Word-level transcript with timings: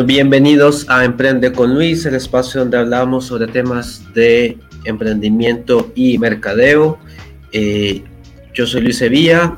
bienvenidos 0.00 0.88
a 0.88 1.04
Emprende 1.04 1.52
con 1.52 1.74
Luis, 1.74 2.06
el 2.06 2.14
espacio 2.14 2.60
donde 2.60 2.78
hablamos 2.78 3.26
sobre 3.26 3.46
temas 3.46 4.02
de 4.14 4.56
emprendimiento 4.84 5.92
y 5.94 6.18
mercadeo. 6.18 6.98
Eh, 7.52 8.02
yo 8.54 8.66
soy 8.66 8.80
Luis 8.80 8.96
Sevilla. 8.98 9.54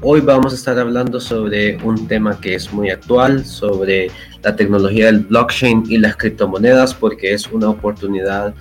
Hoy 0.00 0.22
vamos 0.22 0.54
a 0.54 0.56
estar 0.56 0.78
hablando 0.78 1.20
sobre 1.20 1.76
un 1.84 2.08
tema 2.08 2.40
que 2.40 2.54
es 2.54 2.72
muy 2.72 2.88
actual, 2.88 3.44
sobre 3.44 4.10
la 4.42 4.56
tecnología 4.56 5.06
del 5.06 5.20
blockchain 5.20 5.84
y 5.88 5.98
las 5.98 6.16
criptomonedas, 6.16 6.94
porque 6.94 7.34
es 7.34 7.46
una 7.48 7.68
oportunidad 7.68 8.54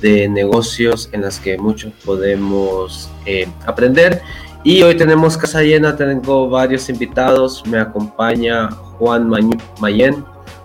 de 0.00 0.28
negocios 0.28 1.10
en 1.12 1.22
las 1.22 1.40
que 1.40 1.58
muchos 1.58 1.92
podemos 2.04 3.10
eh, 3.26 3.48
aprender. 3.66 4.22
Y 4.64 4.82
hoy 4.82 4.96
tenemos 4.96 5.36
casa 5.36 5.60
llena, 5.62 5.96
tengo 5.96 6.48
varios 6.48 6.88
invitados, 6.88 7.64
me 7.66 7.78
acompaña 7.78 8.70
Juan 8.70 9.28
Mayen, 9.80 10.24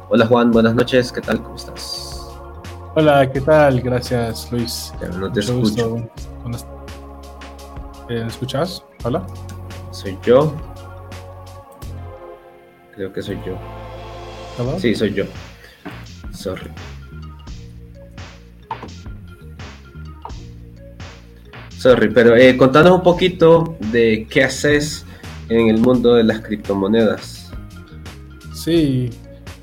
Hola 0.09 0.25
Juan, 0.25 0.52
buenas 0.52 0.73
noches, 0.73 1.11
¿qué 1.11 1.20
tal? 1.20 1.43
¿Cómo 1.43 1.57
estás? 1.57 2.25
Hola, 2.95 3.29
¿qué 3.29 3.41
tal? 3.41 3.81
Gracias 3.81 4.49
Luis. 4.53 4.93
no 5.20 5.29
te 5.29 5.41
escucho. 5.41 6.09
¿Me 8.07 8.25
escuchas? 8.25 8.85
Hola. 9.03 9.27
¿Soy 9.91 10.17
yo? 10.23 10.55
Creo 12.95 13.12
que 13.12 13.21
soy 13.21 13.38
yo. 13.45 13.57
¿Hola? 14.57 14.79
Sí, 14.79 14.95
soy 14.95 15.13
yo. 15.13 15.25
Sorry. 16.31 16.71
Sorry, 21.77 22.09
pero 22.13 22.34
eh, 22.37 22.55
contanos 22.55 22.93
un 22.93 23.04
poquito 23.04 23.76
de 23.91 24.26
qué 24.29 24.45
haces 24.45 25.05
en 25.49 25.67
el 25.67 25.79
mundo 25.79 26.13
de 26.13 26.23
las 26.23 26.39
criptomonedas. 26.39 27.51
Sí, 28.54 29.10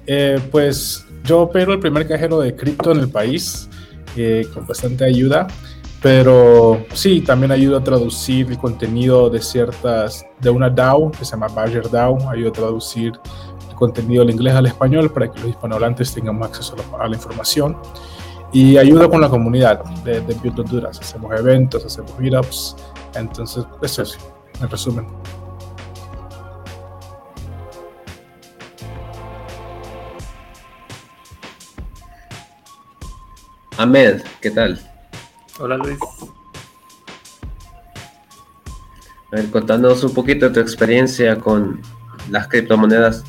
eh, 0.07 0.41
pues 0.51 1.07
yo 1.25 1.43
opero 1.43 1.73
el 1.73 1.81
primer 1.81 2.07
cajero 2.07 2.41
de 2.41 2.55
cripto 2.55 2.93
en 2.93 3.01
el 3.01 3.09
país 3.09 3.69
eh, 4.17 4.47
con 4.53 4.67
bastante 4.67 5.05
ayuda, 5.05 5.47
pero 6.03 6.85
sí, 6.93 7.23
también 7.23 7.51
ayudo 7.51 7.79
a 7.79 7.83
traducir 7.83 8.51
el 8.51 8.59
contenido 8.59 9.31
de 9.31 9.41
ciertas, 9.41 10.27
de 10.41 10.51
una 10.51 10.69
DAO 10.69 11.11
que 11.11 11.25
se 11.25 11.33
llama 11.33 11.49
Badger 11.49 11.91
DAO, 11.91 12.29
ayudo 12.29 12.51
a 12.51 12.53
traducir 12.53 13.13
el 13.71 13.75
contenido 13.75 14.23
del 14.23 14.35
inglés 14.35 14.55
al 14.55 14.67
español 14.67 15.11
para 15.11 15.33
que 15.33 15.41
los 15.41 15.49
hispanohablantes 15.49 16.13
tengamos 16.13 16.47
acceso 16.47 16.77
a 16.99 17.09
la, 17.09 17.17
información 17.17 17.77
y 18.53 18.77
ayudo 18.77 19.09
con 19.09 19.21
la 19.21 19.29
comunidad 19.29 19.83
de, 20.05 20.21
de 20.21 20.35
Build 20.35 20.61
Honduras. 20.61 21.01
Hacemos 21.01 21.33
eventos, 21.41 21.85
hacemos 21.85 22.17
meetups, 22.19 22.77
entonces 23.15 23.65
eso 23.83 24.03
es, 24.03 24.19
en 24.61 24.69
resumen. 24.69 25.07
Ahmed, 33.77 34.23
¿qué 34.41 34.53
tal? 34.53 34.79
Hola 35.59 35.77
Luis. 35.77 35.99
A 39.33 39.37
ver, 39.37 39.51
contanos 39.51 40.05
un 40.05 40.15
poquito 40.15 40.47
de 40.47 40.55
tu 40.55 40.61
experiencia 40.61 41.41
con 41.41 41.81
las 42.31 42.47
criptomonedas. 42.47 43.25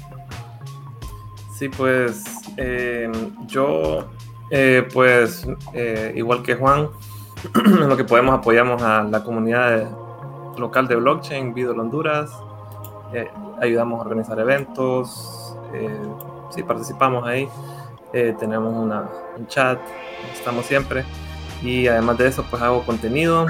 Sí, 1.57 1.67
pues 1.69 2.23
eh, 2.57 3.11
yo, 3.47 4.07
eh, 4.51 4.87
pues 4.93 5.47
eh, 5.73 6.13
igual 6.15 6.43
que 6.43 6.53
Juan, 6.53 6.89
en 7.55 7.89
lo 7.89 7.97
que 7.97 8.03
podemos 8.03 8.37
apoyamos 8.37 8.83
a 8.83 9.03
la 9.03 9.23
comunidad 9.23 9.89
local 10.57 10.87
de 10.87 10.95
blockchain, 10.95 11.55
Vidol 11.55 11.79
Honduras, 11.79 12.31
ayudamos 13.61 13.99
a 13.99 14.03
organizar 14.03 14.39
eventos, 14.39 15.57
sí, 16.53 16.61
participamos 16.61 17.25
ahí. 17.25 17.47
Eh, 18.15 18.33
tenemos 18.39 18.73
una, 18.73 19.09
un 19.37 19.45
chat, 19.47 19.77
estamos 20.33 20.65
siempre. 20.65 21.03
Y 21.61 21.87
además 21.87 22.17
de 22.17 22.29
eso, 22.29 22.45
pues 22.49 22.61
hago 22.61 22.81
contenido, 22.85 23.47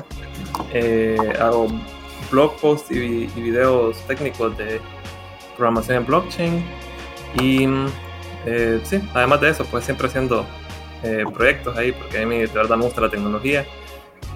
eh, 0.73 1.15
hago 1.39 1.67
blog 2.31 2.59
posts 2.59 2.89
y, 2.89 3.27
videos 3.27 3.95
técnicos 4.07 4.57
de 4.57 4.81
programación 5.55 5.97
en 5.97 6.05
blockchain. 6.07 6.65
Y 7.39 7.67
eh, 8.47 8.81
sí, 8.83 9.07
además 9.13 9.41
de 9.41 9.49
eso, 9.51 9.65
pues 9.65 9.85
siempre 9.85 10.07
haciendo 10.07 10.45
proyectos 11.35 11.77
ahí, 11.77 11.91
porque 11.91 12.17
a 12.17 12.25
mí 12.25 12.39
de 12.39 12.47
verdad 12.47 12.77
me 12.77 12.85
gusta 12.85 12.99
la 12.99 13.11
tecnología 13.11 13.63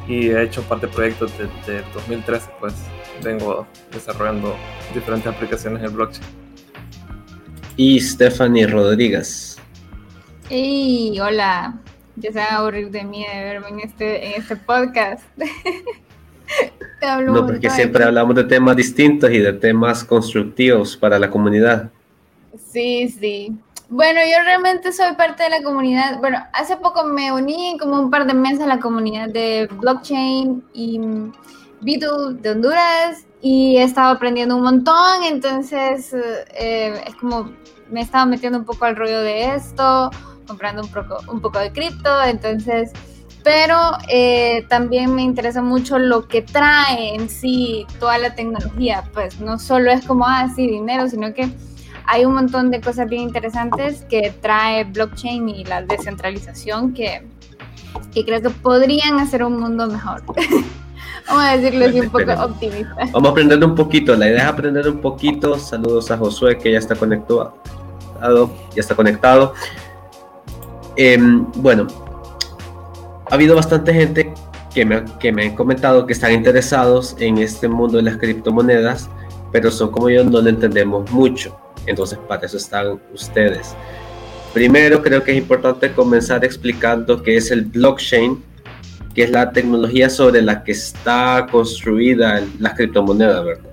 y 0.07 0.29
he 0.29 0.44
hecho 0.44 0.62
parte 0.62 0.85
de 0.85 0.94
proyectos 0.94 1.34
desde 1.35 1.81
2013, 1.95 2.51
pues 2.59 2.75
vengo 3.23 3.66
desarrollando 3.91 4.56
diferentes 4.94 5.25
aplicaciones 5.25 5.84
en 5.84 5.95
blockchain. 5.95 6.28
Y 7.75 8.00
Stephanie 8.00 8.68
Rodríguez. 8.68 9.48
¡Hey! 10.51 11.19
Hola. 11.19 11.75
Ya 12.15 12.31
se 12.31 12.39
van 12.39 12.47
a 12.47 12.57
aburrir 12.57 12.89
de 12.89 13.03
mí 13.03 13.23
de 13.23 13.43
verme 13.43 13.69
en 13.69 13.79
este, 13.81 14.25
en 14.25 14.41
este 14.41 14.55
podcast. 14.55 15.23
no, 17.27 17.45
porque 17.45 17.69
siempre 17.69 18.03
hablamos 18.03 18.33
de 18.33 18.45
temas 18.45 18.75
distintos 18.75 19.29
y 19.29 19.38
de 19.38 19.53
temas 19.53 20.03
constructivos 20.03 20.97
para 20.97 21.19
la 21.19 21.29
comunidad. 21.29 21.91
Sí, 22.71 23.09
sí. 23.09 23.55
Bueno, 23.89 24.21
yo 24.21 24.43
realmente 24.43 24.91
soy 24.91 25.13
parte 25.15 25.43
de 25.43 25.51
la 25.51 25.61
comunidad. 25.61 26.19
Bueno, 26.19 26.39
hace 26.53 26.77
poco 26.77 27.03
me 27.05 27.31
uní 27.31 27.77
como 27.79 27.99
un 27.99 28.09
par 28.09 28.25
de 28.25 28.33
meses 28.33 28.61
a 28.61 28.65
la 28.65 28.79
comunidad 28.79 29.29
de 29.29 29.69
blockchain 29.71 30.63
y 30.73 30.99
Beetle 31.81 32.41
de 32.41 32.49
Honduras 32.49 33.23
y 33.39 33.77
he 33.77 33.83
estado 33.83 34.13
aprendiendo 34.15 34.55
un 34.55 34.63
montón. 34.63 35.23
Entonces, 35.25 36.11
eh, 36.59 37.03
es 37.05 37.13
como 37.17 37.51
me 37.91 37.99
he 37.99 38.03
estado 38.03 38.25
metiendo 38.25 38.57
un 38.57 38.65
poco 38.65 38.85
al 38.85 38.95
rollo 38.95 39.21
de 39.21 39.53
esto 39.53 40.09
comprando 40.49 40.81
un 40.81 40.89
poco, 40.89 41.19
un 41.31 41.39
poco 41.39 41.59
de 41.59 41.71
cripto, 41.71 42.09
entonces, 42.23 42.91
pero 43.43 43.77
eh, 44.09 44.65
también 44.67 45.13
me 45.13 45.21
interesa 45.21 45.61
mucho 45.61 45.99
lo 45.99 46.27
que 46.27 46.41
trae 46.41 47.13
en 47.15 47.29
sí 47.29 47.85
toda 47.99 48.17
la 48.17 48.33
tecnología, 48.33 49.03
pues 49.13 49.39
no 49.39 49.59
solo 49.59 49.91
es 49.91 50.03
como, 50.05 50.25
ah, 50.25 50.49
sí, 50.53 50.67
dinero, 50.67 51.07
sino 51.07 51.33
que 51.33 51.49
hay 52.05 52.25
un 52.25 52.33
montón 52.33 52.71
de 52.71 52.81
cosas 52.81 53.07
bien 53.07 53.21
interesantes 53.21 54.03
que 54.09 54.33
trae 54.41 54.83
blockchain 54.83 55.47
y 55.47 55.63
la 55.63 55.83
descentralización 55.83 56.93
que, 56.93 57.21
que 58.11 58.25
creo 58.25 58.41
que 58.41 58.49
podrían 58.49 59.19
hacer 59.19 59.43
un 59.43 59.59
mundo 59.59 59.85
mejor. 59.88 60.23
Vamos 61.27 61.43
a 61.43 61.57
decirlo 61.57 61.85
así 61.85 61.99
un 61.99 62.09
poco 62.09 62.31
optimista. 62.43 62.95
Vamos 63.11 63.29
a 63.29 63.31
aprender 63.31 63.63
un 63.63 63.75
poquito. 63.75 64.15
La 64.15 64.27
idea 64.27 64.45
es 64.45 64.49
aprender 64.49 64.89
un 64.89 64.99
poquito. 64.99 65.59
Saludos 65.59 66.09
a 66.09 66.17
Josué 66.17 66.57
que 66.57 66.71
ya 66.71 66.79
está 66.79 66.95
conectado. 66.95 67.55
Ya 68.75 68.81
está 68.81 68.95
conectado. 68.95 69.53
Em, 71.01 71.49
bueno, 71.53 71.87
ha 73.31 73.33
habido 73.33 73.55
bastante 73.55 73.93
gente 73.93 74.33
que 74.73 74.83
me, 74.83 75.05
que 75.17 75.31
me 75.31 75.45
han 75.45 75.55
comentado 75.55 76.05
que 76.05 76.11
están 76.11 76.33
interesados 76.33 77.15
en 77.19 77.37
este 77.37 77.69
mundo 77.69 77.95
de 77.95 78.03
las 78.03 78.17
criptomonedas, 78.17 79.09
pero 79.53 79.71
son 79.71 79.91
como 79.91 80.09
yo, 80.09 80.25
no 80.25 80.41
lo 80.41 80.49
entendemos 80.49 81.09
mucho. 81.09 81.57
Entonces, 81.85 82.19
para 82.27 82.45
eso 82.45 82.57
están 82.57 82.99
ustedes. 83.13 83.77
Primero, 84.53 85.01
creo 85.01 85.23
que 85.23 85.31
es 85.31 85.38
importante 85.38 85.93
comenzar 85.93 86.43
explicando 86.43 87.23
qué 87.23 87.38
es 87.38 87.49
el 87.49 87.61
blockchain, 87.61 88.43
que 89.15 89.23
es 89.23 89.31
la 89.31 89.53
tecnología 89.53 90.09
sobre 90.09 90.41
la 90.41 90.65
que 90.65 90.73
está 90.73 91.47
construida 91.49 92.43
las 92.59 92.73
criptomonedas, 92.73 93.45
¿verdad? 93.45 93.69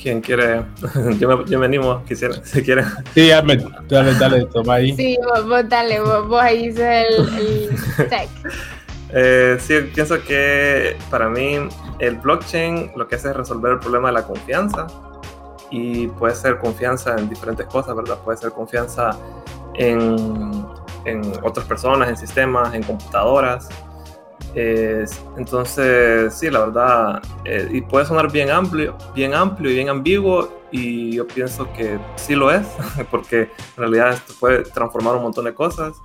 ¿Quién 0.00 0.20
quiere? 0.20 0.64
yo, 1.18 1.28
me, 1.28 1.44
yo 1.50 1.58
me 1.58 1.66
animo, 1.66 2.02
quisiera, 2.04 2.34
si 2.44 2.62
quieren. 2.62 2.86
Sí, 3.14 3.28
dale, 3.28 3.64
dale, 3.88 4.14
dale, 4.14 4.46
toma 4.46 4.74
ahí. 4.74 4.96
Sí, 4.96 5.18
vos, 5.46 5.68
dale, 5.68 6.00
vos, 6.00 6.40
ahí 6.40 6.72
sos 6.72 6.80
el, 6.80 7.28
el 7.38 8.08
tech. 8.08 8.28
Eh, 9.12 9.56
sí, 9.58 9.74
pienso 9.92 10.22
que 10.22 10.96
para 11.10 11.28
mí 11.28 11.58
el 11.98 12.16
blockchain 12.18 12.92
lo 12.94 13.08
que 13.08 13.16
hace 13.16 13.30
es 13.30 13.36
resolver 13.36 13.72
el 13.72 13.80
problema 13.80 14.06
de 14.06 14.14
la 14.14 14.22
confianza 14.22 14.86
y 15.68 16.06
puede 16.06 16.36
ser 16.36 16.58
confianza 16.58 17.16
en 17.18 17.28
diferentes 17.28 17.66
cosas, 17.66 17.96
¿verdad? 17.96 18.18
Puede 18.18 18.38
ser 18.38 18.52
confianza 18.52 19.18
en, 19.74 20.64
en 21.06 21.22
otras 21.42 21.66
personas, 21.66 22.08
en 22.08 22.16
sistemas, 22.16 22.72
en 22.72 22.84
computadoras, 22.84 23.68
entonces, 24.54 26.34
sí, 26.34 26.50
la 26.50 26.60
verdad, 26.60 27.22
eh, 27.44 27.68
y 27.70 27.80
puede 27.82 28.06
sonar 28.06 28.30
bien 28.30 28.50
amplio, 28.50 28.96
bien 29.14 29.34
amplio 29.34 29.70
y 29.70 29.74
bien 29.74 29.88
ambiguo, 29.88 30.60
y 30.72 31.12
yo 31.12 31.26
pienso 31.26 31.72
que 31.72 31.98
sí 32.16 32.34
lo 32.34 32.50
es, 32.50 32.66
porque 33.10 33.42
en 33.42 33.76
realidad 33.76 34.12
esto 34.14 34.34
puede 34.38 34.62
transformar 34.62 35.16
un 35.16 35.22
montón 35.22 35.44
de 35.44 35.54
cosas, 35.54 35.96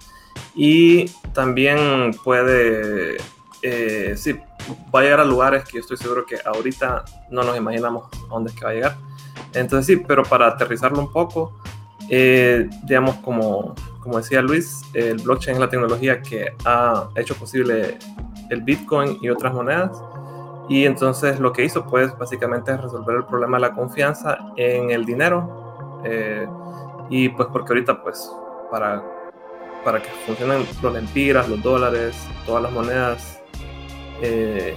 y 0.53 1.05
también 1.33 2.11
puede, 2.23 3.17
eh, 3.61 4.13
sí, 4.15 4.39
va 4.93 4.99
a 4.99 5.03
llegar 5.03 5.19
a 5.19 5.25
lugares 5.25 5.63
que 5.65 5.73
yo 5.73 5.79
estoy 5.79 5.97
seguro 5.97 6.25
que 6.25 6.37
ahorita 6.43 7.05
no 7.29 7.43
nos 7.43 7.57
imaginamos 7.57 8.09
a 8.13 8.27
dónde 8.29 8.51
es 8.51 8.55
que 8.55 8.65
va 8.65 8.71
a 8.71 8.73
llegar. 8.73 8.97
Entonces, 9.53 9.85
sí, 9.85 10.03
pero 10.07 10.23
para 10.23 10.47
aterrizarlo 10.47 10.99
un 10.99 11.11
poco, 11.11 11.53
eh, 12.09 12.69
digamos, 12.83 13.15
como, 13.17 13.75
como 13.99 14.17
decía 14.17 14.41
Luis, 14.41 14.81
el 14.93 15.17
blockchain 15.17 15.55
es 15.55 15.59
la 15.59 15.69
tecnología 15.69 16.21
que 16.21 16.53
ha 16.65 17.09
hecho 17.15 17.35
posible 17.35 17.97
el 18.49 18.61
Bitcoin 18.61 19.17
y 19.21 19.29
otras 19.29 19.53
monedas. 19.53 20.01
Y 20.67 20.85
entonces 20.85 21.39
lo 21.39 21.53
que 21.53 21.63
hizo 21.63 21.85
pues 21.85 22.17
básicamente 22.17 22.71
es 22.71 22.81
resolver 22.81 23.17
el 23.17 23.25
problema 23.25 23.57
de 23.57 23.61
la 23.61 23.73
confianza 23.73 24.37
en 24.55 24.91
el 24.91 25.05
dinero, 25.05 25.63
Eh, 26.07 26.47
y 27.09 27.29
pues 27.29 27.47
porque 27.51 27.73
ahorita 27.73 28.03
pues 28.03 28.31
para, 28.69 29.03
para 29.83 30.01
que 30.01 30.09
funcionen 30.25 30.63
los 30.81 30.93
lempiras, 30.93 31.49
los 31.49 31.61
dólares, 31.63 32.15
todas 32.45 32.61
las 32.61 32.71
monedas 32.71 33.41
eh, 34.21 34.75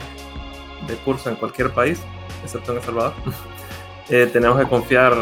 de 0.86 0.94
curso 1.04 1.28
en 1.28 1.36
cualquier 1.36 1.70
país, 1.72 2.02
excepto 2.42 2.72
en 2.72 2.78
El 2.78 2.84
Salvador, 2.84 3.12
eh, 4.08 4.28
tenemos 4.32 4.58
que 4.58 4.66
confiar 4.66 5.12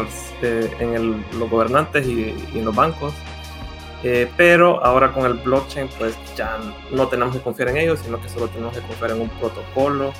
en 0.41 1.25
los 1.37 1.49
gobernantes 1.49 2.07
y, 2.07 2.33
en 2.53 2.65
los 2.65 2.75
bancos. 2.75 3.13
Pero 4.35 4.83
ahora 4.83 5.11
con 5.11 5.25
el 5.25 5.33
blockchain 5.33 5.89
pues 5.97 6.15
ya 6.35 6.57
no 6.91 7.07
tenemos 7.07 7.35
que 7.35 7.41
confiar 7.41 7.69
en 7.69 7.77
ellos, 7.77 7.99
sino 7.99 8.21
que 8.21 8.29
solo 8.29 8.47
tenemos 8.47 8.75
que 8.75 8.81
confiar 8.81 9.11
en 9.11 9.21
un 9.21 9.29
protocolo 9.29 10.13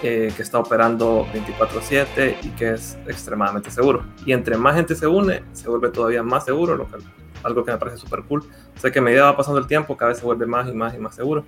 que 0.00 0.34
está 0.38 0.58
operando 0.58 1.26
24/7 1.32 2.36
y 2.42 2.48
que 2.50 2.72
es 2.72 2.96
extremadamente 3.06 3.70
seguro. 3.70 4.04
Y 4.24 4.32
entre 4.32 4.56
más 4.56 4.76
gente 4.76 4.94
se 4.94 5.06
une, 5.06 5.42
se 5.52 5.68
vuelve 5.68 5.88
todavía 5.88 6.22
más 6.22 6.44
seguro, 6.44 6.76
lo 6.76 6.86
que, 6.86 6.98
algo 7.42 7.64
que 7.64 7.72
me 7.72 7.78
parece 7.78 7.96
súper 7.98 8.22
cool. 8.22 8.44
Sé 8.76 8.92
que 8.92 8.98
a 8.98 9.02
medida 9.02 9.24
va 9.24 9.36
pasando 9.36 9.58
el 9.58 9.66
tiempo, 9.66 9.96
cada 9.96 10.10
vez 10.10 10.18
se 10.18 10.24
vuelve 10.24 10.46
más 10.46 10.68
y 10.68 10.72
más 10.72 10.94
y 10.94 10.98
más 10.98 11.14
seguro. 11.14 11.44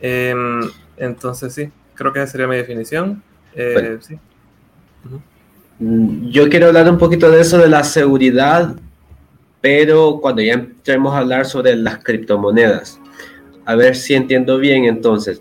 Em, 0.00 0.62
entonces 0.96 1.52
sí, 1.52 1.70
creo 1.94 2.12
que 2.12 2.22
esa 2.22 2.32
sería 2.32 2.46
mi 2.46 2.56
definición. 2.56 3.22
Eh, 3.54 3.98
sí. 4.00 4.18
Mm, 5.78 6.28
yo 6.30 6.48
quiero 6.48 6.68
hablar 6.68 6.88
un 6.90 6.98
poquito 6.98 7.30
de 7.30 7.40
eso 7.40 7.58
de 7.58 7.68
la 7.68 7.84
seguridad, 7.84 8.74
pero 9.60 10.18
cuando 10.20 10.42
ya 10.42 10.54
entremos 10.54 11.14
a 11.14 11.18
hablar 11.18 11.46
sobre 11.46 11.76
las 11.76 12.02
criptomonedas. 12.02 12.98
A 13.64 13.74
ver 13.74 13.94
si 13.94 14.14
entiendo 14.14 14.58
bien 14.58 14.84
entonces. 14.84 15.40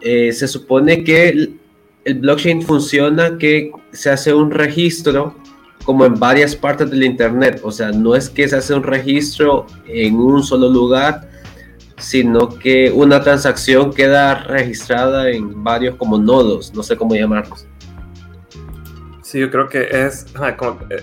Eh, 0.00 0.32
se 0.32 0.46
supone 0.46 1.04
que 1.04 1.28
el, 1.28 1.60
blockchain 2.20 2.62
funciona 2.62 3.38
que 3.38 3.72
se 3.92 4.10
hace 4.10 4.32
un 4.32 4.50
registro 4.50 5.34
como 5.84 6.04
en 6.04 6.14
varias 6.18 6.54
partes 6.54 6.90
del 6.90 7.02
Internet. 7.02 7.60
O 7.64 7.72
sea, 7.72 7.90
no 7.90 8.14
es 8.14 8.28
que 8.28 8.48
se 8.48 8.56
hace 8.56 8.74
un 8.74 8.82
registro 8.82 9.66
en 9.88 10.16
un 10.16 10.42
solo 10.42 10.68
lugar, 10.68 11.28
sino 11.98 12.48
que 12.48 12.92
una 12.94 13.22
transacción 13.22 13.92
queda 13.92 14.44
registrada 14.44 15.30
en 15.30 15.64
varios 15.64 15.96
como 15.96 16.18
nodos, 16.18 16.72
no 16.74 16.82
sé 16.82 16.96
cómo 16.96 17.14
llamarlos. 17.14 17.66
Sí, 19.26 19.40
yo 19.40 19.50
creo 19.50 19.68
que 19.68 19.88
es, 19.90 20.24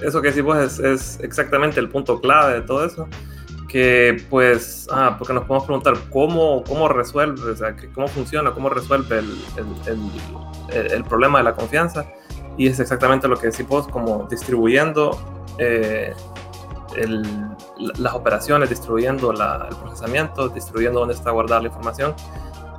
eso 0.02 0.22
que 0.22 0.30
decimos 0.30 0.58
es, 0.58 0.80
es 0.80 1.20
exactamente 1.20 1.82
el 1.82 1.90
punto 1.90 2.22
clave 2.22 2.54
de 2.54 2.62
todo 2.62 2.86
eso 2.86 3.06
que 3.68 4.24
pues, 4.30 4.88
ah, 4.92 5.18
porque 5.20 5.34
nos 5.34 5.44
podemos 5.44 5.66
preguntar 5.66 5.96
cómo, 6.10 6.64
cómo 6.64 6.88
resuelve, 6.88 7.52
o 7.52 7.56
sea, 7.56 7.76
cómo 7.94 8.08
funciona, 8.08 8.52
cómo 8.52 8.70
resuelve 8.70 9.20
el, 9.20 9.38
el, 9.58 10.92
el, 10.92 11.04
problema 11.04 11.40
de 11.40 11.44
la 11.44 11.54
confianza. 11.54 12.06
Y 12.58 12.68
es 12.68 12.80
exactamente 12.80 13.28
lo 13.28 13.36
que 13.36 13.48
decimos, 13.48 13.90
como 13.90 14.26
distribuyendo 14.30 15.20
eh, 15.58 16.14
las 17.98 18.14
operaciones, 18.14 18.70
distribuyendo 18.70 19.32
el 19.32 19.76
procesamiento, 19.76 20.48
distribuyendo 20.48 21.02
dónde 21.02 21.16
está 21.16 21.32
guardada 21.32 21.60
la 21.60 21.68
información. 21.68 22.14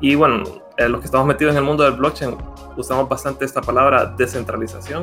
Y 0.00 0.14
bueno, 0.14 0.44
eh, 0.78 0.88
los 0.88 1.00
que 1.00 1.06
estamos 1.06 1.26
metidos 1.26 1.52
en 1.52 1.58
el 1.58 1.64
mundo 1.64 1.84
del 1.84 1.94
blockchain 1.94 2.34
usamos 2.76 3.08
bastante 3.08 3.44
esta 3.44 3.60
palabra 3.60 4.06
descentralización, 4.06 5.02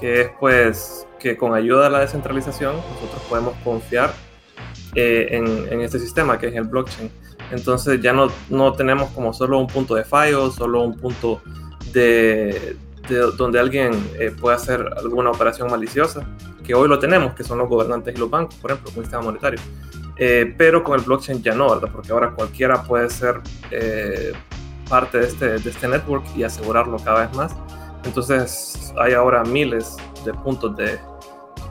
que 0.00 0.22
es 0.22 0.30
pues 0.40 1.06
que 1.18 1.36
con 1.36 1.54
ayuda 1.54 1.84
de 1.84 1.90
la 1.90 2.00
descentralización 2.00 2.76
nosotros 2.76 3.22
podemos 3.28 3.54
confiar 3.62 4.12
eh, 4.94 5.28
en, 5.30 5.80
este 5.80 5.98
sistema 5.98 6.38
que 6.38 6.48
es 6.48 6.54
el 6.56 6.64
blockchain. 6.64 7.10
Entonces 7.52 8.00
ya 8.00 8.12
no, 8.12 8.28
no 8.48 8.72
tenemos 8.72 9.10
como 9.10 9.32
solo 9.32 9.58
un 9.58 9.66
punto 9.66 9.94
de 9.94 10.04
fallo, 10.04 10.50
solo 10.50 10.82
un 10.82 10.96
punto 10.96 11.40
de, 11.92 12.76
donde 13.36 13.58
alguien 13.58 13.92
eh, 14.18 14.32
puede 14.38 14.56
hacer 14.56 14.84
alguna 14.96 15.30
operación 15.30 15.70
maliciosa, 15.70 16.26
que 16.64 16.74
hoy 16.74 16.88
lo 16.88 16.98
tenemos, 16.98 17.34
que 17.34 17.44
son 17.44 17.58
los 17.58 17.68
gobernantes 17.68 18.14
y 18.14 18.18
los 18.18 18.30
bancos, 18.30 18.54
por 18.56 18.70
ejemplo, 18.70 18.92
con 18.92 19.00
el 19.00 19.04
sistema 19.04 19.22
monetario. 19.22 19.60
Eh, 20.16 20.54
pero 20.56 20.82
con 20.84 20.98
el 20.98 21.04
blockchain 21.04 21.42
ya 21.42 21.54
no, 21.54 21.70
¿verdad? 21.70 21.90
Porque 21.92 22.12
ahora 22.12 22.30
cualquiera 22.32 22.82
puede 22.82 23.10
ser 23.10 23.40
parte 24.88 25.18
de 25.18 25.26
este, 25.26 25.58
de 25.58 25.70
este 25.70 25.88
network 25.88 26.24
y 26.36 26.42
asegurarlo 26.42 26.98
cada 26.98 27.26
vez 27.26 27.36
más. 27.36 27.56
Entonces 28.04 28.92
hay 28.98 29.14
ahora 29.14 29.44
miles 29.44 29.96
de 30.24 30.32
puntos 30.34 30.76
de, 30.76 30.98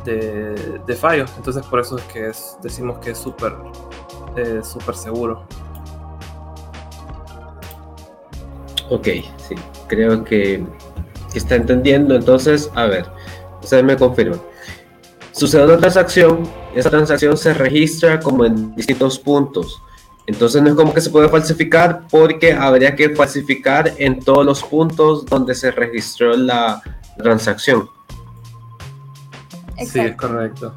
de, 0.05 0.95
fallos. 0.95 1.31
Entonces 1.37 1.65
por 1.65 1.79
eso 1.79 1.97
es 1.97 2.03
que 2.05 2.31
decimos 2.61 2.99
que 2.99 3.11
es 3.11 3.17
súper 3.17 3.53
eh, 4.35 4.61
súper 4.63 4.95
seguro. 4.95 5.45
Ok, 8.89 9.07
sí, 9.37 9.55
creo 9.87 10.23
que 10.23 10.63
está 11.33 11.55
entendiendo. 11.55 12.15
Entonces, 12.15 12.71
a 12.75 12.85
ver, 12.85 13.05
ustedes 13.61 13.83
me 13.83 13.95
confirman. 13.95 14.41
Sucede 15.31 15.65
una 15.65 15.77
transacción, 15.77 16.43
esa 16.75 16.89
transacción 16.89 17.37
se 17.37 17.53
registra 17.53 18.19
como 18.19 18.45
en 18.45 18.75
distintos 18.75 19.19
puntos. 19.19 19.81
Entonces 20.29 20.61
no 20.61 20.69
es 20.69 20.75
como 20.75 20.93
que 20.93 21.01
se 21.01 21.09
puede 21.09 21.27
falsificar 21.27 22.03
porque 22.07 22.53
habría 22.53 22.95
que 22.95 23.15
falsificar 23.15 23.91
en 23.97 24.19
todos 24.19 24.45
los 24.45 24.61
puntos 24.61 25.25
donde 25.25 25.55
se 25.55 25.71
registró 25.71 26.37
la 26.37 26.83
transacción. 27.17 27.89
Sí, 29.87 29.99
es 29.99 30.15
correcto. 30.15 30.75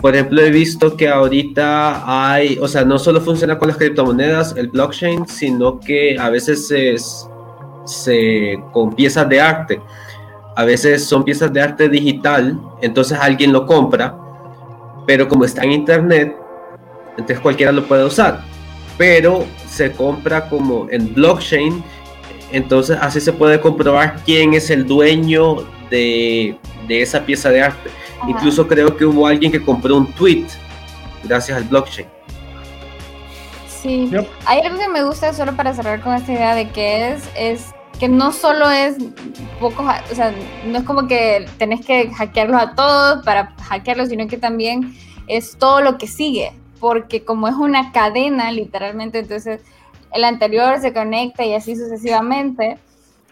Por 0.00 0.16
ejemplo, 0.16 0.42
he 0.42 0.50
visto 0.50 0.96
que 0.96 1.08
ahorita 1.08 2.02
hay, 2.04 2.58
o 2.60 2.66
sea, 2.66 2.84
no 2.84 2.98
solo 2.98 3.20
funciona 3.20 3.56
con 3.56 3.68
las 3.68 3.76
criptomonedas, 3.76 4.56
el 4.56 4.66
blockchain, 4.66 5.28
sino 5.28 5.78
que 5.78 6.18
a 6.18 6.30
veces 6.30 6.68
es, 6.72 7.28
se, 7.84 8.58
con 8.72 8.92
piezas 8.92 9.28
de 9.28 9.40
arte. 9.40 9.80
A 10.56 10.64
veces 10.64 11.04
son 11.04 11.22
piezas 11.22 11.52
de 11.52 11.62
arte 11.62 11.88
digital, 11.88 12.60
entonces 12.82 13.16
alguien 13.20 13.52
lo 13.52 13.66
compra, 13.66 14.18
pero 15.06 15.28
como 15.28 15.44
está 15.44 15.62
en 15.62 15.70
internet, 15.70 16.36
entonces 17.18 17.40
cualquiera 17.40 17.72
lo 17.72 17.84
puede 17.86 18.04
usar. 18.04 18.40
Pero 18.96 19.44
se 19.68 19.92
compra 19.92 20.48
como 20.48 20.88
en 20.90 21.12
blockchain, 21.12 21.84
entonces 22.52 22.96
así 23.00 23.20
se 23.20 23.32
puede 23.32 23.60
comprobar 23.60 24.16
quién 24.24 24.54
es 24.54 24.70
el 24.70 24.86
dueño 24.86 25.56
de, 25.90 26.56
de 26.86 27.02
esa 27.02 27.24
pieza 27.24 27.50
de 27.50 27.62
arte. 27.62 27.90
Incluso 28.26 28.66
creo 28.66 28.96
que 28.96 29.04
hubo 29.04 29.26
alguien 29.26 29.52
que 29.52 29.62
compró 29.62 29.96
un 29.96 30.12
tweet 30.12 30.46
gracias 31.24 31.58
al 31.58 31.64
blockchain. 31.64 32.08
Sí, 33.68 34.10
hay 34.44 34.60
algo 34.60 34.78
que 34.78 34.88
me 34.88 35.04
gusta 35.04 35.32
solo 35.32 35.54
para 35.54 35.72
cerrar 35.72 36.00
con 36.00 36.14
esta 36.14 36.32
idea 36.32 36.54
de 36.54 36.68
que 36.70 37.12
es, 37.12 37.22
es 37.36 37.66
que 38.00 38.08
no 38.08 38.32
solo 38.32 38.68
es 38.70 38.96
poco, 39.60 39.84
o 39.84 40.14
sea, 40.14 40.32
no 40.66 40.78
es 40.78 40.84
como 40.84 41.06
que 41.06 41.46
tenés 41.58 41.84
que 41.84 42.10
hackearlos 42.10 42.60
a 42.60 42.74
todos 42.74 43.24
para 43.24 43.54
hackearlos, 43.68 44.08
sino 44.08 44.26
que 44.26 44.36
también 44.36 44.96
es 45.28 45.56
todo 45.56 45.80
lo 45.80 45.96
que 45.96 46.08
sigue, 46.08 46.52
porque 46.80 47.24
como 47.24 47.48
es 47.48 47.54
una 47.54 47.92
cadena, 47.92 48.50
literalmente, 48.52 49.20
entonces 49.20 49.60
el 50.12 50.24
anterior 50.24 50.80
se 50.80 50.92
conecta 50.92 51.44
y 51.44 51.54
así 51.54 51.76
sucesivamente. 51.76 52.78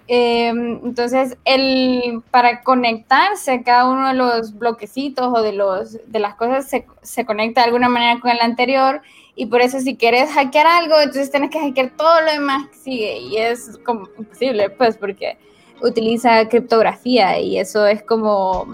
Em, 0.08 0.80
entonces, 0.84 1.36
el, 1.44 2.22
para 2.30 2.62
conectarse 2.62 3.62
cada 3.64 3.88
uno 3.88 4.08
de 4.08 4.14
los 4.14 4.56
bloquecitos 4.56 5.32
o 5.34 5.42
de, 5.42 5.52
los, 5.52 5.98
de 6.06 6.18
las 6.20 6.36
cosas 6.36 6.68
se, 6.68 6.86
se, 7.02 7.24
conecta 7.24 7.62
de 7.62 7.66
alguna 7.66 7.88
manera 7.88 8.20
con 8.20 8.30
el 8.30 8.40
anterior 8.40 9.02
y 9.34 9.46
por 9.46 9.62
eso 9.62 9.80
si 9.80 9.96
quieres 9.96 10.30
hackear 10.30 10.66
algo, 10.66 10.94
entonces 10.98 11.30
tienes 11.32 11.50
que 11.50 11.58
hackear 11.58 11.90
todo 11.96 12.20
lo 12.20 12.30
demás 12.30 12.68
que 12.68 12.76
sigue 12.76 13.18
y 13.18 13.36
es 13.36 13.78
como 13.84 14.08
imposible, 14.16 14.70
pues 14.70 14.96
porque 14.96 15.38
utiliza 15.82 16.48
criptografía 16.48 17.40
y 17.40 17.58
eso 17.58 17.84
es 17.86 18.02
como, 18.02 18.66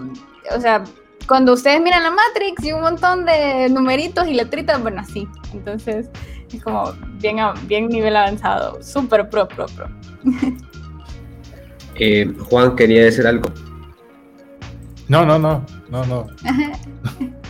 o 0.55 0.61
sea, 0.61 0.83
cuando 1.27 1.53
ustedes 1.53 1.81
miran 1.81 2.03
la 2.03 2.11
Matrix 2.11 2.63
y 2.63 2.71
un 2.73 2.81
montón 2.81 3.25
de 3.25 3.69
numeritos 3.69 4.27
y 4.27 4.33
letritas, 4.33 4.81
bueno, 4.81 5.01
así, 5.01 5.27
entonces 5.53 6.09
es 6.51 6.63
como 6.63 6.93
bien, 7.19 7.37
bien 7.67 7.87
nivel 7.87 8.15
avanzado, 8.15 8.81
súper 8.83 9.29
pro, 9.29 9.47
pro, 9.47 9.65
pro. 9.67 9.87
Eh, 11.95 12.33
Juan, 12.49 12.75
quería 12.75 13.03
decir 13.03 13.27
algo. 13.27 13.51
No, 15.07 15.23
no, 15.23 15.37
no, 15.37 15.63
no, 15.89 16.03
no. 16.05 16.25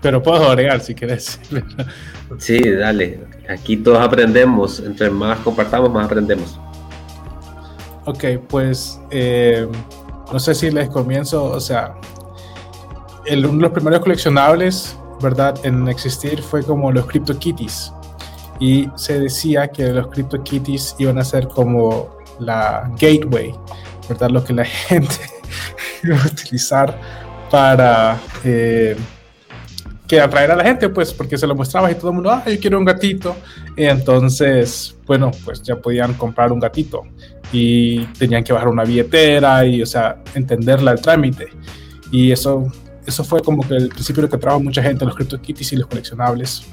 Pero 0.00 0.22
puedo 0.22 0.48
agregar 0.48 0.80
si 0.80 0.94
quieres. 0.94 1.38
sí, 2.38 2.58
dale. 2.70 3.20
Aquí 3.48 3.76
todos 3.76 3.98
aprendemos. 3.98 4.80
Entre 4.80 5.10
más 5.10 5.38
compartamos, 5.40 5.90
más 5.90 6.06
aprendemos. 6.06 6.58
Ok, 8.06 8.24
pues 8.48 8.98
eh, 9.10 9.68
no 10.32 10.38
sé 10.38 10.54
si 10.54 10.70
les 10.70 10.88
comienzo, 10.88 11.44
o 11.44 11.60
sea, 11.60 11.94
uno 13.30 13.52
de 13.52 13.62
los 13.62 13.70
primeros 13.72 14.00
coleccionables, 14.00 14.96
¿verdad? 15.20 15.54
En 15.64 15.88
existir 15.88 16.42
fue 16.42 16.62
como 16.62 16.92
los 16.92 17.06
CryptoKitties. 17.06 17.92
Y 18.58 18.88
se 18.94 19.18
decía 19.18 19.68
que 19.68 19.88
los 19.88 20.08
CryptoKitties 20.08 20.96
iban 20.98 21.18
a 21.18 21.24
ser 21.24 21.48
como 21.48 22.16
la 22.38 22.90
gateway, 22.98 23.54
¿verdad? 24.08 24.30
Lo 24.30 24.44
que 24.44 24.52
la 24.52 24.64
gente 24.88 25.16
iba 26.02 26.16
a 26.16 26.26
utilizar 26.26 26.98
para, 27.50 28.20
eh, 28.44 28.96
que 30.10 30.20
atraer 30.20 30.50
a 30.50 30.56
la 30.56 30.64
gente, 30.64 30.88
pues, 30.88 31.14
porque 31.14 31.38
se 31.38 31.46
lo 31.46 31.54
mostraba 31.54 31.88
y 31.88 31.94
todo 31.94 32.08
el 32.08 32.14
mundo, 32.14 32.32
ah, 32.32 32.42
yo 32.44 32.58
quiero 32.58 32.78
un 32.78 32.84
gatito. 32.84 33.36
Entonces, 33.76 34.96
bueno, 35.06 35.30
pues 35.44 35.62
ya 35.62 35.76
podían 35.76 36.14
comprar 36.14 36.50
un 36.50 36.58
gatito 36.58 37.04
y 37.52 38.04
tenían 38.18 38.42
que 38.42 38.52
bajar 38.52 38.66
una 38.66 38.82
billetera 38.82 39.64
y, 39.64 39.80
o 39.80 39.86
sea, 39.86 40.20
entenderla 40.34 40.90
el 40.90 41.00
trámite. 41.00 41.50
Y 42.10 42.32
eso, 42.32 42.66
eso 43.06 43.22
fue 43.22 43.40
como 43.40 43.62
que 43.62 43.76
el 43.76 43.88
principio 43.88 44.22
de 44.22 44.26
lo 44.26 44.32
que 44.32 44.38
trajo 44.38 44.58
mucha 44.58 44.82
gente, 44.82 45.04
los 45.04 45.14
CryptoKitties 45.14 45.74
y 45.74 45.76
los 45.76 45.86
coleccionables. 45.86 46.66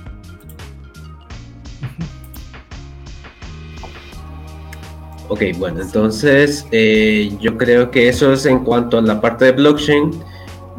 Ok, 5.30 5.44
bueno, 5.60 5.84
entonces 5.84 6.66
eh, 6.72 7.38
yo 7.40 7.56
creo 7.56 7.92
que 7.92 8.10
eso 8.10 8.34
es 8.34 8.48
en 8.48 8.64
cuanto 8.64 8.98
a 8.98 9.02
la 9.02 9.22
parte 9.22 9.46
de 9.46 9.52
blockchain. 9.52 10.10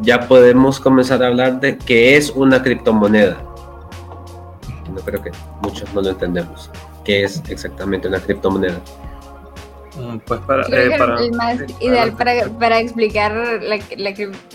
Ya 0.00 0.28
podemos 0.28 0.78
comenzar 0.78 1.22
a 1.22 1.28
hablar 1.28 1.60
de 1.60 1.76
qué 1.76 2.16
es 2.16 2.30
una 2.30 2.62
criptomoneda. 2.62 3.42
No 4.92 5.00
creo 5.04 5.22
que 5.22 5.30
muchos 5.62 5.92
no 5.94 6.02
lo 6.02 6.10
entendemos. 6.10 6.70
¿Qué 7.04 7.24
es 7.24 7.42
exactamente 7.48 8.08
una 8.08 8.20
criptomoneda? 8.20 8.80
Mm, 9.98 10.18
pues 10.18 10.40
para, 10.40 10.62
eh, 10.68 10.96
para 10.96 11.20
el 11.20 11.32
más 11.32 11.58
ideal 11.80 12.12
para, 12.12 12.48
para 12.50 12.78
explicar 12.78 13.32
la, 13.62 13.78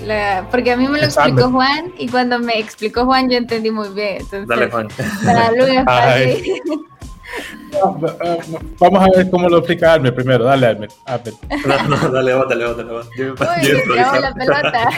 la, 0.06 0.48
porque 0.50 0.72
a 0.72 0.78
mí 0.78 0.88
me 0.88 1.00
lo 1.00 1.06
explicó 1.06 1.50
Juan 1.50 1.92
y 1.98 2.08
cuando 2.08 2.40
me 2.40 2.58
explicó 2.60 3.04
Juan 3.06 3.30
yo 3.30 3.38
entendí 3.38 3.70
muy 3.70 3.90
bien. 3.90 4.22
Entonces, 4.22 4.48
Dale 4.48 4.72
Juan. 4.72 4.88
Para 5.26 5.52
Luis 5.52 5.80
Vamos 8.80 9.02
a 9.02 9.10
ver 9.18 9.30
cómo 9.30 9.50
lo 9.50 9.58
explica 9.58 9.94
Almer 9.94 10.14
primero. 10.14 10.46
Dale, 10.46 10.68
Almer. 10.68 10.90
No, 11.66 11.88
no, 11.88 12.10
dale, 12.10 12.32
dale, 12.32 12.66
dale. 12.76 13.00
Uy, 13.00 13.34
la 14.22 14.34
pelota. 14.34 14.90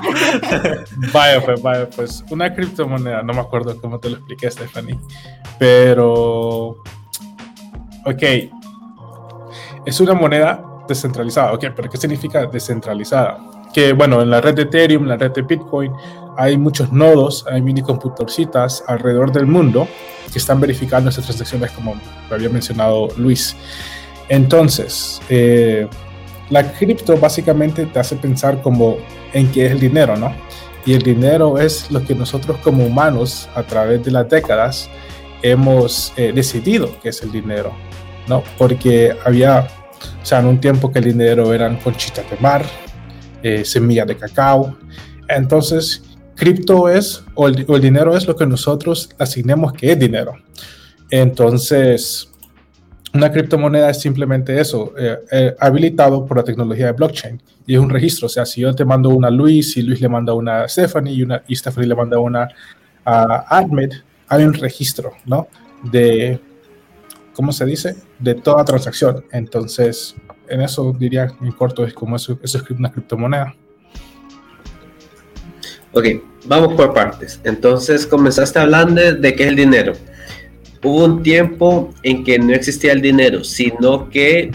vaya, 1.13 1.45
pues, 1.45 1.61
vaya, 1.61 1.89
pues. 1.89 2.23
Una 2.29 2.53
criptomoneda, 2.53 3.23
no 3.23 3.33
me 3.33 3.39
acuerdo 3.39 3.79
cómo 3.79 3.99
te 3.99 4.09
lo 4.09 4.17
expliqué, 4.17 4.51
Stephanie. 4.51 4.99
Pero. 5.57 6.77
Ok. 8.05 8.23
Es 9.85 9.99
una 9.99 10.13
moneda 10.13 10.63
descentralizada. 10.87 11.53
Ok, 11.53 11.65
pero 11.75 11.89
¿qué 11.89 11.97
significa 11.97 12.45
descentralizada? 12.45 13.39
Que, 13.73 13.93
bueno, 13.93 14.21
en 14.21 14.29
la 14.29 14.41
red 14.41 14.55
de 14.55 14.63
Ethereum, 14.63 15.03
en 15.03 15.09
la 15.09 15.17
red 15.17 15.31
de 15.31 15.41
Bitcoin, 15.41 15.91
hay 16.37 16.57
muchos 16.57 16.91
nodos, 16.91 17.45
hay 17.49 17.61
mini 17.61 17.81
computadorcitas 17.81 18.83
alrededor 18.87 19.31
del 19.31 19.45
mundo 19.47 19.87
que 20.31 20.39
están 20.39 20.59
verificando 20.59 21.09
esas 21.09 21.25
transacciones 21.25 21.71
como 21.71 21.95
había 22.29 22.49
mencionado 22.49 23.07
Luis. 23.17 23.55
Entonces, 24.29 25.21
eh, 25.29 25.87
la 26.49 26.71
cripto 26.73 27.17
básicamente 27.17 27.85
te 27.85 27.99
hace 27.99 28.15
pensar 28.15 28.61
como 28.61 28.97
en 29.33 29.51
qué 29.51 29.67
es 29.67 29.71
el 29.71 29.79
dinero, 29.79 30.15
¿no? 30.15 30.33
Y 30.85 30.93
el 30.93 31.01
dinero 31.01 31.57
es 31.59 31.89
lo 31.89 32.03
que 32.03 32.13
nosotros 32.13 32.57
como 32.59 32.85
humanos 32.85 33.49
a 33.55 33.63
través 33.63 34.03
de 34.03 34.11
las 34.11 34.29
décadas 34.29 34.89
hemos 35.41 36.13
eh, 36.15 36.31
decidido 36.33 36.99
que 37.01 37.09
es 37.09 37.21
el 37.23 37.31
dinero, 37.31 37.73
¿no? 38.27 38.43
Porque 38.57 39.15
había, 39.25 39.67
o 40.21 40.25
sea, 40.25 40.39
en 40.39 40.45
un 40.45 40.59
tiempo 40.59 40.91
que 40.91 40.99
el 40.99 41.05
dinero 41.05 41.53
eran 41.53 41.77
conchitas 41.77 42.29
de 42.29 42.37
mar, 42.37 42.65
eh, 43.41 43.65
semillas 43.65 44.07
de 44.07 44.17
cacao. 44.17 44.77
Entonces, 45.27 46.03
cripto 46.35 46.89
es, 46.89 47.23
o 47.33 47.47
el, 47.47 47.65
dinero 47.81 48.15
es 48.15 48.27
lo 48.27 48.35
que 48.35 48.45
nosotros 48.45 49.09
asignemos 49.17 49.73
que 49.73 49.91
es 49.91 49.99
dinero. 49.99 50.33
Entonces, 51.09 52.29
una 53.13 53.31
criptomoneda 53.31 53.89
es 53.89 54.01
simplemente 54.01 54.59
eso, 54.59 54.93
eh, 54.97 55.17
eh, 55.31 55.55
habilitado 55.59 56.25
por 56.25 56.37
la 56.37 56.43
tecnología 56.43 56.87
de 56.87 56.91
blockchain. 56.91 57.41
Y 57.65 57.75
es 57.75 57.79
un 57.79 57.89
registro. 57.89 58.27
O 58.27 58.29
sea, 58.29 58.45
si 58.45 58.61
yo 58.61 58.73
te 58.75 58.85
mando 58.85 59.09
una 59.09 59.29
Luis 59.29 59.77
y 59.77 59.81
Luis 59.81 60.01
le 60.01 60.09
manda 60.09 60.33
una 60.33 60.63
a 60.63 60.67
Stephanie 60.67 61.13
y, 61.13 61.23
una, 61.23 61.41
y 61.47 61.55
Stephanie 61.55 61.87
le 61.87 61.95
manda 61.95 62.19
una 62.19 62.47
a 63.05 63.57
Ahmed, 63.57 63.91
hay 64.27 64.43
un 64.43 64.53
registro, 64.53 65.13
¿no? 65.25 65.47
De, 65.83 66.39
¿cómo 67.33 67.51
se 67.51 67.65
dice? 67.65 67.95
De 68.19 68.35
toda 68.35 68.65
transacción. 68.65 69.23
Entonces, 69.31 70.15
en 70.49 70.61
eso 70.61 70.93
diría 70.97 71.27
en 71.41 71.51
corto, 71.51 71.85
es 71.85 71.93
como 71.93 72.15
eso, 72.15 72.39
eso 72.41 72.57
es 72.57 72.69
una 72.71 72.91
criptomoneda. 72.91 73.55
Ok, 75.95 76.07
vamos 76.45 76.73
por 76.73 76.93
partes. 76.93 77.39
Entonces 77.45 78.05
comenzaste 78.05 78.59
hablando 78.59 79.01
de, 79.13 79.33
qué 79.33 79.43
es 79.43 79.49
el 79.49 79.55
dinero. 79.55 79.93
Hubo 80.83 81.05
un 81.05 81.23
tiempo 81.23 81.93
en 82.03 82.25
que 82.25 82.37
no 82.37 82.53
existía 82.53 82.91
el 82.91 83.01
dinero, 83.01 83.45
sino 83.45 84.09
que 84.09 84.51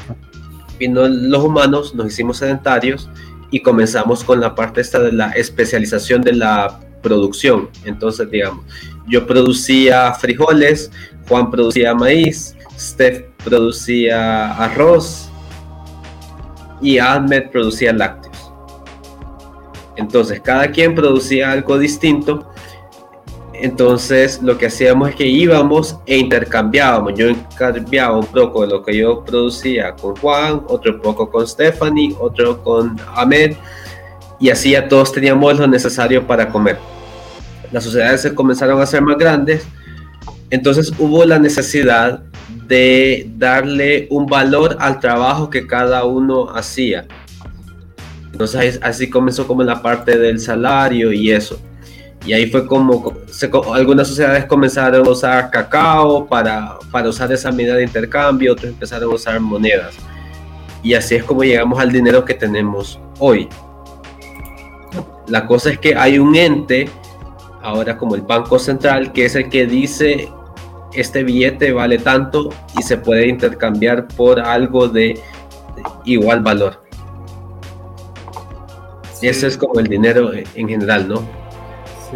vino 0.79 1.09
los 1.09 1.43
humanos, 1.43 1.95
nos 1.95 2.09
hicimos 2.09 2.37
sedentarios 2.37 3.09
y 3.51 3.61
comenzamos 3.61 4.23
con 4.23 4.39
la 4.39 4.55
parte 4.55 4.83
esta 4.83 5.01
de 5.01 5.13
la 5.13 5.31
especialización 5.31 6.21
de 6.21 6.35
la 6.35 6.79
producción. 7.03 7.71
Entonces, 7.87 8.31
digamos, 8.31 8.63
yo 9.09 9.27
producía 9.27 10.13
frijoles, 10.13 10.91
Juan 11.27 11.51
producía 11.51 11.95
maíz, 11.95 12.55
Steph 12.79 13.25
producía 13.43 14.53
arroz 14.57 15.31
y 16.83 16.99
Ahmed 16.99 17.49
producía 17.51 17.95
lácteos. 17.95 18.30
Entonces, 20.01 20.41
cada 20.41 20.71
quien 20.71 20.95
producía 20.95 21.53
algo 21.53 21.79
distinto. 21.79 22.49
Entonces, 23.53 24.41
lo 24.43 24.57
que 24.57 24.67
hacíamos 24.67 25.11
es 25.11 25.15
que 25.15 25.27
íbamos 25.27 25.97
e 26.07 26.17
intercambiábamos. 26.17 27.13
Yo 27.15 27.29
intercambiaba 27.29 28.19
un 28.19 28.27
poco 28.27 28.63
de 28.63 28.69
lo 28.69 28.83
que 28.83 28.97
yo 28.97 29.23
producía 29.23 29.95
con 29.95 30.17
Juan, 30.17 30.63
otro 30.69 31.01
poco 31.03 31.31
con 31.31 31.47
Stephanie, 31.47 32.17
otro 32.19 32.63
con 32.63 32.99
Ahmed. 33.15 33.57
Y 34.39 34.49
así 34.49 34.71
ya 34.71 34.89
todos 34.89 35.13
teníamos 35.13 35.59
lo 35.59 35.67
necesario 35.67 36.27
para 36.27 36.49
comer. 36.49 36.79
Las 37.71 37.85
sociedades 37.85 38.23
se 38.23 38.35
comenzaron 38.35 38.81
a 38.81 38.85
hacer 38.85 39.03
más 39.03 39.19
grandes. 39.19 39.67
Entonces 40.49 40.93
hubo 40.99 41.27
la 41.27 41.39
necesidad 41.39 42.23
de 42.67 43.29
darle 43.37 44.07
un 44.11 44.25
valor 44.27 44.79
al 44.81 44.99
trabajo 44.99 45.51
que 45.51 45.67
cada 45.67 46.05
uno 46.05 46.49
hacía. 46.49 47.07
Entonces 48.41 48.81
así 48.83 49.11
comenzó 49.11 49.47
como 49.47 49.63
la 49.63 49.83
parte 49.83 50.19
del 50.19 50.41
salario 50.41 51.13
y 51.13 51.31
eso. 51.31 51.61
Y 52.25 52.33
ahí 52.33 52.47
fue 52.47 52.67
como 52.67 53.13
algunas 53.75 54.09
sociedades 54.09 54.47
comenzaron 54.47 55.07
a 55.07 55.11
usar 55.11 55.51
cacao 55.51 56.27
para, 56.27 56.79
para 56.91 57.11
usar 57.11 57.31
esa 57.33 57.53
medida 57.53 57.75
de 57.75 57.83
intercambio, 57.83 58.53
otros 58.53 58.71
empezaron 58.71 59.13
a 59.13 59.15
usar 59.15 59.39
monedas. 59.41 59.95
Y 60.83 60.95
así 60.95 61.17
es 61.17 61.25
como 61.25 61.45
llegamos 61.45 61.79
al 61.79 61.93
dinero 61.93 62.25
que 62.25 62.33
tenemos 62.33 62.99
hoy. 63.19 63.47
La 65.27 65.47
cosa 65.47 65.69
es 65.69 65.79
que 65.79 65.95
hay 65.95 66.19
un 66.19 66.35
ente, 66.35 66.89
ahora 67.61 67.99
como 67.99 68.15
el 68.15 68.23
Banco 68.23 68.59
Central, 68.59 69.13
que 69.13 69.27
es 69.27 69.35
el 69.35 69.51
que 69.51 69.67
dice 69.67 70.31
este 70.95 71.25
billete 71.25 71.73
vale 71.73 71.99
tanto 71.99 72.49
y 72.79 72.83
se 72.83 72.97
puede 72.97 73.29
intercambiar 73.29 74.09
por 74.09 74.41
algo 74.41 74.89
de 74.89 75.21
igual 76.07 76.41
valor. 76.41 76.80
Y 79.21 79.29
ese 79.29 79.47
es 79.47 79.57
como 79.57 79.79
el 79.81 79.87
dinero 79.87 80.33
en 80.33 80.69
general, 80.69 81.09
¿no? 81.09 81.29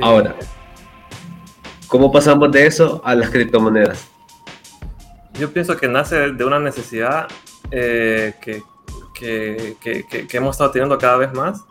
Ahora, 0.01 0.35
¿cómo 1.89 2.11
pasamos 2.11 2.51
de 2.51 2.67
eso 2.67 3.03
a 3.05 3.15
las 3.15 3.31
criptomonedas? 3.31 4.09
Yo 5.39 5.53
pienso 5.53 5.77
que 5.77 5.89
nace 5.89 6.33
de 6.33 6.45
una 6.45 6.59
necesidad 6.59 7.29
eh, 7.71 8.35
que, 8.41 8.63
que, 9.15 9.77
que, 9.81 10.27
que, 10.27 10.37
hemos 10.37 10.55
estado 10.55 10.71
teniendo 10.71 10.97
cada 10.97 11.17
vez 11.17 11.33
más, 11.33 11.65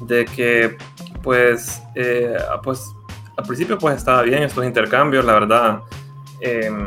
de 0.00 0.24
que 0.24 0.76
pues, 1.22 1.82
eh, 1.94 2.36
pues 2.62 2.92
al 3.36 3.44
principio 3.44 3.78
pues 3.78 3.96
estaba 3.96 4.22
bien 4.22 4.42
estos 4.42 4.64
intercambios, 4.64 5.24
la 5.24 5.34
verdad, 5.34 5.80
em, 6.40 6.86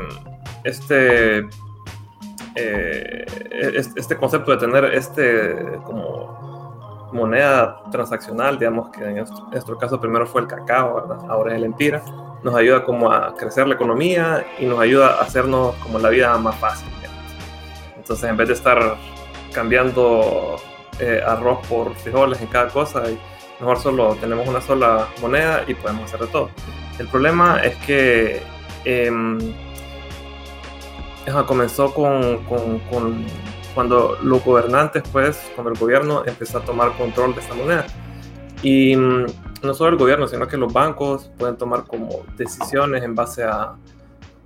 este, 0.64 1.48
eh, 2.56 3.26
este 3.96 4.18
concepto 4.18 4.52
de 4.52 4.58
tener 4.58 4.86
este 4.86 5.56
como 5.86 6.53
moneda 7.14 7.82
transaccional, 7.92 8.58
digamos 8.58 8.90
que 8.90 9.04
en 9.04 9.16
nuestro 9.16 9.78
caso 9.78 10.00
primero 10.00 10.26
fue 10.26 10.42
el 10.42 10.48
cacao, 10.48 11.06
ahora 11.30 11.52
es 11.52 11.58
el 11.58 11.66
empira, 11.66 12.04
nos 12.44 12.56
ayuda 12.56 12.84
como 12.84 13.12
a 13.12 13.36
crecer 13.36 13.68
la 13.68 13.76
economía 13.76 14.46
y 14.60 14.66
nos 14.66 14.80
ayuda 14.80 15.16
a 15.16 15.22
hacernos 15.22 15.76
como 15.76 16.00
la 16.00 16.10
vida 16.10 16.38
más 16.38 16.56
fácil. 16.58 16.90
Entonces 17.96 18.30
en 18.30 18.36
vez 18.36 18.50
de 18.50 18.56
estar 18.56 18.98
cambiando 19.54 20.58
eh, 21.00 21.22
arroz 21.26 21.66
por 21.68 21.96
frijoles 21.96 22.42
en 22.42 22.48
cada 22.48 22.68
cosa, 22.68 23.04
mejor 23.62 23.80
solo 23.80 24.16
tenemos 24.16 24.46
una 24.46 24.60
sola 24.60 25.08
moneda 25.22 25.64
y 25.68 25.74
podemos 25.74 26.06
hacer 26.06 26.20
de 26.20 26.28
todo. 26.28 26.50
El 27.00 27.08
problema 27.08 27.60
es 27.64 27.76
que 27.78 28.42
em, 28.84 29.40
comenzó 31.48 31.94
con, 31.94 32.44
con, 32.44 32.80
con 32.92 33.26
cuando 33.74 34.18
los 34.22 34.44
gobernantes, 34.44 35.04
pues, 35.12 35.52
cuando 35.56 35.72
el 35.72 35.80
gobierno 35.80 36.24
empezó 36.26 36.60
a 36.60 36.66
tomar 36.66 36.96
control 36.98 37.34
de 37.34 37.42
esta 37.42 37.54
moneda. 37.54 37.86
Y 38.62 38.96
mm, 38.96 39.26
no 39.64 39.74
solo 39.74 39.92
el 39.92 39.98
gobierno, 39.98 40.28
sino 40.28 40.48
que 40.48 40.58
los 40.58 40.72
bancos 40.72 41.32
pueden 41.38 41.58
tomar 41.58 41.86
como 41.86 42.24
decisiones 42.38 43.04
en 43.04 43.16
base 43.16 43.44
a, 43.44 43.76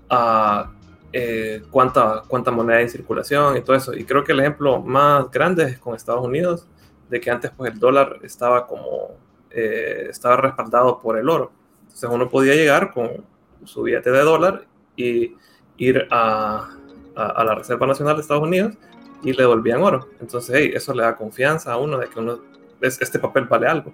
a 0.09 0.71
eh, 1.13 1.63
cuánta, 1.71 2.23
cuánta 2.27 2.51
moneda 2.51 2.77
hay 2.77 2.83
en 2.83 2.89
circulación 2.89 3.57
y 3.57 3.61
todo 3.61 3.75
eso. 3.75 3.93
Y 3.93 4.03
creo 4.05 4.23
que 4.23 4.31
el 4.31 4.39
ejemplo 4.39 4.81
más 4.81 5.29
grande 5.31 5.63
es 5.63 5.79
con 5.79 5.95
Estados 5.95 6.25
Unidos, 6.25 6.67
de 7.09 7.19
que 7.19 7.31
antes 7.31 7.51
pues 7.55 7.71
el 7.71 7.79
dólar 7.79 8.19
estaba 8.23 8.67
como, 8.67 9.11
eh, 9.51 10.07
estaba 10.09 10.37
respaldado 10.37 10.99
por 10.99 11.17
el 11.17 11.29
oro. 11.29 11.51
Entonces 11.83 12.09
uno 12.11 12.29
podía 12.29 12.53
llegar 12.53 12.91
con 12.93 13.25
su 13.63 13.83
billete 13.83 14.11
de 14.11 14.21
dólar 14.21 14.65
y 14.95 15.35
ir 15.77 16.07
a, 16.11 16.69
a, 17.15 17.43
la 17.43 17.55
Reserva 17.55 17.87
Nacional 17.87 18.15
de 18.15 18.21
Estados 18.21 18.43
Unidos 18.43 18.75
y 19.23 19.33
le 19.33 19.43
devolvían 19.43 19.81
oro. 19.81 20.09
Entonces 20.19 20.71
eso 20.73 20.93
le 20.93 21.03
da 21.03 21.15
confianza 21.15 21.73
a 21.73 21.77
uno 21.77 21.97
de 21.97 22.07
que 22.07 22.19
uno, 22.19 22.39
este 22.81 23.19
papel 23.19 23.45
vale 23.45 23.67
algo. 23.67 23.93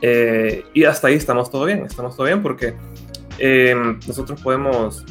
Eh, 0.00 0.64
y 0.74 0.84
hasta 0.84 1.08
ahí 1.08 1.14
estamos 1.14 1.50
todo 1.50 1.64
bien, 1.64 1.84
estamos 1.84 2.16
todo 2.16 2.26
bien 2.26 2.42
porque 2.42 2.74
em, 3.38 3.98
nosotros 4.06 4.40
podemos 4.40 5.04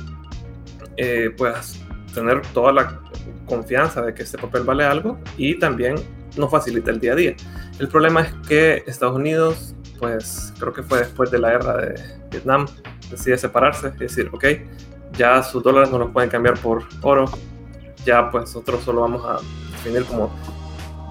eh, 0.98 1.32
pues, 1.36 1.80
tener 2.14 2.42
toda 2.54 2.72
la 2.72 3.02
confianza 3.46 4.02
de 4.02 4.14
que 4.14 4.24
este 4.24 4.38
papel 4.38 4.64
vale 4.64 4.84
algo 4.84 5.20
y 5.38 5.58
también 5.60 5.96
nos 6.38 6.52
facilita 6.52 6.92
el 6.92 7.00
día 7.00 7.14
a 7.14 7.16
día. 7.16 7.36
El 7.80 7.88
problema 7.88 8.22
es 8.22 8.34
que 8.48 8.84
Estados 8.88 9.16
Unidos, 9.16 9.76
pues 10.00 10.54
creo 10.60 10.74
que 10.74 10.84
fue 10.84 11.00
después 11.00 11.32
de 11.32 11.40
la 11.40 11.52
guerra 11.52 11.78
de 11.78 12.02
Vietnam, 12.32 12.68
decide 13.10 13.38
separarse 13.38 13.92
y 13.96 14.00
decir, 14.00 14.30
ok, 14.32 14.46
ya 15.18 15.42
sus 15.44 15.64
dólares 15.64 15.92
no 15.92 16.00
los 16.00 16.12
pueden 16.12 16.30
cambiar 16.30 16.58
por 16.60 16.84
oro, 17.02 17.26
ya 18.06 18.30
pues 18.30 18.46
nosotros 18.46 18.84
solo 18.84 19.02
vamos 19.02 19.24
a 19.26 19.40
definir 19.72 20.06
como 20.06 20.32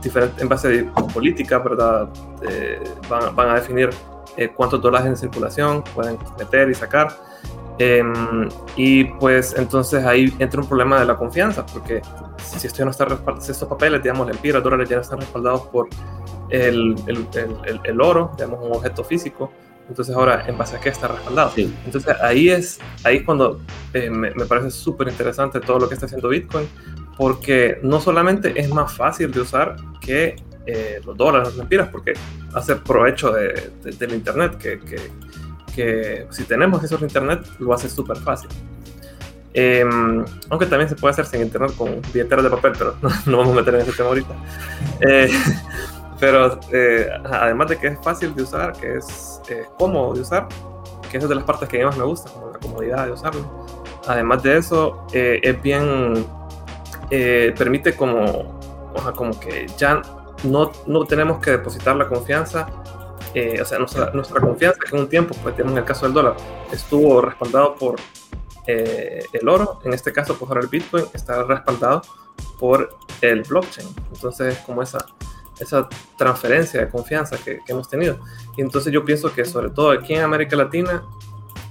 diferente, 0.02 0.42
en 0.42 0.48
base 0.48 0.68
de 0.68 0.84
política, 1.12 1.58
¿verdad? 1.58 2.08
Eh, 2.48 2.82
van, 3.08 3.34
van, 3.34 3.50
a 3.50 3.54
definir 3.54 3.90
eh, 4.36 4.48
cuántos 4.54 4.80
dólares 4.80 5.08
en 5.08 5.16
circulación 5.16 5.82
pueden 5.94 6.18
meter 6.38 6.70
y 6.70 6.74
sacar. 6.74 7.08
Em, 7.78 8.48
y 8.76 9.04
pues 9.04 9.54
entonces 9.58 10.04
ahí 10.04 10.32
entra 10.38 10.60
un 10.60 10.68
problema 10.68 11.00
de 11.00 11.06
la 11.06 11.16
confianza, 11.16 11.66
porque 11.66 12.02
si, 12.38 12.66
esto 12.66 12.84
no 12.84 12.92
está 12.92 13.06
si 13.40 13.50
estos 13.50 13.68
papeles, 13.68 14.00
digamos, 14.00 14.30
el 14.30 14.62
dólares 14.62 14.88
ya 14.88 14.96
no 14.96 15.02
están 15.02 15.18
respaldados 15.20 15.62
por 15.62 15.88
el, 16.50 16.94
el, 17.06 17.26
el, 17.34 17.80
el, 17.82 18.00
oro, 18.00 18.30
digamos, 18.36 18.60
un 18.62 18.72
objeto 18.76 19.02
físico, 19.02 19.50
entonces 19.88 20.14
ahora, 20.14 20.44
¿en 20.46 20.56
base 20.56 20.76
a 20.76 20.80
qué 20.80 20.88
está 20.88 21.08
respaldado? 21.08 21.52
Entonces 21.56 22.16
ahí 22.20 22.48
es 22.48 22.78
ahí 23.04 23.22
cuando 23.22 23.60
eh, 23.92 24.08
me, 24.08 24.30
me, 24.30 24.46
parece 24.46 24.70
súper 24.70 25.08
interesante 25.08 25.60
todo 25.60 25.78
lo 25.78 25.88
que 25.88 25.94
está 25.94 26.06
haciendo 26.06 26.28
Bitcoin, 26.28 26.66
porque 27.16 27.78
no 27.82 28.00
solamente 28.00 28.58
es 28.58 28.68
más 28.70 28.92
fácil 28.92 29.30
de 29.30 29.40
usar 29.40 29.76
que 30.00 30.36
eh, 30.66 31.00
los 31.04 31.16
dólares, 31.16 31.48
las 31.48 31.56
lempiras, 31.58 31.88
porque 31.88 32.14
hace 32.54 32.76
provecho 32.76 33.30
de, 33.32 33.70
del 33.82 34.14
Internet, 34.14 34.56
que, 34.56 34.80
que, 34.80 34.96
que, 35.74 36.26
si 36.30 36.44
tenemos 36.44 36.82
eso 36.82 36.96
en 36.96 37.02
Internet 37.02 37.46
lo 37.58 37.74
hace 37.74 37.88
súper 37.90 38.16
fácil. 38.16 38.48
Em, 39.52 40.24
aunque 40.48 40.66
también 40.66 40.88
se 40.88 40.96
puede 40.96 41.12
hacer 41.12 41.26
sin 41.26 41.42
Internet 41.42 41.72
con 41.76 42.00
billeteras 42.12 42.44
de 42.44 42.50
papel, 42.50 42.72
pero 42.78 42.96
no, 43.26 43.38
vamos 43.38 43.52
a 43.52 43.56
meter 43.56 43.74
en 43.74 43.80
ese 43.82 43.92
tema 43.92 44.08
ahorita. 44.08 44.34
Eh, 46.14 46.18
pero 46.21 46.61
eh, 46.73 47.09
además 47.25 47.68
de 47.68 47.78
que 47.78 47.88
es 47.88 47.99
fácil 48.02 48.35
de 48.35 48.42
usar, 48.42 48.73
que 48.73 48.97
es 48.97 49.40
cómodo 49.78 50.14
de 50.14 50.21
usar, 50.21 50.49
que 51.11 51.16
esa 51.18 51.26
es 51.26 51.28
de 51.28 51.35
las 51.35 51.44
partes 51.44 51.68
que 51.68 51.85
más 51.85 51.97
me 51.97 52.04
gusta, 52.04 52.30
como 52.30 52.50
la 52.50 52.59
comodidad 52.59 53.06
de 53.06 53.12
usarlo. 53.12 53.66
Además 54.06 54.42
de 54.42 54.59
eso, 54.59 55.06
es 55.12 55.62
bien, 55.62 56.26
permite 57.11 57.94
como, 57.94 58.61
como 59.14 59.38
que 59.40 59.66
ya 59.78 60.02
no, 60.44 60.71
no 60.87 61.04
tenemos 61.04 61.40
que 61.40 61.52
depositar 61.52 61.97
la 61.97 62.09
confianza, 62.09 62.66
eh, 63.35 63.61
o 63.61 63.64
sea, 63.64 63.78
nuestra, 63.78 64.11
nuestra, 64.12 64.40
confianza 64.40 64.78
que 64.78 64.94
en 64.94 65.02
un 65.02 65.09
tiempo, 65.09 65.35
pues 65.42 65.56
tenemos 65.56 65.73
en 65.73 65.78
el 65.78 65.85
caso 65.85 66.06
del 66.06 66.14
dólar, 66.14 66.37
estuvo 66.71 67.21
respaldado 67.21 67.75
por 67.75 67.97
eh, 68.66 69.25
el 69.33 69.49
oro, 69.49 69.80
en 69.85 69.92
este 69.92 70.12
caso, 70.12 70.37
pues 70.38 70.49
ahora 70.49 70.61
el 70.61 70.68
Bitcoin 70.68 71.06
está 71.12 71.42
respaldado 71.42 72.02
por 72.59 72.97
el 73.21 73.42
blockchain. 73.42 73.88
Entonces, 74.12 74.59
como 74.59 74.83
esa, 74.83 75.04
esa 75.58 75.88
transferencia 76.16 76.80
de 76.80 76.88
confianza 76.88 77.37
que, 77.37 77.58
que 77.64 77.73
hemos 77.73 77.88
tenido. 77.88 78.18
Y 78.56 78.62
entonces 78.62 78.92
yo 78.92 79.04
pienso 79.04 79.32
que 79.32 79.44
sobre 79.44 79.70
todo 79.70 79.90
aquí 79.90 80.14
en 80.14 80.23
América 80.23 80.56
Latina, 80.56 81.04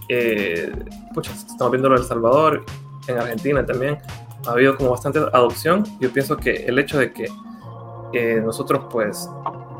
eh, 0.09 0.71
pucha, 1.13 1.31
estamos 1.31 1.71
viendo 1.71 1.87
en 1.89 1.93
El 1.95 2.03
Salvador, 2.03 2.63
en 3.07 3.17
Argentina 3.17 3.65
también, 3.65 3.97
ha 4.45 4.51
habido 4.51 4.75
como 4.77 4.91
bastante 4.91 5.19
adopción. 5.19 5.83
Yo 5.99 6.11
pienso 6.11 6.37
que 6.37 6.65
el 6.65 6.79
hecho 6.79 6.99
de 6.99 7.13
que 7.13 7.27
nosotros 8.41 8.85
pues 8.91 9.27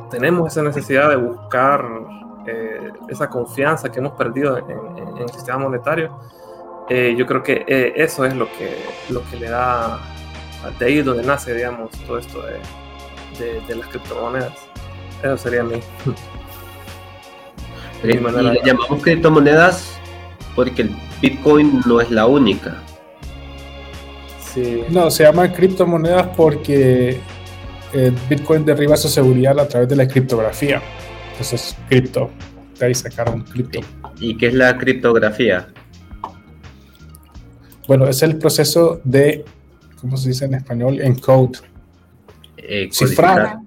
tenemos 0.10 0.52
esa 0.52 0.62
necesidad 0.64 1.10
de 1.10 1.16
buscar 1.16 1.86
eh, 2.46 2.92
esa 3.10 3.30
confianza 3.30 3.92
que 3.92 4.00
hemos 4.00 4.14
perdido 4.14 4.58
en, 4.58 5.18
el 5.18 5.30
sistema 5.30 5.58
monetario. 5.58 6.20
Eh, 6.90 7.16
yo 7.18 7.26
creo 7.26 7.42
que 7.42 7.64
eh, 7.68 7.94
eso 7.96 8.26
es 8.26 8.36
lo 8.36 8.48
que, 8.52 8.78
lo 9.10 9.24
que 9.30 9.38
le 9.38 9.50
da, 9.50 10.00
de 10.78 10.86
ahí 10.86 11.02
donde 11.02 11.24
nace, 11.24 11.54
digamos, 11.54 11.92
todo 12.06 12.18
esto 12.18 12.42
de, 12.42 12.60
de, 13.40 13.76
las 13.76 13.88
criptomonedas. 13.88 14.54
Eso 15.24 15.38
sería 15.38 15.64
mi... 15.64 15.76
y 18.04 18.08
le 18.08 18.62
llamamos 18.66 19.02
criptomonedas 19.02 19.98
porque 20.56 20.84
el 20.84 20.96
Bitcoin 21.22 21.82
no 21.86 22.02
es 22.02 22.12
la 22.12 22.26
única. 22.26 22.76
Sí. 24.54 24.84
No, 24.90 25.10
se 25.10 25.24
llama 25.24 25.52
criptomonedas 25.52 26.28
porque 26.36 27.20
eh, 27.94 28.12
Bitcoin 28.30 28.66
derriba 28.66 28.98
su 28.98 29.08
seguridad 29.08 29.60
a 29.60 29.68
través 29.68 29.90
de 29.90 29.96
la 29.96 30.08
criptografía. 30.08 30.82
Entonces, 31.32 31.76
cripto. 31.90 32.30
De 32.80 32.88
ahí 32.88 32.96
sacaron 32.96 33.42
cripto. 33.42 33.80
¿Y 34.20 34.38
qué 34.38 34.48
es 34.48 34.54
la 34.54 34.78
criptografía? 34.78 35.68
Bueno, 37.88 38.08
es 38.08 38.22
el 38.24 38.38
proceso 38.38 39.02
de, 39.04 39.44
¿cómo 40.00 40.18
se 40.18 40.30
dice 40.30 40.46
en 40.46 40.56
español? 40.56 41.02
Encode. 41.02 41.60
Eh, 42.68 42.90
Cifrar. 42.92 43.58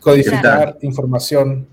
Codificar 0.00 0.76
información. 0.82 1.66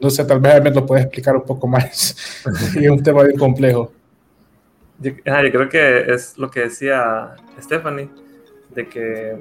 No 0.00 0.10
sé, 0.10 0.24
tal 0.24 0.40
vez 0.40 0.62
me 0.62 0.70
lo 0.70 0.84
puedes 0.84 1.04
explicar 1.04 1.36
un 1.36 1.44
poco 1.44 1.66
más. 1.66 2.16
es 2.76 2.90
un 2.90 3.02
tema 3.02 3.22
bien 3.22 3.38
complejo. 3.38 3.92
Yo, 4.98 5.12
yo 5.12 5.52
creo 5.52 5.68
que 5.68 6.12
es 6.12 6.38
lo 6.38 6.50
que 6.50 6.60
decía 6.60 7.34
Stephanie, 7.60 8.08
de 8.74 8.88
que 8.88 9.38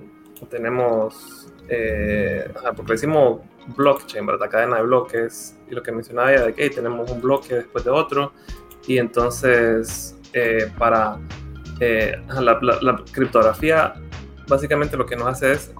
tenemos 0.50 1.52
eh, 1.74 2.52
porque 2.76 2.94
decimos 2.94 3.42
blockchain, 3.78 4.26
¿verdad? 4.26 4.50
Cadena 4.50 4.78
de 4.78 4.84
bloques, 4.84 5.58
y 5.70 5.76
lo 5.76 5.82
que 5.82 5.92
mencionaba 5.92 6.34
ella 6.34 6.46
de 6.48 6.54
que 6.54 6.70
tenemos 6.70 7.10
un 7.10 7.22
bloque 7.22 7.56
después 7.56 7.84
de 7.86 7.92
otro, 7.92 8.34
y 8.88 8.98
entonces 8.98 10.18
eh, 10.34 10.70
para 10.78 11.18
eh, 11.80 12.22
la, 12.40 13.04
criptografía, 13.12 13.94
básicamente 14.48 14.98
lo 14.98 15.06
que 15.06 15.16
nos 15.16 15.28
hace 15.28 15.54
es, 15.54 15.74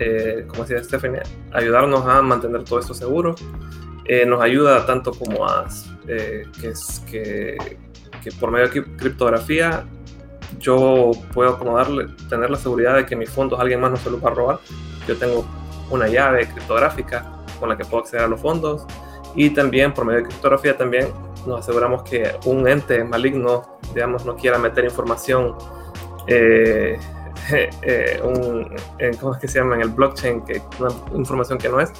eh, 0.00 0.44
como 0.48 0.64
decía 0.64 0.82
Stephanie, 0.82 1.22
ayudarnos 1.52 2.04
a 2.06 2.20
mantener 2.22 2.64
todo 2.64 2.80
esto 2.80 2.94
seguro, 2.94 3.34
nos 4.26 4.42
ayuda 4.42 4.84
tanto 4.86 5.12
como 5.12 5.46
a 5.46 5.68
que, 6.04 6.68
es, 6.68 7.00
que, 7.08 7.56
que 8.24 8.32
por 8.32 8.50
medio 8.50 8.68
de 8.68 8.82
criptografía 8.96 9.84
yo 10.58 11.12
puedo 11.32 11.58
como 11.58 11.76
darle, 11.76 12.08
tener 12.28 12.50
la 12.50 12.56
seguridad 12.56 12.96
de 12.96 13.06
que 13.06 13.14
mis 13.14 13.30
fondos 13.30 13.60
alguien 13.60 13.80
más 13.80 13.90
no 13.90 13.96
se 13.96 14.10
los 14.10 14.24
va 14.24 14.30
a 14.30 14.34
robar. 14.34 14.58
Yo 15.06 15.16
tengo 15.16 15.44
una 15.90 16.08
llave 16.08 16.48
criptográfica 16.48 17.30
con 17.58 17.68
la 17.68 17.76
que 17.76 17.84
puedo 17.84 18.02
acceder 18.02 18.24
a 18.24 18.28
los 18.28 18.40
fondos 18.40 18.86
y 19.34 19.50
también 19.50 19.92
por 19.94 20.04
medio 20.04 20.20
de 20.20 20.28
criptografía 20.28 20.76
también 20.76 21.08
nos 21.46 21.60
aseguramos 21.60 22.02
que 22.02 22.34
un 22.44 22.68
ente 22.68 23.02
maligno, 23.04 23.78
digamos, 23.94 24.24
no 24.24 24.36
quiera 24.36 24.58
meter 24.58 24.84
información, 24.84 25.54
eh, 26.26 26.98
eh, 27.82 28.20
un, 28.22 28.74
¿cómo 29.18 29.34
es 29.34 29.40
que 29.40 29.48
se 29.48 29.58
llama? 29.58 29.76
En 29.76 29.82
el 29.82 29.90
blockchain, 29.90 30.42
que 30.44 30.62
una 30.78 30.90
información 31.14 31.58
que 31.58 31.68
no 31.68 31.80
es, 31.80 31.90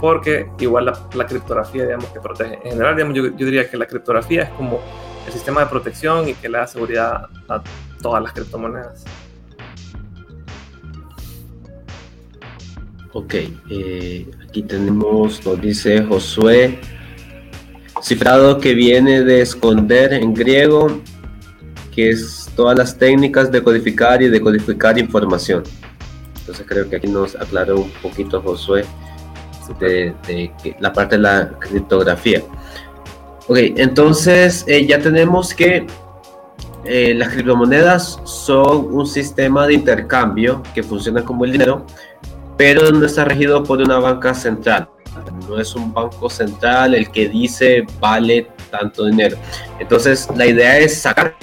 porque 0.00 0.48
igual 0.58 0.92
la, 1.14 1.26
criptografía, 1.26 1.84
digamos, 1.84 2.06
que 2.06 2.20
protege. 2.20 2.54
En 2.64 2.72
general, 2.72 2.96
digamos, 2.96 3.16
yo, 3.16 3.26
yo, 3.26 3.46
diría 3.46 3.68
que 3.68 3.76
la 3.76 3.86
criptografía 3.86 4.42
es 4.44 4.50
como 4.50 4.80
el 5.26 5.32
sistema 5.32 5.60
de 5.60 5.66
protección 5.66 6.28
y 6.28 6.34
que 6.34 6.48
le 6.48 6.58
da 6.58 6.66
seguridad 6.66 7.26
a 7.48 7.62
todas 8.00 8.22
las 8.22 8.32
criptomonedas. 8.32 9.04
Ok, 13.12 13.34
eh, 13.70 14.30
aquí 14.46 14.62
tenemos, 14.62 15.44
nos 15.44 15.60
dice 15.60 16.04
Josué, 16.04 16.78
cifrado 18.02 18.60
que 18.60 18.74
viene 18.74 19.24
de 19.24 19.40
esconder 19.40 20.12
en 20.12 20.34
griego, 20.34 21.00
que 21.94 22.10
es 22.10 22.47
todas 22.58 22.76
las 22.76 22.98
técnicas 22.98 23.52
de 23.52 23.62
codificar 23.62 24.20
y 24.20 24.28
decodificar 24.28 24.98
información. 24.98 25.62
Entonces 26.40 26.66
creo 26.66 26.90
que 26.90 26.96
aquí 26.96 27.06
nos 27.06 27.36
aclaró 27.36 27.82
un 27.82 27.90
poquito 28.02 28.42
Josué 28.42 28.84
de, 29.78 30.12
la 30.80 30.92
parte 30.92 31.14
de 31.14 31.22
la 31.22 31.52
criptografía. 31.60 32.42
Ok, 33.46 33.58
entonces 33.76 34.64
eh, 34.66 34.84
ya 34.84 34.98
tenemos 34.98 35.54
que 35.54 35.86
eh, 36.84 37.14
las 37.14 37.28
criptomonedas 37.28 38.20
son 38.24 38.92
un 38.92 39.06
sistema 39.06 39.68
de 39.68 39.74
intercambio 39.74 40.60
que 40.74 40.82
funciona 40.82 41.24
como 41.24 41.44
el 41.44 41.52
dinero, 41.52 41.86
pero 42.56 42.90
no 42.90 43.06
está 43.06 43.24
regido 43.24 43.62
por 43.62 43.80
una 43.80 44.00
banca 44.00 44.34
central. 44.34 44.88
No 45.48 45.60
es 45.60 45.76
un 45.76 45.94
banco 45.94 46.28
central 46.28 46.96
el 46.96 47.08
que 47.12 47.28
dice 47.28 47.86
vale 48.00 48.48
tanto 48.72 49.06
dinero. 49.06 49.36
Entonces 49.78 50.28
la 50.34 50.44
idea 50.44 50.76
es 50.78 51.00
sacar 51.00 51.36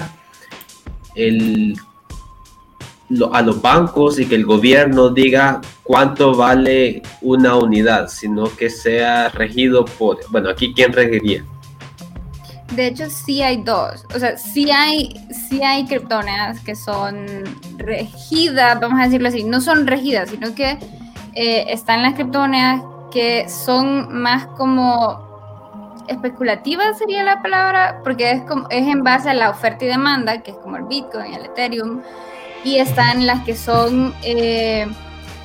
el, 1.15 1.77
a 3.31 3.41
los 3.41 3.61
bancos 3.61 4.19
y 4.19 4.25
que 4.25 4.35
el 4.35 4.45
gobierno 4.45 5.09
diga 5.09 5.61
cuánto 5.83 6.35
vale 6.35 7.01
una 7.21 7.55
unidad, 7.55 8.07
sino 8.07 8.45
que 8.55 8.69
sea 8.69 9.29
regido 9.29 9.85
por, 9.85 10.19
bueno, 10.29 10.49
aquí 10.49 10.73
quién 10.73 10.91
regiría. 10.91 11.43
De 12.73 12.87
hecho, 12.87 13.09
sí 13.09 13.41
hay 13.41 13.61
dos. 13.63 14.05
O 14.13 14.19
sea, 14.19 14.37
sí 14.37 14.71
hay, 14.71 15.15
sí 15.49 15.61
hay 15.61 15.85
criptomonedas 15.85 16.59
que 16.61 16.75
son 16.75 17.25
regidas, 17.77 18.79
vamos 18.79 18.99
a 18.99 19.03
decirlo 19.03 19.29
así. 19.29 19.43
No 19.43 19.61
son 19.61 19.87
regidas, 19.87 20.31
sino 20.31 20.53
que 20.55 20.77
eh, 21.35 21.65
están 21.69 22.01
las 22.01 22.15
criptomonedas 22.15 22.81
que 23.11 23.47
son 23.47 24.13
más 24.13 24.47
como 24.47 25.24
especulativas 26.07 26.97
sería 26.97 27.23
la 27.23 27.41
palabra, 27.41 28.01
porque 28.03 28.31
es, 28.31 28.41
como, 28.43 28.67
es 28.69 28.87
en 28.87 29.03
base 29.03 29.29
a 29.29 29.33
la 29.33 29.49
oferta 29.49 29.85
y 29.85 29.87
demanda, 29.87 30.41
que 30.41 30.51
es 30.51 30.57
como 30.57 30.77
el 30.77 30.83
Bitcoin, 30.83 31.33
el 31.33 31.45
Ethereum, 31.45 32.01
y 32.63 32.77
están 32.77 33.27
las 33.27 33.43
que 33.43 33.55
son, 33.55 34.13
eh, 34.23 34.87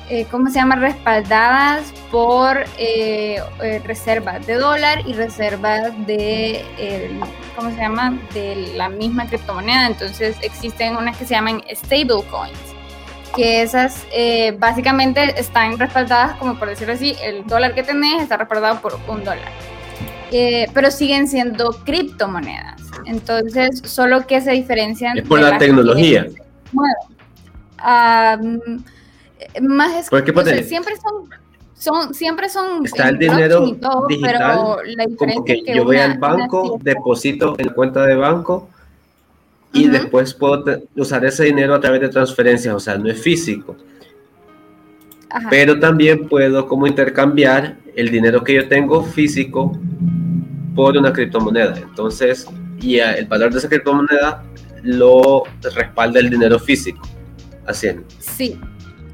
eh, 0.09 0.25
¿cómo 0.31 0.49
se 0.49 0.55
llama?, 0.55 0.75
respaldadas 0.75 1.93
por 2.09 2.65
eh, 2.77 3.41
reservas 3.85 4.45
de 4.47 4.55
dólar 4.55 5.07
y 5.07 5.13
reservas 5.13 5.93
de, 6.07 6.65
¿cómo 7.55 7.69
se 7.69 7.77
llama?, 7.77 8.19
de 8.33 8.73
la 8.75 8.89
misma 8.89 9.27
criptomoneda. 9.27 9.87
Entonces 9.87 10.35
existen 10.41 10.95
unas 10.97 11.15
que 11.15 11.25
se 11.25 11.35
llaman 11.35 11.61
stablecoins 11.73 12.57
que 13.35 13.61
esas 13.61 14.05
básicamente 14.57 15.39
están 15.39 15.79
respaldadas, 15.79 16.35
como 16.37 16.59
por 16.59 16.67
decirlo 16.67 16.95
así, 16.95 17.15
el 17.23 17.45
dólar 17.45 17.73
que 17.73 17.83
tenés 17.83 18.23
está 18.23 18.35
respaldado 18.35 18.81
por 18.81 18.99
un 19.07 19.23
dólar. 19.23 19.51
Pero 20.73 20.91
siguen 20.91 21.27
siendo 21.27 21.71
criptomonedas. 21.83 22.81
Entonces, 23.05 23.81
solo 23.85 24.25
que 24.25 24.41
se 24.41 24.51
diferencian. 24.51 25.17
Es 25.17 25.27
por 25.27 25.39
la 25.39 25.57
tecnología. 25.57 26.27
Más 29.61 29.95
es, 29.95 30.09
que 30.09 30.63
siempre 30.63 30.93
son 30.95 31.29
son 31.73 32.13
siempre 32.13 32.47
son 32.47 32.85
está 32.85 33.09
el 33.09 33.17
dinero 33.17 33.61
digital 33.61 34.03
pero 34.21 34.83
la 34.83 35.05
como 35.17 35.43
que, 35.43 35.63
yo 35.65 35.83
voy 35.83 35.97
al 35.97 36.19
banco 36.19 36.79
deposito 36.81 37.55
en 37.57 37.65
la 37.65 37.73
cuenta 37.73 38.05
de 38.05 38.15
banco 38.15 38.69
y 39.73 39.87
después 39.87 40.35
puedo 40.35 40.63
usar 40.95 41.25
ese 41.25 41.45
dinero 41.45 41.73
a 41.73 41.79
través 41.81 42.01
de 42.01 42.09
transferencias 42.09 42.75
o 42.75 42.79
sea 42.79 42.97
no 42.97 43.09
es 43.09 43.19
físico 43.19 43.75
pero 45.49 45.79
también 45.79 46.27
puedo 46.27 46.67
como 46.67 46.87
intercambiar 46.87 47.77
el 47.95 48.09
dinero 48.09 48.43
que 48.43 48.55
yo 48.55 48.67
tengo 48.67 49.03
físico 49.03 49.77
por 50.75 50.97
una 50.97 51.11
criptomoneda 51.11 51.77
entonces 51.77 52.47
y 52.81 52.99
el 52.99 53.25
valor 53.25 53.51
de 53.51 53.59
esa 53.59 53.69
criptomoneda 53.69 54.43
lo 54.83 55.43
respalda 55.75 56.19
el 56.19 56.29
dinero 56.29 56.59
físico 56.59 57.01
haciendo. 57.67 58.03
Sí, 58.19 58.59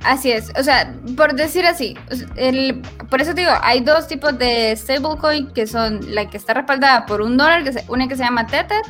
así 0.04 0.32
es. 0.32 0.52
O 0.58 0.64
sea, 0.64 0.94
por 1.16 1.34
decir 1.36 1.66
así, 1.66 1.96
el, 2.36 2.82
por 3.10 3.22
eso 3.22 3.34
te 3.34 3.42
digo, 3.42 3.54
hay 3.62 3.82
dos 3.82 4.08
tipos 4.08 4.38
de 4.38 4.76
stablecoin 4.76 5.52
que 5.54 5.68
son 5.68 6.00
la 6.14 6.30
que 6.30 6.38
está 6.38 6.54
respaldada 6.54 7.06
por 7.06 7.22
un 7.22 7.38
dólar, 7.38 7.64
que 7.64 7.72
una 7.88 8.08
que 8.08 8.16
se 8.16 8.24
llama 8.24 8.48
Tether 8.48 8.82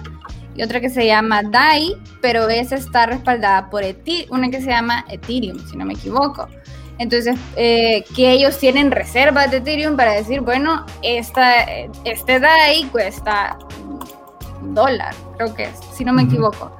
y 0.55 0.63
otra 0.63 0.79
que 0.81 0.89
se 0.89 1.05
llama 1.05 1.43
DAI, 1.43 1.95
pero 2.21 2.49
esa 2.49 2.75
está 2.75 3.05
respaldada 3.05 3.69
por 3.69 3.83
Ethereum, 3.83 4.31
una 4.31 4.49
que 4.49 4.59
se 4.59 4.67
llama 4.67 5.05
Ethereum, 5.09 5.59
si 5.67 5.77
no 5.77 5.85
me 5.85 5.93
equivoco. 5.93 6.47
Entonces, 6.99 7.37
eh, 7.55 8.03
que 8.15 8.31
ellos 8.31 8.57
tienen 8.57 8.91
reservas 8.91 9.51
de 9.51 9.57
Ethereum 9.57 9.95
para 9.95 10.13
decir, 10.13 10.41
bueno, 10.41 10.85
esta, 11.03 11.61
este 12.03 12.39
DAI 12.39 12.85
cuesta 12.85 13.57
un 14.61 14.73
dólar, 14.73 15.13
creo 15.37 15.53
que 15.53 15.65
es, 15.65 15.79
si 15.93 16.03
no 16.03 16.13
me 16.13 16.23
equivoco, 16.23 16.75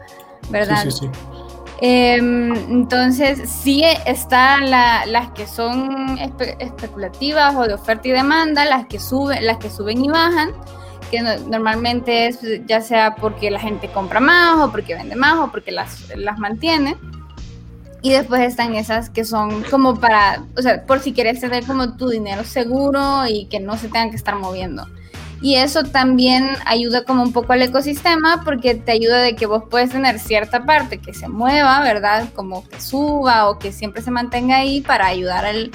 ¿verdad? 0.50 0.84
Sí, 0.84 0.92
sí, 0.92 0.98
sí. 1.02 1.38
Em, 1.80 2.56
entonces, 2.72 3.48
sí 3.48 3.84
están 4.06 4.72
las 4.72 5.30
que 5.36 5.46
son 5.46 6.18
especulativas 6.18 7.56
o 7.56 7.68
de 7.68 7.76
oferta 7.76 8.08
y 8.08 8.12
demanda, 8.12 8.66
las 8.66 8.88
que 8.88 9.00
suben, 9.00 9.46
las 9.46 9.58
que 9.58 9.70
suben 9.70 10.04
y 10.04 10.08
bajan, 10.08 10.52
que 11.12 11.22
normalmente 11.22 12.28
es 12.28 12.40
ya 12.66 12.82
sea 12.82 13.16
porque 13.16 13.52
la 13.52 13.60
gente 13.60 13.90
compra 13.90 14.20
más 14.20 14.58
o 14.58 14.72
porque 14.72 14.96
vende 14.96 15.16
más 15.16 15.36
o 15.36 15.52
porque 15.52 15.72
las, 15.72 16.10
las 16.16 16.40
mantiene. 16.40 16.98
Y 18.08 18.12
después 18.12 18.42
están 18.42 18.74
esas 18.74 19.10
que 19.10 19.26
son 19.26 19.64
como 19.64 20.00
para, 20.00 20.42
o 20.56 20.62
sea, 20.62 20.86
por 20.86 21.02
si 21.02 21.12
quieres 21.12 21.42
tener 21.42 21.66
como 21.66 21.98
tu 21.98 22.08
dinero 22.08 22.46
seguro 22.46 23.28
y 23.28 23.48
que 23.48 23.60
no 23.60 23.76
se 23.76 23.90
tengan 23.90 24.12
que 24.12 24.16
estar 24.16 24.38
moviendo. 24.38 24.88
Y 25.42 25.56
eso 25.56 25.84
también 25.84 26.52
ayuda 26.66 27.04
como 27.04 27.22
un 27.22 27.34
poco 27.34 27.52
al 27.52 27.64
ecosistema 27.64 28.44
porque 28.46 28.76
te 28.76 28.94
ayuda 28.94 29.18
de 29.18 29.36
que 29.36 29.46
vos 29.46 29.64
puedes 29.70 29.90
tener 29.90 30.20
cierta 30.20 30.64
parte 30.64 31.00
que 31.00 31.14
se 31.14 31.28
mueva, 31.28 31.82
¿verdad? 31.82 32.30
Como 32.34 32.66
que 32.66 32.80
suba 32.80 33.50
o 33.50 33.60
que 33.60 33.74
siempre 33.74 34.02
se 34.02 34.10
mantenga 34.10 34.56
ahí 34.56 34.80
para 34.80 35.08
ayudar 35.08 35.44
al, 35.44 35.72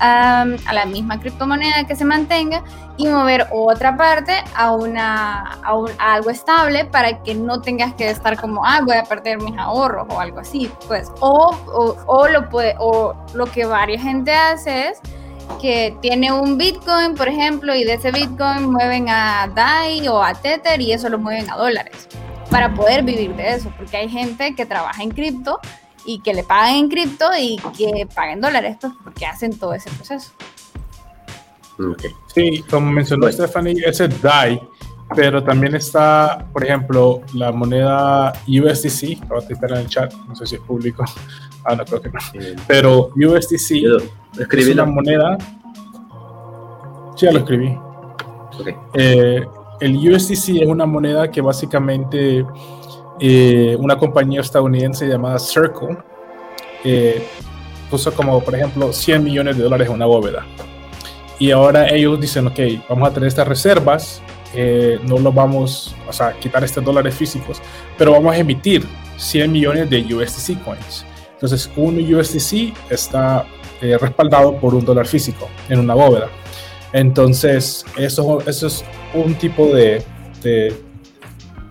a, 0.00 0.44
la 0.72 0.86
misma 0.86 1.20
criptomoneda 1.20 1.86
que 1.86 1.94
se 1.94 2.04
mantenga 2.04 2.64
y 2.96 3.06
mover 3.06 3.46
otra 3.52 3.96
parte 3.96 4.42
a, 4.54 4.72
una, 4.72 5.58
a, 5.62 5.84
algo 5.98 6.30
estable 6.30 6.84
para 6.84 7.22
que 7.22 7.34
no 7.34 7.60
tengas 7.60 7.94
que 7.94 8.10
estar 8.10 8.40
como, 8.40 8.64
ah, 8.64 8.80
voy 8.84 8.96
a 8.96 9.04
perder 9.04 9.40
mis 9.40 9.56
ahorros 9.58 10.06
o 10.08 10.20
algo 10.20 10.40
así. 10.40 10.70
Pues, 10.86 11.10
o, 11.20 11.56
o, 11.66 11.96
o 12.06 12.28
lo, 12.28 12.48
puede, 12.48 12.74
o 12.78 13.14
lo 13.34 13.46
que 13.46 13.64
varias 13.66 14.02
gente 14.02 14.32
hace 14.32 14.88
es 14.88 15.00
que 15.60 15.96
tiene 16.00 16.32
un 16.32 16.58
Bitcoin, 16.58 17.14
por 17.14 17.28
ejemplo, 17.28 17.74
y 17.74 17.84
de 17.84 17.94
ese 17.94 18.10
Bitcoin 18.10 18.70
mueven 18.70 19.08
a 19.08 19.48
DAI 19.54 20.08
o 20.08 20.22
a 20.22 20.34
Tether 20.34 20.80
y 20.80 20.92
eso 20.92 21.08
lo 21.08 21.18
mueven 21.18 21.50
a 21.50 21.56
dólares 21.56 22.08
para 22.50 22.72
poder 22.74 23.02
vivir 23.02 23.34
de 23.34 23.54
eso, 23.54 23.72
porque 23.76 23.96
hay 23.96 24.08
gente 24.08 24.54
que 24.54 24.66
trabaja 24.66 25.02
en 25.02 25.10
cripto 25.10 25.58
y 26.04 26.20
que 26.20 26.32
le 26.32 26.44
pagan 26.44 26.76
en 26.76 26.88
cripto 26.88 27.26
y 27.38 27.58
que 27.76 28.06
paguen 28.14 28.40
dólares, 28.40 28.76
pues 28.80 28.92
porque 29.02 29.26
hacen 29.26 29.58
todo 29.58 29.74
ese 29.74 29.90
proceso. 29.90 30.30
Sí, 32.34 32.64
como 32.70 32.90
mencionó 32.90 33.30
Stephanie, 33.30 33.82
ese 33.84 34.08
DAI, 34.08 34.60
pero 35.14 35.42
también 35.42 35.74
está, 35.74 36.46
por 36.52 36.64
ejemplo, 36.64 37.20
la 37.34 37.52
moneda 37.52 38.32
USDC, 38.46 39.26
voy 39.28 39.42
a 39.42 39.66
en 39.66 39.76
el 39.76 39.86
chat, 39.88 40.12
no 40.28 40.34
sé 40.34 40.46
si 40.46 40.54
es 40.56 40.60
público, 40.62 41.04
ah, 41.64 41.76
no 41.76 41.84
creo 41.84 42.00
que 42.00 42.08
no, 42.08 42.18
pero 42.66 43.10
USDC 43.14 43.84
es 44.50 44.68
una 44.68 44.84
moneda. 44.84 45.38
Sí, 47.16 47.26
ya 47.26 47.32
lo 47.32 47.38
escribí. 47.40 47.78
Eh, 48.94 49.44
el 49.80 49.96
USDC 49.96 50.62
es 50.62 50.68
una 50.68 50.86
moneda 50.86 51.30
que 51.30 51.40
básicamente 51.40 52.44
eh, 53.20 53.76
una 53.78 53.96
compañía 53.96 54.40
estadounidense 54.40 55.06
llamada 55.06 55.38
Circle 55.38 55.96
eh, 56.84 57.26
puso 57.90 58.12
como, 58.12 58.42
por 58.42 58.54
ejemplo, 58.54 58.92
100 58.92 59.24
millones 59.24 59.56
de 59.56 59.64
dólares 59.64 59.88
en 59.88 59.94
una 59.94 60.06
bóveda. 60.06 60.44
Y 61.38 61.50
ahora 61.50 61.88
ellos 61.88 62.20
dicen, 62.20 62.46
ok, 62.46 62.58
vamos 62.88 63.10
a 63.10 63.12
tener 63.12 63.28
estas 63.28 63.46
reservas, 63.46 64.22
no 65.04 65.18
lo 65.18 65.32
vamos 65.32 65.94
o 66.08 66.12
sea, 66.12 66.32
quitar 66.40 66.64
estos 66.64 66.82
dólares 66.82 67.14
físicos, 67.14 67.60
pero 67.98 68.12
vamos 68.12 68.34
a 68.34 68.38
emitir 68.38 68.86
100 69.16 69.52
millones 69.52 69.90
de 69.90 70.02
USDC 70.02 70.62
coins. 70.64 71.04
Entonces, 71.34 71.70
un 71.76 71.98
USDC 71.98 72.74
está 72.90 73.46
eh, 73.82 73.98
respaldado 74.00 74.56
por 74.56 74.74
un 74.74 74.84
dólar 74.84 75.06
físico 75.06 75.48
en 75.68 75.80
una 75.80 75.94
bóveda. 75.94 76.28
Entonces, 76.92 77.84
eso, 77.96 78.40
eso 78.46 78.66
es 78.66 78.84
un 79.12 79.34
tipo 79.34 79.66
de, 79.66 80.02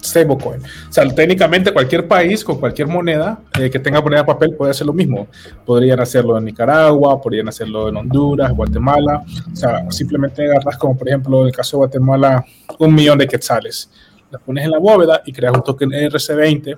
stablecoin. 0.06 0.62
O 0.62 0.92
sea, 0.92 1.08
técnicamente 1.14 1.72
cualquier 1.72 2.08
país 2.08 2.44
con 2.44 2.60
cualquier 2.60 2.88
moneda 2.88 3.40
eh, 3.60 3.70
que 3.70 3.80
tenga 3.80 4.02
moneda 4.02 4.22
de 4.22 4.26
papel 4.26 4.56
puede 4.56 4.72
hacer 4.72 4.88
lo 4.88 4.94
mismo. 4.94 5.28
Podrían 5.66 6.00
hacerlo 6.00 6.38
en 6.38 6.46
Nicaragua, 6.46 7.22
podrían 7.22 7.48
hacerlo 7.48 7.90
en 7.90 7.98
Honduras, 7.98 8.52
Guatemala. 8.52 9.24
O 9.52 9.56
sea, 9.56 9.90
simplemente 9.92 10.46
agarras 10.46 10.78
como 10.78 10.98
por 10.98 11.08
ejemplo 11.08 11.42
en 11.42 11.48
el 11.48 11.54
caso 11.54 11.78
de 11.78 11.80
Guatemala 11.80 12.46
un 12.80 12.94
millón 12.94 13.18
de 13.18 13.28
quetzales. 13.28 13.90
Las 14.32 14.42
pones 14.42 14.66
en 14.66 14.72
la 14.72 14.80
bóveda 14.80 15.22
y 15.26 15.32
creas 15.32 15.54
un 15.54 15.64
token 15.64 15.90
RC20 15.90 16.78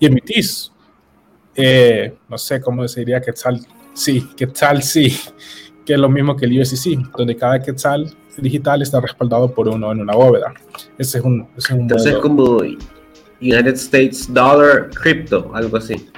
y 0.00 0.06
emitís, 0.06 0.72
eh, 1.54 2.14
no 2.28 2.38
sé 2.38 2.60
cómo 2.60 2.86
se 2.86 3.00
diría 3.00 3.20
quetzal 3.20 3.60
Sí, 3.98 4.28
Quetzal 4.36 4.84
sí, 4.84 5.18
que 5.84 5.94
es 5.94 5.98
lo 5.98 6.08
mismo 6.08 6.36
que 6.36 6.46
el 6.46 6.60
USDC, 6.60 7.10
donde 7.16 7.34
cada 7.34 7.60
Quetzal 7.60 8.08
digital 8.40 8.82
está 8.82 9.00
respaldado 9.00 9.52
por 9.52 9.68
uno 9.68 9.92
en 9.92 10.00
una 10.00 10.14
bóveda. 10.14 10.52
Ese 10.98 11.18
es 11.18 11.24
un, 11.24 11.46
ese 11.56 11.74
es 11.74 11.80
Entonces 11.80 12.14
es 12.14 12.18
como 12.18 12.58
United 13.40 13.74
States 13.74 14.32
Dollar 14.32 14.90
Crypto, 14.90 15.50
algo 15.54 15.76
así. 15.76 16.08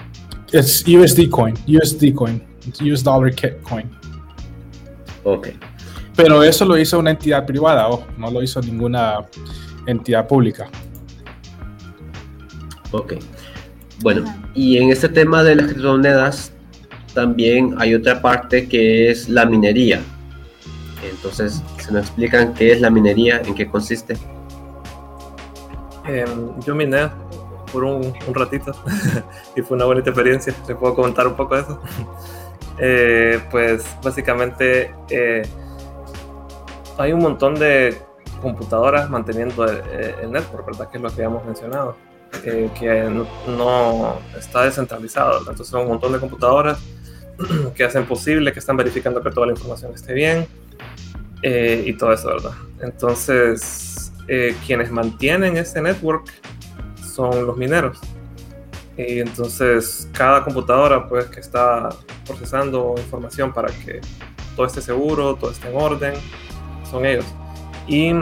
Es 0.52 0.84
USD 0.86 1.28
Coin, 1.30 1.54
USD 1.68 2.14
Coin, 2.14 2.42
US 2.82 3.04
Dollar 3.04 3.32
Coin. 3.62 3.90
Ok. 5.24 5.48
Pero 6.16 6.42
eso 6.42 6.64
lo 6.64 6.76
hizo 6.76 6.98
una 6.98 7.10
entidad 7.10 7.46
privada, 7.46 7.88
o 7.88 8.06
no 8.18 8.30
lo 8.30 8.42
hizo 8.42 8.60
ninguna 8.60 9.26
entidad 9.86 10.26
pública. 10.26 10.68
Ok. 12.90 13.14
Bueno, 14.02 14.24
y 14.54 14.78
en 14.78 14.90
este 14.90 15.08
tema 15.08 15.42
de 15.42 15.54
las 15.54 15.66
criptomonedas, 15.66 16.52
también 17.14 17.74
hay 17.78 17.94
otra 17.94 18.20
parte 18.20 18.68
que 18.68 19.10
es 19.10 19.28
la 19.28 19.44
minería. 19.46 20.00
Entonces, 21.08 21.62
¿se 21.90 21.94
nos 21.94 22.06
explican 22.06 22.54
qué 22.54 22.70
es 22.70 22.80
la 22.80 22.88
minería? 22.88 23.42
¿En 23.44 23.52
qué 23.52 23.68
consiste? 23.68 24.16
Em, 26.06 26.60
yo 26.60 26.74
miné 26.76 27.10
por 27.72 27.82
un, 27.82 28.14
ratito 28.32 28.72
y 29.56 29.62
fue 29.62 29.76
una 29.76 29.86
bonita 29.86 30.10
experiencia. 30.10 30.54
¿Se 30.64 30.76
puedo 30.76 30.94
comentar 30.94 31.26
un 31.26 31.34
poco 31.34 31.56
de 31.56 31.62
eso? 31.62 31.80
Eh, 32.82 33.38
pues 33.50 33.84
básicamente 34.02 34.94
eh, 35.10 35.42
hay 36.96 37.12
un 37.12 37.20
montón 37.20 37.54
de 37.56 37.94
computadoras 38.40 39.10
manteniendo 39.10 39.66
el, 39.66 39.82
el, 40.22 40.32
network, 40.32 40.64
¿verdad? 40.64 40.88
Que 40.88 40.96
es 40.96 41.02
lo 41.02 41.10
que 41.10 41.16
habíamos 41.16 41.44
mencionado, 41.44 41.96
eh, 42.42 42.70
que 42.78 43.02
no, 43.48 44.14
está 44.38 44.62
descentralizado, 44.62 45.40
entonces 45.40 45.66
son 45.66 45.82
un 45.82 45.88
montón 45.88 46.12
de 46.12 46.20
computadoras 46.20 46.78
que 47.74 47.84
hacen 47.84 48.06
posible, 48.06 48.50
que 48.50 48.60
están 48.60 48.78
verificando 48.78 49.22
que 49.22 49.30
toda 49.30 49.48
la 49.48 49.52
información 49.52 49.92
esté 49.92 50.14
bien 50.14 50.48
eh, 51.42 51.84
y 51.86 51.92
todo 51.94 52.12
eso, 52.12 52.28
¿verdad? 52.28 52.52
Entonces, 52.80 54.12
eh, 54.28 54.54
quienes 54.66 54.90
mantienen 54.90 55.56
ese 55.56 55.82
network 55.82 56.30
son 57.14 57.46
los 57.46 57.56
mineros. 57.56 57.98
Y 58.96 59.20
entonces 59.20 60.08
cada 60.12 60.44
computadora 60.44 61.08
pues 61.08 61.26
que 61.26 61.40
está 61.40 61.88
procesando 62.26 62.94
información 62.98 63.52
para 63.52 63.68
que 63.68 64.00
todo 64.54 64.66
esté 64.66 64.82
seguro, 64.82 65.36
todo 65.36 65.50
esté 65.50 65.70
en 65.70 65.76
orden, 65.76 66.14
son 66.88 67.06
ellos. 67.06 67.24
Y 67.86 68.12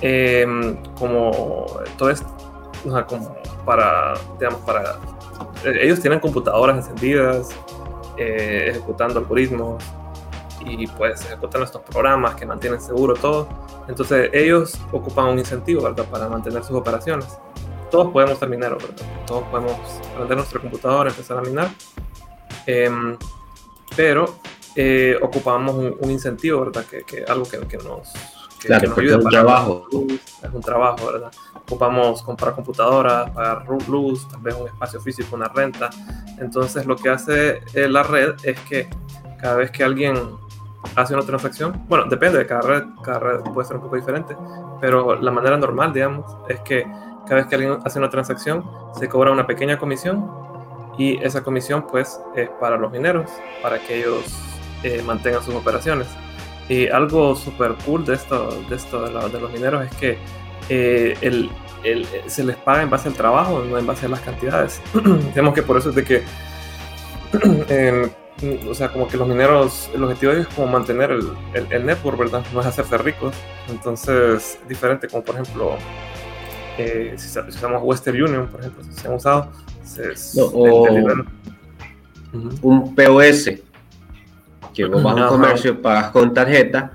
em, 0.00 0.76
como 0.94 1.66
todo 1.98 2.10
esto, 2.10 2.26
o 2.86 2.90
sea, 2.90 3.04
como 3.04 3.36
para, 3.66 4.14
digamos, 4.38 4.60
para, 4.60 4.98
eh, 5.64 5.78
ellos 5.82 6.00
tienen 6.00 6.20
computadoras 6.20 6.76
encendidas, 6.76 7.50
eh, 8.16 8.68
ejecutando 8.70 9.18
algoritmos 9.18 9.82
y 10.60 10.86
pues 10.86 11.24
ejecutan 11.24 11.62
estos 11.62 11.82
programas 11.82 12.34
que 12.34 12.46
mantienen 12.46 12.80
seguro 12.80 13.14
todo. 13.14 13.48
Entonces 13.88 14.30
ellos 14.32 14.78
ocupan 14.92 15.26
un 15.26 15.38
incentivo, 15.38 15.82
¿verdad? 15.82 16.04
Para 16.06 16.28
mantener 16.28 16.62
sus 16.62 16.76
operaciones. 16.76 17.38
Todos 17.90 18.12
podemos 18.12 18.38
terminar, 18.38 18.72
¿verdad? 18.72 19.06
Todos 19.26 19.44
podemos 19.44 19.72
prender 20.16 20.36
nuestro 20.36 20.60
computador, 20.60 21.08
empezar 21.08 21.38
a 21.38 21.42
minar. 21.42 21.70
Em, 22.66 23.16
pero 23.96 24.36
eh, 24.76 25.18
ocupamos 25.20 25.74
un, 25.74 26.10
incentivo, 26.10 26.60
¿verdad? 26.60 26.84
Que, 26.84 27.02
que 27.02 27.24
algo 27.24 27.44
que, 27.44 27.58
que 27.66 27.78
nos, 27.78 28.12
que, 28.60 28.68
claro, 28.68 28.88
nos 28.88 28.98
ayuda. 28.98 29.18
Es 29.18 29.24
un 29.24 29.30
trabajo. 29.30 29.86
Es 30.42 30.50
un 30.52 30.60
trabajo, 30.60 31.06
¿verdad? 31.06 31.32
Ocupamos 31.54 32.22
comprar 32.22 32.54
computadoras, 32.54 33.30
pagar 33.30 33.64
luz, 33.88 34.28
tal 34.28 34.40
vez 34.40 34.54
un 34.54 34.68
espacio 34.68 35.00
físico, 35.00 35.34
una 35.34 35.48
renta. 35.48 35.90
Entonces 36.38 36.86
lo 36.86 36.96
que 36.96 37.08
hace 37.08 37.60
eh, 37.74 37.88
la 37.88 38.02
red 38.02 38.34
es 38.44 38.58
que 38.60 38.88
cada 39.40 39.56
vez 39.56 39.70
que 39.70 39.82
alguien 39.82 40.16
hace 40.96 41.14
una 41.14 41.24
transacción, 41.24 41.84
bueno, 41.88 42.04
depende 42.08 42.38
de 42.38 42.46
cada 42.46 42.62
red, 42.62 42.84
cada 43.02 43.18
red 43.18 43.40
puede 43.52 43.66
ser 43.66 43.76
un 43.76 43.82
poco 43.82 43.96
diferente, 43.96 44.36
pero 44.80 45.20
la 45.20 45.30
manera 45.30 45.56
normal, 45.56 45.92
digamos, 45.92 46.24
es 46.48 46.60
que 46.60 46.82
cada 47.26 47.36
vez 47.36 47.46
que 47.46 47.54
alguien 47.56 47.78
hace 47.84 47.98
una 47.98 48.10
transacción 48.10 48.64
se 48.98 49.08
cobra 49.08 49.30
una 49.30 49.46
pequeña 49.46 49.78
comisión 49.78 50.30
y 50.98 51.22
esa 51.24 51.42
comisión 51.42 51.86
pues 51.86 52.20
es 52.34 52.48
para 52.60 52.76
los 52.76 52.90
mineros, 52.90 53.30
para 53.62 53.78
que 53.78 54.00
ellos 54.00 54.24
eh, 54.82 55.02
mantengan 55.04 55.42
sus 55.42 55.54
operaciones. 55.54 56.08
Y 56.68 56.88
algo 56.88 57.34
súper 57.34 57.74
cool 57.84 58.04
de 58.04 58.14
esto, 58.14 58.48
de, 58.68 58.76
esto 58.76 59.02
de, 59.02 59.40
los 59.40 59.52
mineros 59.52 59.84
es 59.86 59.94
que 59.96 60.18
eh, 60.68 61.16
el, 61.20 61.50
el, 61.82 62.06
se 62.26 62.44
les 62.44 62.56
paga 62.56 62.82
en 62.82 62.90
base 62.90 63.08
al 63.08 63.14
trabajo, 63.14 63.64
no 63.64 63.76
en 63.76 63.86
base 63.86 64.06
a 64.06 64.08
las 64.08 64.20
cantidades. 64.20 64.80
Digamos 65.34 65.54
que 65.54 65.62
por 65.62 65.76
eso 65.76 65.90
es 65.90 65.96
de 65.96 66.04
que, 66.04 66.22
o 68.68 68.74
sea, 68.74 68.88
como 68.88 69.06
que 69.06 69.16
los 69.16 69.28
mineros, 69.28 69.90
el 69.94 70.02
objetivo 70.02 70.32
es 70.32 70.46
como 70.48 70.66
mantener 70.66 71.10
el, 71.10 71.26
el, 71.70 71.86
network, 71.86 72.18
¿verdad? 72.18 72.44
No 72.54 72.60
es 72.60 72.66
hacerse 72.66 72.96
ricos. 72.98 73.34
Entonces, 73.68 74.58
diferente, 74.68 75.08
como 75.08 75.22
por 75.22 75.34
ejemplo, 75.34 75.76
eh, 76.78 77.14
si, 77.16 77.38
usamos 77.38 77.82
Western 77.82 78.22
Union, 78.22 78.48
por 78.48 78.60
ejemplo, 78.60 78.82
si 78.84 78.92
se 78.92 79.08
han 79.08 79.14
usado, 79.14 79.50
o 80.36 80.78
un 82.62 82.94
POS 82.94 83.50
que 84.72 84.84
vos 84.86 85.02
vas 85.02 85.18
a 85.18 85.22
un 85.22 85.28
comercio, 85.28 85.82
pagas 85.82 86.10
con 86.10 86.32
tarjeta, 86.32 86.92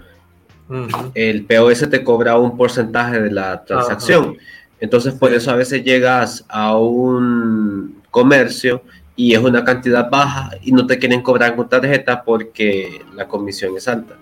el 1.14 1.46
POS 1.46 1.90
te 1.90 2.04
cobra 2.04 2.38
un 2.38 2.58
porcentaje 2.58 3.22
de 3.22 3.32
la 3.32 3.64
transacción. 3.64 4.38
Entonces, 4.80 5.14
por 5.14 5.34
eso 5.34 5.52
a 5.52 5.56
veces 5.56 5.84
llegas 5.84 6.46
a 6.50 6.76
un 6.78 8.02
comercio 8.10 8.82
y 9.16 9.34
es 9.34 9.40
una 9.40 9.64
cantidad 9.64 10.10
baja 10.10 10.52
y 10.62 10.72
no 10.72 10.86
te 10.86 11.00
quieren 11.00 11.22
cobrar 11.22 11.56
con 11.56 11.70
tarjeta 11.70 12.24
porque 12.24 13.02
la 13.14 13.28
comisión 13.28 13.76
es 13.78 13.88
alta. 13.88 14.18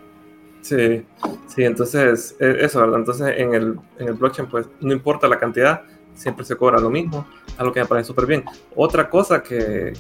Sí, 0.62 1.03
sí, 1.47 1.63
entonces 1.63 2.36
e, 2.39 2.58
eso, 2.62 2.79
¿verdad? 2.79 2.99
Entonces 2.99 3.34
en 3.38 3.53
el, 3.53 3.79
en 3.99 4.08
el 4.08 4.13
blockchain, 4.13 4.47
pues 4.47 4.67
no 4.79 4.93
importa 4.93 5.27
la 5.27 5.38
cantidad, 5.38 5.82
siempre 6.15 6.45
se 6.45 6.56
cobra 6.56 6.79
lo 6.79 6.89
mismo, 6.89 7.27
algo 7.58 7.73
que 7.73 7.82
me 7.82 7.86
parece 7.86 8.08
súper 8.08 8.27
bien. 8.27 8.45
Otra 8.75 9.10
cosa 9.10 9.41
que, 9.41 9.93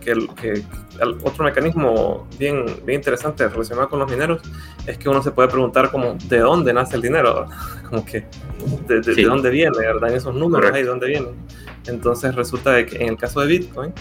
que, 0.00 0.64
otro 1.22 1.44
mecanismo 1.44 2.26
bien, 2.38 2.64
bien 2.84 3.00
interesante 3.00 3.46
relacionado 3.48 3.88
con 3.88 3.98
los 3.98 4.10
mineros 4.10 4.42
es 4.86 4.96
que 4.98 5.08
uno 5.08 5.22
se 5.22 5.30
puede 5.30 5.48
preguntar 5.48 5.90
como 5.90 6.14
de 6.14 6.38
dónde 6.38 6.72
nace 6.72 6.96
el 6.96 7.02
dinero, 7.02 7.46
como 7.88 8.04
que 8.04 8.26
de, 8.88 9.00
de, 9.02 9.22
dónde 9.22 9.50
viene, 9.50 9.78
¿verdad? 9.78 10.10
En 10.10 10.16
esos 10.16 10.34
números 10.34 10.72
ahí, 10.72 10.82
de 10.82 10.88
dónde 10.88 11.06
viene. 11.06 11.28
Entonces 11.86 12.34
resulta 12.34 12.72
de 12.72 12.86
que 12.86 12.96
en 12.96 13.10
el 13.10 13.16
caso 13.16 13.40
de 13.40 13.46
Bitcoin 13.46 13.92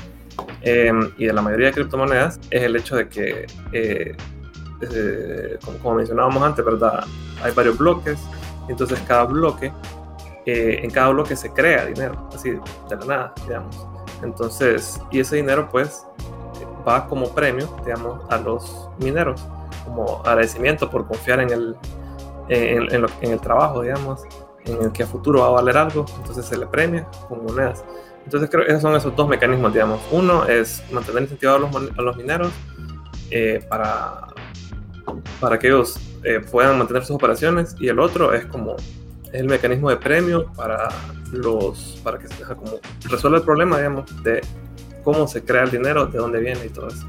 eh, 0.62 0.92
y 1.18 1.26
de 1.26 1.34
la 1.34 1.42
mayoría 1.42 1.68
de 1.68 1.74
criptomonedas 1.74 2.40
es 2.50 2.64
el 2.64 2.76
hecho 2.76 2.96
de 2.96 3.08
que, 3.08 3.46
eh, 3.72 4.16
eh, 4.82 5.58
como, 5.64 5.78
como, 5.80 5.96
mencionábamos 5.96 6.44
antes, 6.44 6.64
¿verdad? 6.64 7.06
Hay 7.44 7.52
varios 7.54 7.78
bloques, 7.78 8.20
entonces 8.68 9.00
cada 9.08 9.26
bloque, 9.26 9.72
en 10.46 10.90
cada 10.92 11.10
bloque 11.10 11.36
se 11.36 11.52
crea 11.52 11.86
dinero, 11.86 12.30
así 12.34 12.52
de 12.52 12.96
la 13.00 13.06
nada, 13.06 13.34
digamos. 13.46 13.86
Entonces, 14.24 15.00
y 15.12 15.20
ese 15.20 15.36
dinero 15.36 15.68
pues 15.70 16.06
va 16.88 17.06
como 17.08 17.34
premio, 17.34 17.68
digamos, 17.86 18.22
a 18.30 18.38
los 18.38 18.90
mineros, 19.00 19.44
como 19.84 20.22
agradecimiento 20.26 20.90
por 20.90 21.06
confiar 21.06 21.42
en 21.42 21.50
el, 21.50 21.76
en, 22.50 23.32
el 23.32 23.40
trabajo, 23.42 23.82
digamos, 23.82 24.24
en 24.66 24.84
el 24.84 24.92
que 24.92 25.04
a 25.04 25.08
futuro 25.08 25.42
va 25.42 25.48
a 25.48 25.52
valer 25.52 25.78
algo, 25.78 26.06
entonces 26.18 26.46
se 26.46 26.58
le 26.58 26.66
premia 26.66 27.06
con 27.28 27.46
monedas. 27.46 27.84
Entonces 28.28 28.50
creo 28.50 28.66
que 28.66 28.72
esos 28.72 28.82
son 28.82 28.94
esos 28.94 29.16
dos 29.16 29.30
mecanismos, 29.30 29.72
digamos. 29.72 30.02
Uno 30.12 30.46
es 30.46 30.84
mantener 30.92 31.24
incentivados 31.24 31.74
a 31.74 31.80
los, 31.80 31.98
a 31.98 32.02
los 32.02 32.18
mineros 32.18 32.52
eh, 33.32 33.66
para, 33.70 34.28
para 35.40 35.58
que 35.58 35.68
ellos 35.68 35.98
eh, 36.26 36.42
puedan 36.52 36.78
mantener 36.78 37.06
sus 37.06 37.16
operaciones 37.16 37.74
y 37.80 37.88
el 37.88 38.00
otro 38.00 38.34
es 38.34 38.46
como 38.48 38.76
es 39.28 39.34
el 39.40 39.48
mecanismo 39.48 39.90
de 39.90 39.96
premio 39.96 40.52
para 40.58 40.90
los 41.32 42.02
para 42.04 42.20
que 42.20 42.28
se 42.28 42.44
como 42.44 42.80
resuelva 43.10 43.38
el 43.38 43.46
problema 43.46 43.78
digamos 43.78 44.24
de 44.24 44.42
cómo 45.06 45.26
se 45.26 45.42
crea 45.44 45.64
el 45.64 45.72
dinero 45.72 46.08
de 46.08 46.18
dónde 46.18 46.40
viene 46.40 46.66
y 46.66 46.70
todo 46.70 46.88
eso 46.90 47.08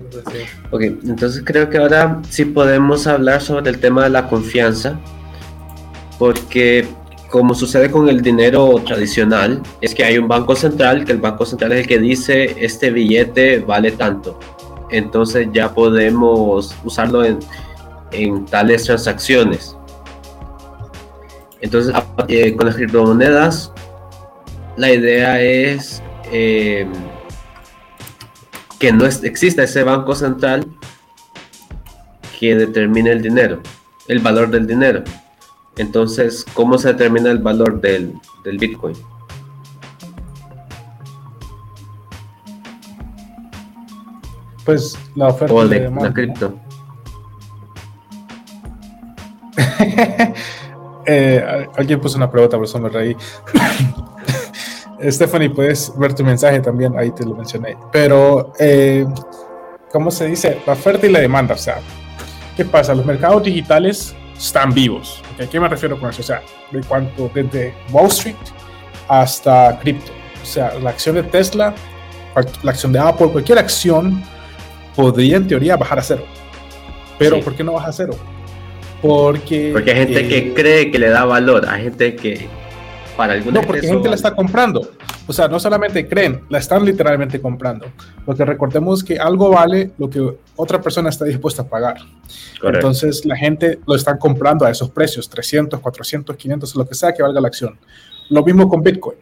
entonces, 0.00 0.48
ok 0.70 0.80
entonces 0.80 1.42
creo 1.44 1.68
que 1.68 1.78
ahora 1.78 2.22
sí 2.30 2.46
podemos 2.46 3.06
hablar 3.06 3.42
sobre 3.42 3.70
el 3.70 3.78
tema 3.78 4.04
de 4.04 4.10
la 4.10 4.26
confianza 4.26 4.98
porque 6.18 6.86
como 7.28 7.54
sucede 7.54 7.90
con 7.90 8.08
el 8.08 8.22
dinero 8.22 8.74
tradicional 8.86 9.62
es 9.80 9.94
que 9.94 10.04
hay 10.04 10.18
un 10.18 10.28
banco 10.28 10.56
central 10.56 11.04
que 11.04 11.12
el 11.12 11.18
banco 11.18 11.44
central 11.44 11.72
es 11.72 11.80
el 11.80 11.86
que 11.86 11.98
dice 11.98 12.56
este 12.58 12.90
billete 12.90 13.60
vale 13.60 13.92
tanto 13.92 14.38
entonces 14.90 15.48
ya 15.52 15.74
podemos 15.74 16.74
usarlo 16.84 17.24
en, 17.24 17.38
en 18.12 18.46
tales 18.46 18.84
transacciones 18.84 19.78
entonces, 21.60 21.94
con 22.56 22.66
las 22.66 22.76
criptomonedas, 22.76 23.72
la 24.76 24.92
idea 24.92 25.40
es 25.40 26.02
eh, 26.30 26.86
que 28.78 28.92
no 28.92 29.04
exista 29.06 29.64
ese 29.64 29.82
banco 29.82 30.14
central 30.14 30.66
que 32.38 32.54
determine 32.54 33.10
el 33.10 33.22
dinero, 33.22 33.60
el 34.06 34.20
valor 34.20 34.50
del 34.50 34.66
dinero. 34.66 35.02
Entonces, 35.78 36.44
¿cómo 36.54 36.76
se 36.76 36.88
determina 36.88 37.30
el 37.30 37.38
valor 37.38 37.80
del, 37.80 38.20
Bitcoin? 38.44 38.96
Pues 44.64 44.98
la 45.14 45.28
oferta 45.28 45.54
o 45.54 45.66
de, 45.66 45.90
la 45.90 46.12
cripto. 46.12 46.54
Eh, 51.10 51.42
alguien 51.74 51.98
puso 51.98 52.18
una 52.18 52.30
pregunta, 52.30 52.58
por 52.58 52.66
eso 52.66 52.78
me 52.78 52.90
reí. 52.90 53.16
Stephanie, 55.08 55.48
puedes 55.48 55.90
ver 55.96 56.12
tu 56.12 56.22
mensaje 56.22 56.60
también, 56.60 56.98
ahí 56.98 57.10
te 57.12 57.24
lo 57.24 57.34
mencioné. 57.34 57.78
Pero, 57.90 58.52
eh, 58.58 59.06
¿cómo 59.90 60.10
se 60.10 60.26
dice? 60.26 60.60
La 60.66 60.74
oferta 60.74 61.06
y 61.06 61.10
la 61.10 61.20
demanda. 61.20 61.54
O 61.54 61.56
sea, 61.56 61.78
¿qué 62.58 62.66
pasa? 62.66 62.94
Los 62.94 63.06
mercados 63.06 63.42
digitales 63.42 64.14
están 64.38 64.72
vivos. 64.72 65.22
¿A 65.42 65.46
qué 65.46 65.60
me 65.60 65.68
refiero 65.68 65.98
con 65.98 66.10
eso? 66.10 66.22
O 66.22 66.24
sea, 66.24 66.42
de 66.70 66.80
cuanto 66.82 67.30
desde 67.34 67.74
Wall 67.90 68.06
Street 68.06 68.36
hasta 69.08 69.78
cripto. 69.80 70.12
O 70.42 70.46
sea, 70.46 70.74
la 70.80 70.90
acción 70.90 71.16
de 71.16 71.24
Tesla, 71.24 71.74
la 72.62 72.70
acción 72.70 72.92
de 72.92 72.98
Apple, 72.98 73.28
cualquier 73.28 73.58
acción 73.58 74.22
podría 74.94 75.36
en 75.36 75.46
teoría 75.46 75.76
bajar 75.76 75.98
a 75.98 76.02
cero. 76.02 76.24
Pero, 77.18 77.40
¿por 77.40 77.54
qué 77.54 77.64
no 77.64 77.72
baja 77.72 77.88
a 77.88 77.92
cero? 77.92 78.14
Porque, 79.02 79.70
porque 79.72 79.90
hay 79.90 79.96
gente 79.98 80.28
que 80.28 80.54
cree 80.54 80.90
que 80.90 80.98
le 80.98 81.08
da 81.08 81.24
valor, 81.24 81.68
hay 81.68 81.84
gente 81.84 82.16
que 82.16 82.48
para 83.18 83.32
alguna 83.32 83.60
No, 83.60 83.66
porque 83.66 83.84
gente 83.84 84.08
la 84.08 84.14
está 84.14 84.32
comprando. 84.32 84.92
o 85.26 85.32
sea, 85.32 85.48
no 85.48 85.58
solamente 85.58 86.06
creen, 86.06 86.42
la 86.48 86.58
están 86.58 86.84
literalmente 86.84 87.40
comprando. 87.40 87.86
Porque 88.24 88.44
recordemos 88.44 89.02
que 89.02 89.18
algo 89.18 89.50
vale 89.50 89.90
lo 89.98 90.08
que 90.08 90.36
otra 90.54 90.80
persona 90.80 91.08
está 91.08 91.24
dispuesta 91.24 91.62
a 91.62 91.66
pagar. 91.66 91.96
Entonces 92.62 93.26
la 93.26 93.36
gente 93.36 93.80
lo 93.88 93.96
están 93.96 94.18
comprando 94.18 94.64
a 94.64 94.70
esos 94.70 94.90
precios, 94.90 95.28
300, 95.28 95.80
400, 95.80 96.36
500, 96.36 96.76
lo 96.76 96.86
que 96.86 96.94
sea 96.94 97.12
que 97.12 97.24
valga 97.24 97.40
la 97.40 97.48
acción. 97.48 97.76
Lo 98.30 98.44
mismo 98.44 98.68
con 98.68 98.84
Bitcoin. 98.84 99.18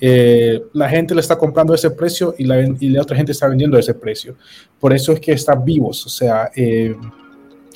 Eh, 0.00 0.62
la 0.72 0.88
gente 0.88 1.14
le 1.14 1.20
está 1.20 1.36
comprando 1.36 1.74
a 1.74 1.76
ese 1.76 1.90
precio 1.90 2.34
y 2.38 2.44
la, 2.44 2.60
y 2.60 2.88
la 2.88 3.02
otra 3.02 3.14
gente 3.14 3.32
está 3.32 3.46
vendiendo 3.46 3.76
a 3.76 3.80
ese 3.80 3.92
precio. 3.92 4.36
Por 4.80 4.94
eso 4.94 5.12
es 5.12 5.20
que 5.20 5.32
están 5.32 5.62
vivos. 5.66 6.06
O 6.06 6.08
sea, 6.08 6.50
eh, 6.56 6.96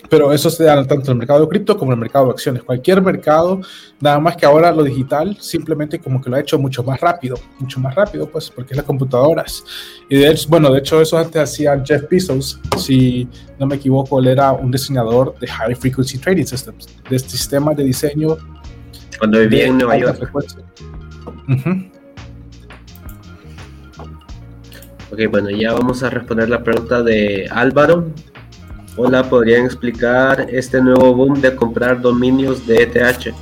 pero 0.09 0.33
eso 0.33 0.51
se 0.51 0.64
da 0.64 0.77
tanto 0.87 1.07
en 1.07 1.12
el 1.12 1.16
mercado 1.16 1.40
de 1.40 1.49
cripto 1.49 1.77
como 1.77 1.92
en 1.92 1.99
el 1.99 2.01
mercado 2.01 2.27
de 2.27 2.33
acciones. 2.33 2.62
Cualquier 2.62 3.03
mercado, 3.03 3.61
nada 4.01 4.18
más 4.18 4.37
que 4.37 4.47
ahora 4.47 4.73
lo 4.73 4.83
digital, 4.83 5.37
simplemente 5.40 5.99
como 5.99 6.21
que 6.21 6.31
lo 6.31 6.37
ha 6.37 6.40
hecho 6.40 6.59
mucho 6.59 6.83
más 6.83 7.01
rápido, 7.01 7.37
mucho 7.59 7.81
más 7.81 7.94
rápido, 7.94 8.29
pues, 8.29 8.51
porque 8.51 8.73
es 8.73 8.77
las 8.77 8.87
computadoras. 8.87 9.64
Y 10.09 10.16
de 10.16 10.31
hecho, 10.31 10.49
bueno, 10.49 10.73
de 10.73 10.79
hecho, 10.79 11.01
eso 11.01 11.18
antes 11.18 11.42
hacía 11.42 11.81
Jeff 11.85 12.05
Bezos, 12.11 12.61
si 12.79 13.29
no 13.59 13.66
me 13.66 13.77
equivoco, 13.77 14.18
él 14.18 14.29
era 14.29 14.53
un 14.53 14.71
diseñador 14.71 15.38
de 15.38 15.47
High 15.47 15.75
Frequency 15.75 16.18
Trading 16.18 16.44
Systems, 16.44 16.87
de 17.09 17.18
sistemas 17.18 17.77
de 17.77 17.85
diseño. 17.85 18.37
Cuando 19.18 19.40
vivía 19.40 19.66
en 19.66 19.79
Nueva 19.79 19.99
York. 19.99 20.31
Ok, 25.11 25.21
bueno, 25.31 25.49
ya 25.51 25.73
vamos 25.73 26.03
a 26.03 26.11
responder 26.11 26.51
la 26.51 26.62
pregunta 26.62 27.03
de 27.03 27.49
Álvaro. 27.51 28.12
Hola, 29.01 29.23
¿podrían 29.23 29.65
explicar 29.65 30.49
este 30.51 30.81
nuevo 30.83 31.15
boom 31.15 31.41
de 31.41 31.55
comprar 31.55 32.01
dominios 32.01 32.67
de 32.67 32.83
ETH? 32.83 33.33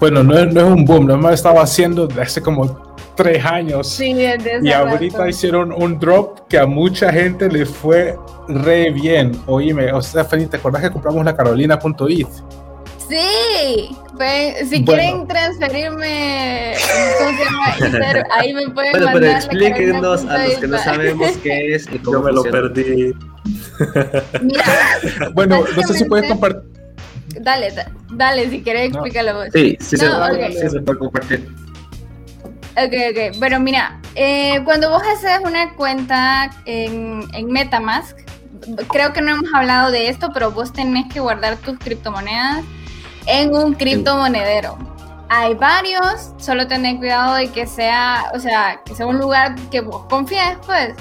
Bueno, 0.00 0.24
no 0.24 0.36
es, 0.36 0.52
no 0.52 0.60
es 0.62 0.66
un 0.66 0.84
boom, 0.84 1.06
lo 1.06 1.14
hemos 1.14 1.32
estado 1.32 1.60
haciendo 1.60 2.08
desde 2.08 2.22
hace 2.22 2.42
como 2.42 2.96
tres 3.14 3.44
años. 3.44 3.88
Sí, 3.88 4.14
desde 4.14 4.58
y 4.64 4.72
ahorita 4.72 5.28
hicieron 5.28 5.72
un 5.72 6.00
drop 6.00 6.48
que 6.48 6.58
a 6.58 6.66
mucha 6.66 7.12
gente 7.12 7.48
le 7.48 7.64
fue 7.64 8.18
re 8.48 8.90
bien. 8.90 9.30
Oíme, 9.46 9.92
o 9.92 10.02
sea, 10.02 10.24
Felipe, 10.24 10.50
¿te 10.50 10.56
acordás 10.56 10.82
que 10.82 10.90
compramos 10.90 11.24
la 11.24 11.36
carolina.it? 11.36 12.26
Sí, 13.08 13.96
pues, 14.16 14.68
si 14.68 14.84
quieren 14.84 15.28
transferirme, 15.28 16.74
ahí 18.32 18.52
me 18.52 18.68
pueden 18.70 18.90
bueno, 18.90 19.06
mandar. 19.06 19.12
Pero 19.12 19.26
explíquenos 19.26 20.24
a 20.24 20.48
los 20.48 20.54
que 20.56 20.66
no 20.66 20.78
sabemos 20.78 21.30
qué 21.44 21.76
es 21.76 21.86
y 21.92 22.00
cómo 22.00 22.18
Yo 22.18 22.24
me 22.24 22.32
lo 22.32 22.42
perdí. 22.42 23.14
Mira, 24.42 24.64
bueno, 25.34 25.64
no 25.76 25.82
sé 25.82 25.94
si 25.94 26.04
puedes 26.04 26.28
compartir. 26.30 26.62
Dale, 27.40 27.72
dale, 28.10 28.50
si 28.50 28.62
quieres 28.62 28.88
explícalo 28.88 29.34
vos. 29.34 29.48
Sí, 29.52 29.76
sí, 29.80 29.96
se, 29.96 30.06
sí 30.06 30.68
se 30.70 30.80
puede 30.80 30.98
compartir. 30.98 31.48
Ok, 32.76 32.92
ok. 33.10 33.38
Bueno, 33.38 33.60
mira, 33.60 34.00
eh, 34.14 34.60
cuando 34.64 34.90
vos 34.90 35.02
haces 35.02 35.38
una 35.44 35.74
cuenta 35.74 36.50
en, 36.66 37.24
en 37.32 37.46
Metamask, 37.46 38.18
creo 38.88 39.12
que 39.12 39.22
no 39.22 39.32
hemos 39.32 39.52
hablado 39.54 39.90
de 39.90 40.08
esto, 40.08 40.30
pero 40.32 40.50
vos 40.50 40.72
tenés 40.72 41.12
que 41.12 41.20
guardar 41.20 41.56
tus 41.58 41.78
criptomonedas 41.78 42.64
en 43.26 43.54
un 43.54 43.74
criptomonedero. 43.74 44.76
Hay 45.28 45.54
varios, 45.54 46.32
solo 46.38 46.66
tener 46.68 46.96
cuidado 46.98 47.34
de 47.34 47.48
que 47.48 47.66
sea, 47.66 48.30
o 48.34 48.38
sea, 48.38 48.80
que 48.84 48.94
sea 48.94 49.06
un 49.06 49.18
lugar 49.18 49.54
que 49.70 49.80
vos 49.80 50.04
confíes, 50.08 50.56
pues. 50.64 50.94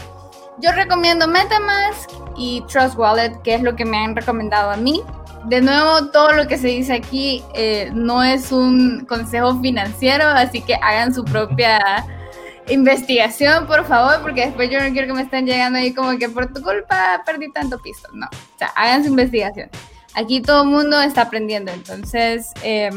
Yo 0.60 0.72
recomiendo 0.72 1.28
MetaMask 1.28 2.12
y 2.38 2.62
Trust 2.62 2.98
Wallet, 2.98 3.42
que 3.44 3.56
es 3.56 3.62
lo 3.62 3.76
que 3.76 3.84
me 3.84 3.98
han 3.98 4.16
recomendado 4.16 4.72
a 4.72 4.78
mí. 4.78 5.02
De 5.46 5.62
nuevo, 5.62 6.08
todo 6.08 6.32
lo 6.32 6.48
que 6.48 6.58
se 6.58 6.68
dice 6.68 6.94
aquí 6.94 7.44
eh, 7.54 7.92
no 7.94 8.24
es 8.24 8.52
un 8.52 9.06
consejo 9.06 9.60
financiero, 9.62 10.26
así 10.28 10.62
que 10.62 10.76
hagan 10.76 11.14
su 11.14 11.26
propia 11.26 12.06
investigación, 12.70 13.68
por 13.68 13.86
favor, 13.86 14.22
porque 14.22 14.46
después 14.46 14.72
yo 14.72 14.80
no 14.80 14.92
quiero 14.92 15.08
que 15.08 15.14
me 15.14 15.22
estén 15.22 15.46
llegando 15.46 15.78
ahí 15.78 15.94
como 15.94 16.18
que 16.18 16.30
por 16.30 16.52
tu 16.52 16.64
culpa 16.64 17.22
perdí 17.26 17.52
tanto 17.52 17.78
piso. 17.80 18.08
No, 18.14 18.26
o 18.28 18.58
sea, 18.58 18.70
hagan 18.76 19.04
su 19.04 19.10
investigación. 19.10 19.70
Aquí 20.16 20.42
todo 20.42 20.64
el 20.64 20.70
mundo 20.70 21.00
está 21.02 21.24
aprendiendo, 21.24 21.74
entonces 21.74 22.52
eh, 22.64 22.90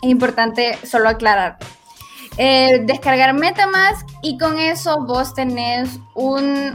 es 0.00 0.08
importante 0.08 0.78
solo 0.86 1.08
aclarar. 1.08 1.58
Eh, 2.38 2.82
descargar 2.84 3.34
Metamask 3.34 4.08
y 4.22 4.38
con 4.38 4.58
eso 4.58 5.04
vos 5.04 5.34
tenés 5.34 5.98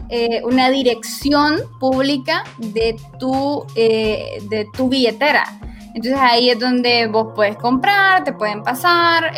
eh, 0.10 0.41
una 0.43 0.69
dirección 0.69 1.62
pública 1.80 2.43
de 2.58 2.97
tu, 3.17 3.65
de 3.73 4.67
tu 4.76 4.89
billetera. 4.89 5.45
Entonces 5.93 6.19
ahí 6.19 6.49
es 6.49 6.60
donde 6.60 7.08
vos 7.08 7.28
puedes 7.36 7.56
comprar, 7.58 8.23
te 8.23 8.34
pueden 8.34 8.63
pasar, 8.63 9.32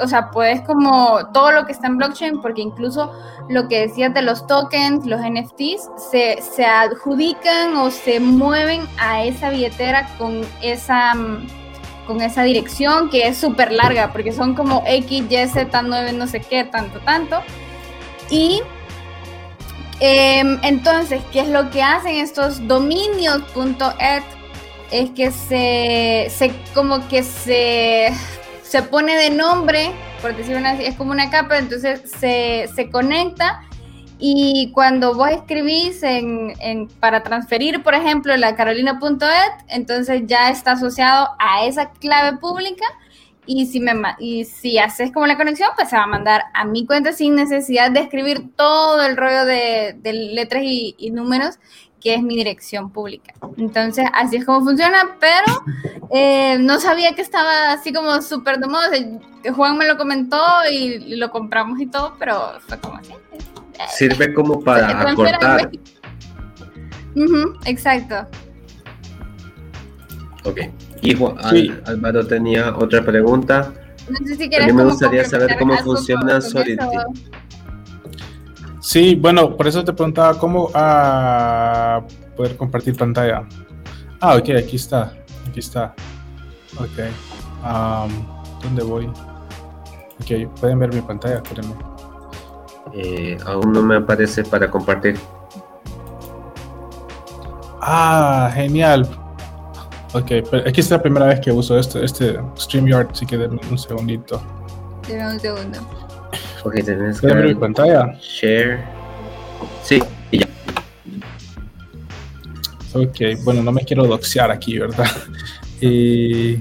o 0.00 0.08
sea, 0.08 0.30
puedes 0.30 0.62
como 0.62 1.18
todo 1.34 1.52
lo 1.52 1.66
que 1.66 1.72
está 1.72 1.86
en 1.86 1.98
blockchain, 1.98 2.40
porque 2.40 2.62
incluso 2.62 3.12
lo 3.50 3.68
que 3.68 3.80
decías 3.80 4.14
de 4.14 4.22
los 4.22 4.46
tokens, 4.46 5.04
los 5.04 5.20
NFTs, 5.20 5.90
se, 6.10 6.40
se 6.40 6.64
adjudican 6.64 7.76
o 7.76 7.90
se 7.90 8.20
mueven 8.20 8.86
a 8.98 9.24
esa 9.24 9.50
billetera 9.50 10.08
con 10.16 10.40
esa, 10.62 11.12
con 12.08 12.20
esa 12.22 12.42
dirección 12.42 13.08
que 13.10 13.28
es 13.28 13.36
súper 13.36 13.70
larga, 13.70 14.12
porque 14.12 14.32
son 14.32 14.54
como 14.54 14.82
X, 14.84 15.24
Y, 15.30 15.46
Z, 15.46 15.82
9, 15.82 16.12
no 16.14 16.26
sé 16.26 16.40
qué, 16.40 16.64
tanto, 16.64 16.98
tanto. 17.00 17.40
Y 18.30 18.62
em, 20.00 20.58
entonces, 20.64 21.22
¿qué 21.30 21.40
es 21.40 21.48
lo 21.48 21.70
que 21.70 21.82
hacen 21.82 22.16
estos 22.16 22.66
dominios.eth? 22.66 24.38
es 24.90 25.10
que 25.10 25.30
se, 25.30 26.30
se 26.34 26.52
como 26.74 27.06
que 27.08 27.22
se, 27.22 28.10
se 28.62 28.82
pone 28.82 29.16
de 29.16 29.30
nombre, 29.30 29.92
por 30.22 30.36
decirlo 30.36 30.66
así, 30.66 30.84
es 30.84 30.94
como 30.94 31.12
una 31.12 31.30
capa, 31.30 31.58
entonces 31.58 32.00
se, 32.18 32.68
se 32.74 32.90
conecta 32.90 33.62
y 34.18 34.70
cuando 34.72 35.14
vos 35.14 35.30
escribís 35.30 36.02
en, 36.02 36.88
para 37.00 37.22
transferir, 37.22 37.82
por 37.82 37.94
ejemplo, 37.94 38.36
la 38.36 38.56
carolina.et, 38.56 39.64
entonces 39.68 40.22
ya 40.26 40.50
está 40.50 40.72
asociado 40.72 41.28
a 41.38 41.64
esa 41.64 41.90
clave 41.90 42.38
pública 42.38 42.84
y 43.46 43.66
si, 43.66 43.80
me, 43.80 43.92
y 44.18 44.44
si 44.44 44.78
haces 44.78 45.12
como 45.12 45.26
la 45.26 45.36
conexión, 45.36 45.70
pues 45.76 45.88
se 45.88 45.96
va 45.96 46.02
a 46.02 46.08
mandar 46.08 46.42
a 46.52 46.64
mi 46.64 46.84
cuenta 46.84 47.12
sin 47.12 47.34
necesidad 47.34 47.90
de 47.90 48.00
escribir 48.00 48.54
todo 48.56 49.02
el 49.02 49.16
rollo 49.16 49.44
de, 49.44 49.96
letras 50.32 50.62
y, 50.64 50.94
y 50.98 51.10
números 51.10 51.58
que 52.00 52.14
es 52.14 52.22
mi 52.22 52.36
dirección 52.36 52.90
pública. 52.90 53.34
Entonces, 53.56 54.06
así 54.12 54.36
es 54.36 54.44
como 54.44 54.64
funciona, 54.64 55.16
pero 55.18 55.64
eh, 56.10 56.58
no 56.58 56.80
sabía 56.80 57.14
que 57.14 57.22
estaba 57.22 57.72
así 57.72 57.92
como 57.92 58.20
súper 58.22 58.58
de 58.58 58.66
moda. 58.66 58.88
Juan 59.54 59.78
me 59.78 59.86
lo 59.86 59.96
comentó 59.96 60.40
y, 60.70 61.16
lo 61.16 61.30
compramos 61.30 61.80
y 61.80 61.86
todo, 61.86 62.14
pero 62.18 62.60
fue 62.66 62.78
como 62.78 62.96
así. 62.96 63.12
Sirve 63.88 64.34
como 64.34 64.60
para 64.60 65.10
acortar. 65.10 65.70
exacto. 67.66 68.26
Ok. 70.44 70.60
Y 71.02 71.14
Juan, 71.14 71.36
Álvaro 71.84 72.26
tenía 72.26 72.76
otra 72.76 73.04
pregunta. 73.04 73.72
No 74.08 74.26
sé 74.26 74.36
si 74.36 74.54
A 74.54 74.66
mí 74.66 74.72
me 74.72 74.84
gustaría 74.84 75.24
saber 75.24 75.56
cómo 75.58 75.76
funciona 75.78 76.40
Solidity. 76.40 76.96
Sí, 78.80 79.14
bueno, 79.16 79.54
por 79.56 79.66
eso 79.66 79.84
te 79.84 79.92
preguntaba 79.92 80.38
cómo 80.38 80.70
a 80.74 82.02
poder 82.36 82.56
compartir 82.56 82.96
pantalla. 82.96 83.46
Ah, 84.20 84.36
ok, 84.36 84.50
aquí 84.58 84.76
está. 84.76 85.12
Aquí 85.48 85.60
está. 85.60 85.94
Ok. 86.78 86.98
¿Dónde 88.62 88.82
voy? 88.82 89.06
Ok, 90.20 90.50
pueden 90.58 90.78
ver 90.78 90.94
mi 90.94 91.00
pantalla, 91.00 91.36
espérenme. 91.36 91.74
Eh, 92.94 93.36
aún 93.46 93.72
no 93.72 93.82
me 93.82 93.96
aparece 93.96 94.44
para 94.44 94.70
compartir. 94.70 95.18
Ah, 97.80 98.50
genial. 98.54 99.08
Ok, 100.14 100.26
pero 100.50 100.68
aquí 100.68 100.80
es 100.80 100.90
la 100.90 101.00
primera 101.00 101.26
vez 101.26 101.40
que 101.40 101.52
uso 101.52 101.78
este, 101.78 102.04
este 102.04 102.38
StreamYard, 102.56 103.10
así 103.10 103.26
que 103.26 103.36
denme 103.36 103.60
un 103.70 103.78
segundito. 103.78 104.42
Deme 105.06 105.32
un 105.32 105.40
segundo. 105.40 105.78
Ok, 106.64 106.74
tenés 106.84 107.20
que 107.20 107.26
ver 107.26 107.46
mi 107.46 107.54
pantalla. 107.54 108.18
Share. 108.20 108.84
Sí, 109.82 110.02
y 110.30 110.38
ya. 110.38 110.48
Ok, 112.94 113.42
bueno, 113.44 113.62
no 113.62 113.70
me 113.72 113.82
quiero 113.84 114.06
doxear 114.06 114.50
aquí, 114.50 114.78
¿verdad? 114.78 115.06
Y... 115.80 116.56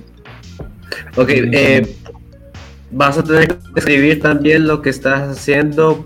Ok, 1.15 1.30
eh, 1.30 1.95
vas 2.91 3.17
a 3.17 3.23
tener 3.23 3.47
que 3.47 3.80
escribir 3.80 4.21
también 4.21 4.67
lo 4.67 4.84
que 4.84 4.91
estás 4.91 5.38
haciendo 5.38 6.05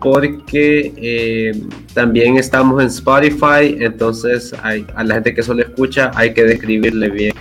porque 0.00 0.92
eh, 0.96 1.62
también 1.94 2.36
estamos 2.36 2.80
en 2.82 2.88
Spotify, 2.88 3.76
entonces 3.80 4.54
hay, 4.62 4.86
a 4.94 5.04
la 5.04 5.14
gente 5.14 5.34
que 5.34 5.42
solo 5.42 5.62
escucha 5.62 6.10
hay 6.14 6.32
que 6.32 6.44
describirle 6.44 7.10
bien 7.10 7.34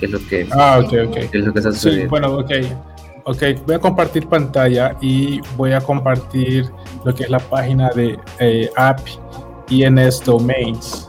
qué 0.00 0.06
es 0.06 0.12
lo 0.12 0.18
que, 0.26 0.46
ah, 0.50 0.80
ok, 0.84 0.92
ok. 1.08 1.30
Qué 1.30 1.38
es 1.38 1.44
lo 1.44 1.52
que 1.52 1.58
está 1.60 1.72
sucediendo. 1.72 2.04
Sí, 2.04 2.08
bueno, 2.08 2.34
ok. 2.38 2.50
Ok, 3.24 3.42
voy 3.66 3.76
a 3.76 3.78
compartir 3.78 4.26
pantalla 4.26 4.96
y 5.00 5.40
voy 5.56 5.72
a 5.72 5.80
compartir 5.80 6.68
lo 7.04 7.14
que 7.14 7.22
es 7.22 7.30
la 7.30 7.38
página 7.38 7.88
de 7.90 8.18
eh, 8.40 8.68
App 8.76 8.98
INS 9.68 10.24
Domains. 10.24 11.06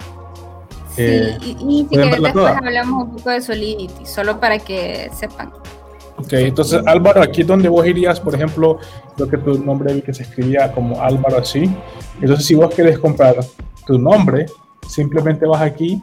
Sí, 0.96 1.02
eh, 1.02 1.38
y, 1.42 1.80
si 1.80 1.88
quieres 1.90 2.22
después 2.22 2.46
hablamos 2.56 3.06
un 3.06 3.16
poco 3.16 3.32
de 3.32 3.42
Solidity, 3.42 4.06
solo 4.06 4.40
para 4.40 4.60
que 4.60 5.10
sepan. 5.12 5.52
Ok, 6.18 6.34
entonces 6.34 6.82
Álvaro, 6.86 7.22
aquí 7.22 7.42
es 7.42 7.48
donde 7.48 7.70
vos 7.70 7.86
irías, 7.86 8.20
por 8.20 8.36
ejemplo, 8.36 8.80
lo 9.18 9.28
que 9.28 9.38
tu 9.38 9.58
nombre 9.58 10.02
que 10.02 10.14
se 10.14 10.24
escribía 10.24 10.72
como 10.72 11.02
Álvaro 11.02 11.40
así. 11.40 11.70
Entonces, 12.22 12.46
si 12.46 12.56
vos 12.56 12.74
querés 12.74 13.00
comprar 13.00 13.36
tu 13.86 13.98
nombre, 13.98 14.46
simplemente 14.88 15.46
vas 15.46 15.62
aquí 15.62 16.02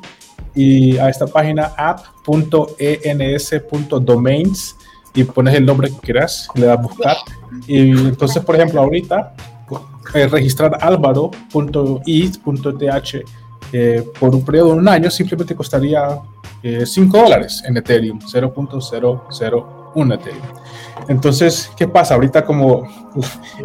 y 0.54 0.98
a 0.98 1.08
esta 1.08 1.26
página 1.26 1.72
app.ens.domains 1.76 4.76
y 5.14 5.24
pones 5.24 5.54
el 5.54 5.64
nombre 5.64 5.88
que 5.90 5.96
quieras, 5.98 6.48
le 6.54 6.66
das 6.66 6.82
buscar. 6.82 7.16
Y 7.66 7.90
entonces, 7.90 8.44
por 8.44 8.56
ejemplo, 8.56 8.80
ahorita 8.80 9.34
eh, 10.14 10.26
registrar 10.26 10.76
álvaro.it.th 10.80 13.24
eh, 13.72 14.04
por 14.18 14.34
un 14.34 14.44
periodo 14.44 14.72
de 14.72 14.74
un 14.74 14.88
año 14.88 15.08
simplemente 15.10 15.54
costaría 15.54 16.18
5 16.62 17.16
eh, 17.16 17.20
dólares 17.20 17.62
en 17.66 17.76
Ethereum, 17.76 18.18
0.001 18.18 19.79
Ethereum. 19.94 20.42
Entonces, 21.08 21.70
¿qué 21.76 21.88
pasa? 21.88 22.14
Ahorita 22.14 22.44
como 22.44 22.88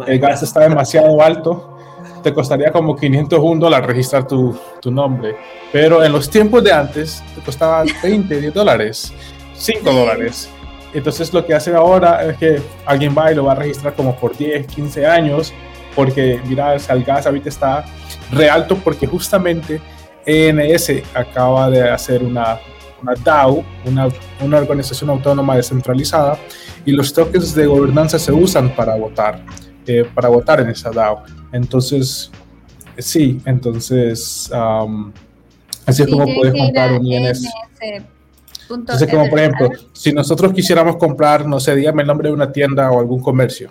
el 0.06 0.18
gas 0.18 0.42
está 0.42 0.60
demasiado 0.60 1.20
alto, 1.22 1.76
te 2.22 2.34
costaría 2.34 2.72
como 2.72 2.96
501 2.96 3.60
dólares 3.60 3.86
registrar 3.86 4.26
tu, 4.26 4.58
tu, 4.80 4.90
nombre. 4.90 5.36
Pero 5.72 6.02
en 6.02 6.12
los 6.12 6.28
tiempos 6.28 6.64
de 6.64 6.72
antes 6.72 7.22
te 7.34 7.40
costaba 7.40 7.84
20 8.02 8.40
10 8.40 8.54
dólares, 8.54 9.12
5 9.54 9.92
dólares. 9.92 10.50
Entonces 10.92 11.32
lo 11.32 11.44
que 11.44 11.54
hace 11.54 11.74
ahora 11.74 12.24
es 12.24 12.36
que 12.36 12.60
alguien 12.84 13.14
va 13.16 13.30
y 13.30 13.34
lo 13.34 13.44
va 13.44 13.52
a 13.52 13.56
registrar 13.56 13.94
como 13.94 14.16
por 14.16 14.36
10, 14.36 14.66
15 14.66 15.06
años, 15.06 15.52
porque 15.94 16.40
mira, 16.46 16.74
el 16.74 17.04
gas 17.04 17.26
ahorita 17.26 17.48
está 17.48 17.84
realto 18.32 18.76
porque 18.82 19.06
justamente 19.06 19.80
ENS 20.24 20.90
acaba 21.14 21.70
de 21.70 21.88
hacer 21.88 22.22
una, 22.22 22.58
una 23.06 23.14
DAO, 23.22 23.64
una, 23.84 24.08
una, 24.40 24.58
organización 24.58 25.10
autónoma 25.10 25.56
descentralizada, 25.56 26.38
y 26.84 26.92
los 26.92 27.12
tokens 27.12 27.54
de 27.54 27.66
gobernanza 27.66 28.18
se 28.18 28.32
usan 28.32 28.74
para 28.74 28.96
votar, 28.96 29.44
eh, 29.86 30.04
para 30.14 30.28
votar 30.28 30.60
en 30.60 30.70
esa 30.70 30.90
DAO. 30.90 31.22
Entonces, 31.52 32.30
sí, 32.98 33.40
entonces, 33.44 34.50
así 35.86 36.02
es 36.02 36.08
como 36.08 36.24
puedes 36.34 36.54
comprar 36.54 36.92
un 36.92 37.06
INS. 37.06 37.48
Entonces, 38.68 39.08
como 39.08 39.28
por 39.28 39.38
ejemplo, 39.38 39.70
si 39.92 40.12
nosotros 40.12 40.52
quisiéramos 40.52 40.96
comprar, 40.96 41.46
no 41.46 41.60
sé, 41.60 41.76
dígame 41.76 42.02
el 42.02 42.08
nombre 42.08 42.28
de 42.28 42.34
una 42.34 42.50
tienda 42.50 42.90
o 42.90 42.98
algún 42.98 43.20
comercio. 43.20 43.70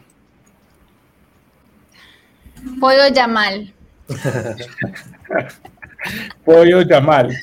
Pollo 2.80 3.08
Yamal. 3.14 3.74
Pollo 6.46 6.82
Yamal. 6.82 7.36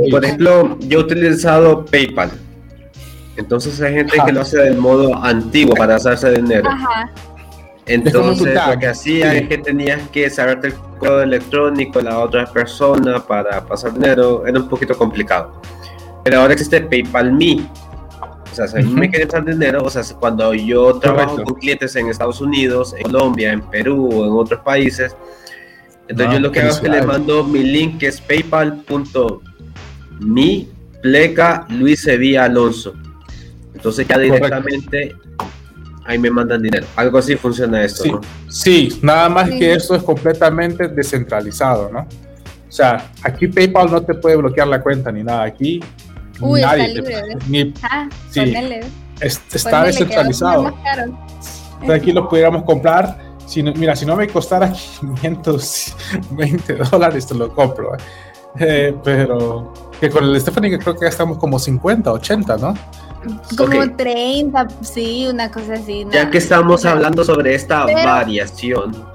por 0.09 0.25
ejemplo, 0.25 0.77
yo 0.79 0.99
he 0.99 1.03
utilizado 1.03 1.85
PayPal. 1.85 2.31
Entonces 3.37 3.79
hay 3.81 3.93
gente 3.93 4.17
que 4.25 4.31
lo 4.31 4.41
hace 4.41 4.57
del 4.57 4.77
modo 4.77 5.15
antiguo 5.15 5.75
para 5.75 5.95
hacerse 5.95 6.31
dinero. 6.31 6.69
Ajá. 6.69 7.11
Entonces, 7.85 8.53
lo 8.53 8.79
que 8.79 8.87
hacía 8.87 9.33
es 9.33 9.47
que 9.47 9.57
tenías 9.57 10.07
que 10.09 10.29
saberte 10.29 10.67
el 10.67 10.73
código 10.73 11.21
electrónico 11.21 11.99
de 11.99 12.05
la 12.05 12.19
otra 12.19 12.45
persona 12.45 13.19
para 13.19 13.65
pasar 13.65 13.93
dinero. 13.93 14.45
Era 14.45 14.59
un 14.59 14.69
poquito 14.69 14.95
complicado. 14.97 15.61
Pero 16.23 16.41
ahora 16.41 16.53
existe 16.53 16.81
PayPal 16.81 17.31
Me. 17.33 17.67
O 18.51 18.55
sea, 18.55 18.67
si 18.67 18.77
a 18.77 18.81
mí 18.81 18.93
me 18.93 19.09
quieren 19.09 19.27
pasar 19.27 19.45
dinero, 19.45 19.83
o 19.83 19.89
sea, 19.89 20.03
cuando 20.19 20.53
yo 20.53 20.99
trabajo 20.99 21.41
con 21.43 21.55
clientes 21.55 21.95
en 21.95 22.09
Estados 22.09 22.41
Unidos, 22.41 22.93
en 22.97 23.03
Colombia, 23.03 23.53
en 23.53 23.61
Perú 23.61 24.09
o 24.11 24.25
en 24.25 24.31
otros 24.33 24.59
países, 24.61 25.15
entonces 26.07 26.33
yo 26.33 26.39
lo 26.41 26.51
que 26.51 26.59
hago 26.59 26.69
es 26.69 26.79
que 26.79 26.89
les 26.89 27.05
mando 27.05 27.45
mi 27.45 27.63
link 27.63 27.99
que 27.99 28.07
es 28.07 28.19
paypal.me 28.19 28.67
pleca 31.01 31.65
Luis 31.69 32.01
Sevilla 32.01 32.43
Alonso. 32.45 32.93
Entonces 33.73 34.05
ya 34.07 34.17
directamente 34.17 35.15
ahí 36.05 36.19
me 36.19 36.29
mandan 36.29 36.61
dinero. 36.61 36.85
Algo 36.97 37.17
así 37.17 37.37
funciona 37.37 37.83
esto, 37.83 38.03
sí, 38.03 38.11
¿no? 38.11 38.21
Sí, 38.49 38.99
nada 39.01 39.29
más 39.29 39.49
que 39.49 39.73
esto 39.73 39.95
es 39.95 40.03
completamente 40.03 40.89
descentralizado, 40.89 41.89
¿no? 41.91 42.01
O 42.01 42.71
sea, 42.71 43.11
aquí 43.23 43.47
PayPal 43.47 43.91
no 43.91 44.01
te 44.01 44.13
puede 44.13 44.35
bloquear 44.35 44.67
la 44.67 44.81
cuenta 44.81 45.11
ni 45.11 45.23
nada. 45.23 45.43
Aquí 45.43 45.81
Uy, 46.41 46.61
nadie 46.61 46.85
está 46.85 46.93
libre, 46.93 47.37
ni, 47.47 47.73
ah, 47.83 48.09
sí, 48.29 48.53
está 49.21 49.83
descentralizado. 49.83 50.73
aquí 51.93 52.11
lo 52.11 52.27
pudiéramos 52.27 52.63
comprar. 52.63 53.31
Si 53.45 53.61
mira, 53.61 53.95
si 53.95 54.05
no 54.05 54.15
me 54.15 54.27
costara 54.27 54.71
520 55.21 56.75
dólares, 56.75 57.27
te 57.27 57.35
lo 57.35 57.53
compro. 57.53 57.95
¿eh? 57.95 57.99
Eh, 58.59 58.95
pero 59.03 59.73
que 59.99 60.09
con 60.09 60.23
el 60.23 60.39
Stephanie 60.39 60.77
creo 60.77 60.95
que 60.95 61.05
gastamos 61.05 61.37
como 61.37 61.59
50, 61.59 62.11
80, 62.11 62.57
¿no? 62.57 62.73
Como 63.57 63.95
30, 63.95 64.67
sí, 64.81 65.27
una 65.27 65.51
cosa 65.51 65.73
así. 65.73 66.05
Ya 66.11 66.29
que 66.29 66.39
estamos 66.39 66.85
hablando 66.85 67.23
sobre 67.23 67.55
esta 67.55 67.85
variación. 67.85 69.10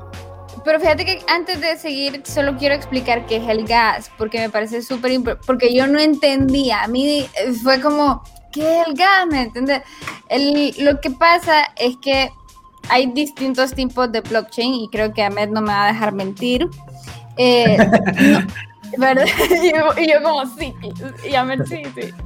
Pero 0.67 0.81
fíjate 0.81 1.05
que 1.05 1.21
antes 1.29 1.61
de 1.61 1.77
seguir, 1.77 2.23
solo 2.25 2.57
quiero 2.57 2.75
explicar 2.75 3.25
qué 3.27 3.37
es 3.37 3.49
el 3.49 3.64
gas, 3.69 4.11
porque 4.19 4.41
me 4.41 4.51
parece 4.51 4.83
súper 4.83 5.12
importante, 5.12 5.47
porque 5.47 5.73
yo 5.73 5.87
no 5.87 6.01
entendía. 6.01 6.83
A 6.83 6.89
mí 6.89 7.25
fue 7.62 7.81
como, 7.81 8.25
¿qué 8.51 8.81
es 8.81 8.89
el 8.89 8.95
gas? 8.95 9.27
¿Me 9.31 9.43
entiendes? 9.43 9.83
lo 10.79 11.01
que 11.01 11.12
pasa 11.12 11.71
es 11.77 11.97
que 11.99 12.33
hay 12.89 13.07
distintos 13.12 13.75
tipos 13.75 14.11
de 14.11 14.23
blockchain 14.23 14.75
y 14.75 14.89
creo 14.89 15.14
que 15.14 15.23
Ahmed 15.23 15.51
no 15.51 15.61
me 15.61 15.69
va 15.69 15.85
a 15.85 15.93
dejar 15.93 16.12
mentir. 16.12 16.69
Eh, 17.37 17.79
¿Verdad? 18.99 19.26
Y 19.97 20.11
yo, 20.11 20.22
como, 20.22 20.47
sí, 20.47 20.74
y 21.28 21.34
a 21.34 21.45
ver, 21.45 21.66
sí, 21.66 21.82
sí. 21.95 22.12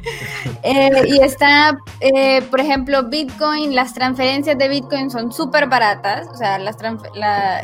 Eh, 0.62 0.90
y 1.06 1.20
está, 1.22 1.78
eh, 2.00 2.42
por 2.50 2.60
ejemplo, 2.60 3.04
Bitcoin, 3.04 3.74
las 3.74 3.94
transferencias 3.94 4.58
de 4.58 4.68
Bitcoin 4.68 5.10
son 5.10 5.32
súper 5.32 5.68
baratas, 5.68 6.28
o 6.28 6.34
sea, 6.34 6.58
las 6.58 6.76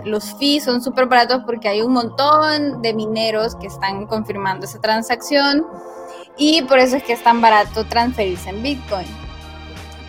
los 0.04 0.34
fees 0.38 0.64
son 0.64 0.82
súper 0.82 1.06
baratos 1.06 1.42
porque 1.44 1.68
hay 1.68 1.82
un 1.82 1.92
montón 1.92 2.80
de 2.80 2.94
mineros 2.94 3.54
que 3.56 3.66
están 3.66 4.06
confirmando 4.06 4.64
esa 4.64 4.80
transacción 4.80 5.66
y 6.38 6.62
por 6.62 6.78
eso 6.78 6.96
es 6.96 7.02
que 7.02 7.12
es 7.12 7.22
tan 7.22 7.40
barato 7.40 7.84
transferirse 7.84 8.50
en 8.50 8.62
Bitcoin. 8.62 9.06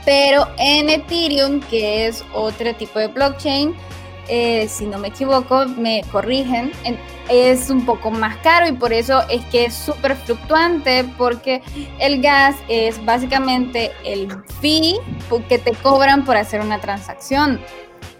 Pero 0.06 0.48
en 0.58 0.90
Ethereum, 0.90 1.60
que 1.60 2.08
es 2.08 2.24
otro 2.34 2.74
tipo 2.76 3.00
de 3.00 3.08
blockchain, 3.08 3.76
eh, 4.30 4.68
si 4.68 4.86
no 4.86 4.98
me 5.00 5.10
equivoco, 5.10 5.66
me 5.66 6.04
corrigen, 6.12 6.72
es 7.30 7.70
un 7.70 7.86
poco 7.86 8.12
más 8.12 8.38
caro 8.38 8.68
y 8.68 8.74
por 8.74 8.94
eso 8.94 9.22
es 9.30 9.44
que 9.46 9.66
es 9.66 9.74
súper 9.74 10.16
fluctuante 10.16 11.06
porque 11.18 11.62
el 12.00 12.22
gas 12.22 12.56
es 12.68 13.04
básicamente 13.06 13.92
el 14.04 14.30
fee 14.62 15.00
que 15.48 15.60
te 15.60 15.72
cobran 15.74 16.26
por 16.26 16.38
hacer 16.38 16.62
una 16.62 16.80
transacción 16.80 17.60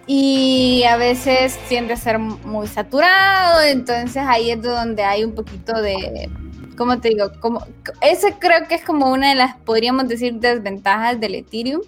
y 0.06 0.84
a 0.84 0.96
veces 0.96 1.58
tiende 1.68 1.94
a 1.94 1.98
ser 1.98 2.20
muy 2.20 2.68
saturado, 2.68 3.62
entonces 3.62 4.24
ahí 4.26 4.52
es 4.52 4.62
donde 4.62 5.04
hay 5.04 5.26
un 5.26 5.36
poquito 5.36 5.82
de, 5.82 6.30
¿cómo 6.78 7.00
te 7.00 7.10
digo? 7.10 7.32
Como, 7.42 7.66
ese 8.02 8.34
creo 8.40 8.68
que 8.70 8.76
es 8.76 8.84
como 8.84 9.12
una 9.12 9.30
de 9.30 9.36
las, 9.36 9.58
podríamos 9.58 10.08
decir, 10.08 10.36
desventajas 10.36 11.20
del 11.20 11.36
Ethereum, 11.36 11.82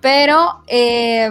pero... 0.00 0.62
Eh, 0.66 1.30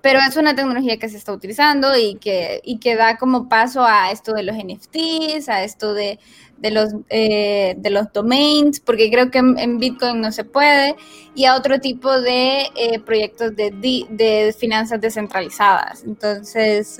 pero 0.00 0.20
es 0.20 0.36
una 0.36 0.54
tecnología 0.54 0.98
que 0.98 1.08
se 1.08 1.16
está 1.16 1.32
utilizando 1.32 1.96
y 1.96 2.16
que, 2.16 2.60
y 2.64 2.78
que 2.78 2.96
da 2.96 3.16
como 3.16 3.48
paso 3.48 3.84
a 3.84 4.10
esto 4.10 4.32
de 4.32 4.42
los 4.42 4.56
NFTs, 4.56 5.48
a 5.48 5.64
esto 5.64 5.94
de, 5.94 6.18
de 6.58 6.70
los, 6.70 6.94
eh, 7.08 7.74
de 7.76 7.90
los 7.90 8.12
domains, 8.12 8.80
porque 8.80 9.10
creo 9.10 9.30
que 9.30 9.38
en, 9.38 9.78
Bitcoin 9.78 10.20
no 10.20 10.30
se 10.32 10.44
puede, 10.44 10.96
y 11.34 11.44
a 11.44 11.56
otro 11.56 11.80
tipo 11.80 12.20
de 12.20 12.68
eh, 12.76 13.00
proyectos 13.00 13.54
de, 13.56 13.70
de 14.10 14.54
finanzas 14.58 15.00
descentralizadas. 15.00 16.04
Entonces, 16.04 16.98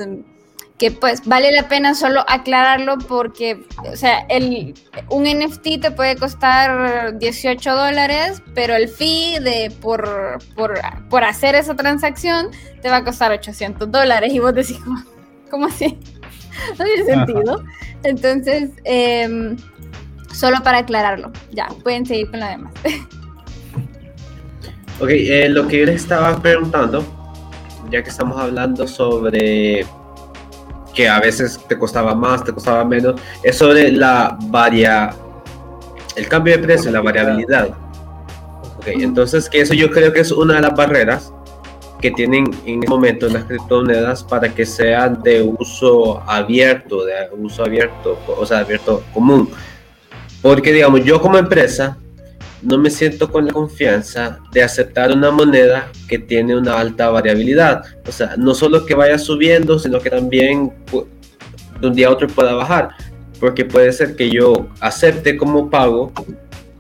que 0.83 0.91
pues 0.91 1.25
vale 1.25 1.53
la 1.53 1.69
pena 1.69 1.95
solo 1.95 2.25
aclararlo 2.27 2.99
porque, 2.99 3.65
o 3.89 3.95
sea, 3.95 4.27
el, 4.29 4.75
un 5.11 5.23
NFT 5.23 5.81
te 5.81 5.91
puede 5.93 6.17
costar 6.17 7.17
18 7.21 7.71
dólares, 7.71 8.43
pero 8.53 8.75
el 8.75 8.89
fee 8.89 9.39
de 9.39 9.73
por, 9.81 10.41
por, 10.57 10.75
por, 11.09 11.23
hacer 11.23 11.55
esa 11.55 11.77
transacción 11.77 12.49
te 12.81 12.89
va 12.89 12.97
a 12.97 13.05
costar 13.05 13.31
800 13.31 13.93
dólares 13.93 14.35
y 14.35 14.41
vos 14.41 14.53
decís, 14.53 14.77
¿cómo, 15.49 15.67
así? 15.67 16.01
No 16.79 16.85
tiene 16.85 17.05
sentido. 17.05 17.63
Entonces, 18.03 18.71
em, 18.83 19.57
solo 20.33 20.65
para 20.65 20.79
aclararlo, 20.79 21.31
ya, 21.53 21.69
pueden 21.85 22.05
seguir 22.07 22.29
con 22.29 22.41
lo 22.41 22.47
demás. 22.47 22.73
Ok, 25.01 25.09
eh, 25.11 25.49
lo 25.49 25.67
que 25.67 25.81
yo 25.81 25.87
les 25.87 26.03
estaba 26.03 26.41
preguntando, 26.41 27.05
ya 27.91 28.03
que 28.05 28.11
estamos 28.11 28.39
hablando 28.39 28.87
sobre 28.87 29.85
que 30.95 31.09
a 31.09 31.21
veces 31.21 31.59
te 31.69 31.79
costaba 31.79 32.15
más, 32.15 32.45
te 32.45 32.53
costaba 32.53 32.85
menos, 32.85 33.21
es 33.43 33.57
sobre 33.57 33.93
la 33.93 34.37
varia, 34.47 35.15
el 36.17 36.29
cambio 36.29 36.57
de 36.57 36.63
precio, 36.63 36.91
la 36.91 37.01
variabilidad. 37.01 37.71
Ok, 38.79 38.87
entonces 38.89 39.49
que 39.49 39.61
eso 39.61 39.75
yo 39.75 39.91
creo 39.91 40.13
que 40.13 40.21
es 40.21 40.31
una 40.33 40.55
de 40.55 40.63
las 40.63 40.75
barreras 40.75 41.33
que 42.01 42.11
tienen 42.11 42.51
en 42.67 42.81
este 42.81 42.89
momento 42.89 43.29
las 43.29 43.45
criptomonedas 43.45 44.25
para 44.25 44.53
que 44.53 44.67
sean 44.67 45.23
de 45.23 45.41
uso 45.41 46.21
abierto, 46.29 47.05
de 47.05 47.15
uso 47.39 47.65
abierto, 47.65 48.19
o 48.27 48.45
sea, 48.45 48.59
abierto 48.59 49.03
común. 49.15 49.49
Porque 50.43 50.73
digamos, 50.73 51.05
yo 51.05 51.21
como 51.23 51.39
empresa 51.39 51.97
no 52.63 52.79
me 52.79 52.91
siento 52.91 53.31
con 53.31 53.47
la 53.47 53.53
confianza 53.53 54.39
de 54.53 54.63
aceptar 54.63 55.13
una 55.13 55.31
moneda 55.31 55.91
que 56.09 56.19
tiene 56.19 56.57
una 56.57 56.79
alta 56.79 57.11
variabilidad. 57.11 57.85
O 58.07 58.13
sea, 58.13 58.37
no 58.37 58.55
solo 58.55 58.87
que 58.87 58.95
vaya 58.95 59.19
subiendo, 59.19 59.79
sino 59.79 59.99
que 60.01 60.11
también 60.11 60.73
de 61.81 61.87
un 61.87 61.95
día 61.95 62.09
a 62.09 62.11
otro 62.11 62.29
pueda 62.29 62.55
bajar. 62.55 62.91
Porque 63.41 63.65
puede 63.65 63.93
ser 63.93 64.15
que 64.15 64.31
yo 64.31 64.69
acepte 64.81 65.37
como 65.37 65.69
pago 65.69 66.13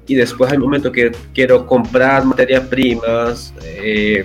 y 0.06 0.14
después 0.14 0.52
al 0.52 0.60
momento 0.60 0.92
que 0.92 1.10
quiero 1.34 1.66
comprar 1.66 2.24
materias 2.24 2.64
primas 2.68 3.52
eh, 3.64 4.24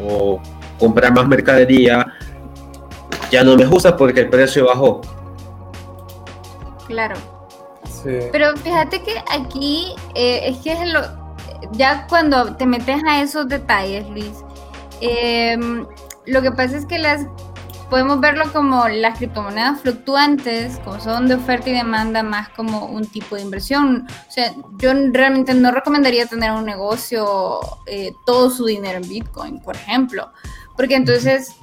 o 0.00 0.40
comprar 0.78 1.12
más 1.12 1.26
mercadería, 1.26 2.06
ya 3.30 3.42
no 3.42 3.56
me 3.56 3.66
gusta 3.66 3.96
porque 3.96 4.20
el 4.20 4.28
precio 4.28 4.66
bajó. 4.66 5.00
Claro. 6.86 7.33
Pero 8.04 8.56
fíjate 8.56 9.02
que 9.02 9.22
aquí 9.30 9.94
eh, 10.14 10.42
es 10.44 10.58
que 10.58 10.72
es 10.72 10.92
lo, 10.92 11.00
ya 11.72 12.06
cuando 12.08 12.54
te 12.56 12.66
metes 12.66 13.02
a 13.06 13.22
esos 13.22 13.48
detalles, 13.48 14.08
Luis, 14.10 14.44
em, 15.00 15.86
lo 16.26 16.42
que 16.42 16.52
pasa 16.52 16.76
es 16.76 16.86
que 16.86 16.98
las 16.98 17.26
podemos 17.90 18.20
verlo 18.20 18.50
como 18.52 18.88
las 18.88 19.18
criptomonedas 19.18 19.80
fluctuantes, 19.80 20.80
como 20.84 20.98
son 21.00 21.28
de 21.28 21.34
oferta 21.34 21.70
y 21.70 21.74
demanda, 21.74 22.22
más 22.22 22.48
como 22.50 22.86
un 22.86 23.06
tipo 23.06 23.36
de 23.36 23.42
inversión. 23.42 24.06
O 24.28 24.30
sea, 24.30 24.52
yo 24.78 24.92
realmente 25.12 25.54
no 25.54 25.70
recomendaría 25.70 26.26
tener 26.26 26.50
un 26.52 26.64
negocio, 26.64 27.60
eh, 27.86 28.12
todo 28.26 28.50
su 28.50 28.64
dinero 28.66 28.98
en 28.98 29.08
Bitcoin, 29.08 29.60
por 29.60 29.76
ejemplo. 29.76 30.30
Porque 30.76 30.96
entonces, 30.96 31.54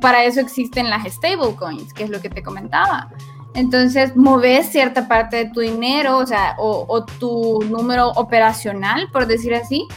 para 0.00 0.24
eso 0.24 0.40
existen 0.40 0.90
las 0.90 1.10
stablecoins, 1.10 1.94
que 1.94 2.04
es 2.04 2.10
lo 2.10 2.20
que 2.20 2.28
te 2.28 2.42
comentaba. 2.42 3.08
Entonces, 3.54 4.16
moves 4.16 4.68
cierta 4.68 5.08
parte 5.08 5.36
de 5.36 5.44
tu 5.46 5.60
dinero, 5.60 6.18
o 6.18 6.26
sea, 6.26 6.54
o, 6.58 7.04
tu 7.18 7.60
número 7.68 8.10
operacional, 8.10 9.08
por 9.12 9.26
decir 9.26 9.54
así, 9.54 9.88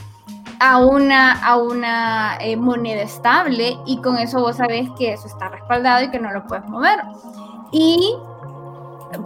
a 0.59 0.79
una, 0.79 1.33
a 1.33 1.57
una 1.57 2.37
eh, 2.39 2.55
moneda 2.55 3.01
estable 3.01 3.77
y 3.85 3.97
con 3.97 4.17
eso 4.17 4.39
vos 4.39 4.57
sabés 4.57 4.89
que 4.97 5.13
eso 5.13 5.27
está 5.27 5.49
respaldado 5.49 6.05
y 6.05 6.09
que 6.09 6.19
no 6.19 6.31
lo 6.31 6.47
puedes 6.47 6.65
mover. 6.65 6.99
Y 7.71 8.15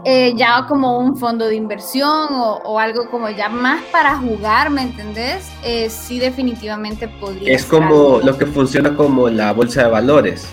eh, 0.03 0.33
ya 0.35 0.65
como 0.67 0.99
un 0.99 1.15
fondo 1.17 1.45
de 1.47 1.55
inversión 1.55 2.27
o, 2.31 2.79
algo 2.79 3.09
como 3.09 3.29
ya 3.29 3.49
más 3.49 3.81
para 3.91 4.17
jugar, 4.17 4.69
¿me 4.69 4.81
entendés? 4.81 5.49
Eh, 5.63 5.89
sí 5.89 6.19
definitivamente 6.19 7.07
podría. 7.07 7.53
Es 7.53 7.65
como 7.65 8.19
lo 8.19 8.37
que 8.37 8.45
funciona 8.45 8.95
como 8.95 9.29
la 9.29 9.53
bolsa 9.53 9.83
de 9.83 9.89
valores. 9.89 10.47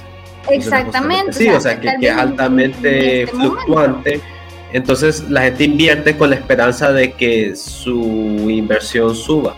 Exactamente. 0.51 1.32
Sí, 1.32 1.49
o 1.49 1.61
sea, 1.61 1.80
que, 1.80 1.88
es 2.01 2.16
altamente 2.16 3.22
este 3.22 3.36
fluctuante. 3.36 4.20
Entonces 4.72 5.30
la 5.30 5.42
gente 5.42 5.64
invierte 5.64 6.16
con 6.16 6.30
la 6.30 6.36
esperanza 6.36 6.92
de 6.92 7.12
que 7.12 7.55
su 7.55 8.51
inversión 8.51 9.14
suba. 9.14 9.57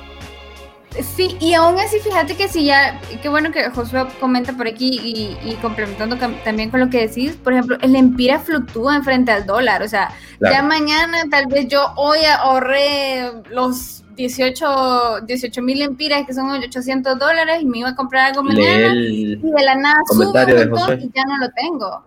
Sí, 1.02 1.36
y 1.40 1.52
aún 1.54 1.78
así, 1.78 1.98
fíjate 2.00 2.36
que 2.36 2.48
si 2.48 2.64
ya, 2.64 3.00
qué 3.20 3.28
bueno 3.28 3.52
que 3.52 3.68
Josué 3.70 4.06
comenta 4.18 4.54
por 4.54 4.66
aquí 4.66 5.36
y, 5.42 5.54
complementando 5.56 6.16
también 6.16 6.70
con 6.70 6.80
lo 6.80 6.88
que 6.88 7.06
decís, 7.06 7.36
por 7.36 7.52
ejemplo, 7.52 7.76
el 7.82 7.94
empira 7.96 8.38
fluctúa 8.38 8.96
en 8.96 9.04
frente 9.04 9.30
al 9.30 9.44
dólar, 9.44 9.82
o 9.82 9.88
sea, 9.88 10.10
ya 10.40 10.62
mañana 10.62 11.24
tal 11.30 11.46
vez 11.48 11.68
yo 11.68 11.92
hoy 11.96 12.20
ahorré 12.24 13.30
los 13.50 14.04
18 14.16 15.22
mil 15.62 15.82
empiras 15.82 16.26
que 16.26 16.34
son 16.34 16.50
800 16.50 17.18
dólares 17.18 17.62
y 17.62 17.66
me 17.66 17.78
iba 17.78 17.90
a 17.90 17.94
comprar 17.94 18.30
algo 18.30 18.42
mañana 18.42 18.94
y 18.94 19.36
de 19.36 19.62
la 19.64 19.74
nada 19.74 19.96
sube 20.10 20.24
y 21.00 21.10
ya 21.14 21.24
no 21.26 21.38
lo 21.38 21.50
tengo. 21.54 22.04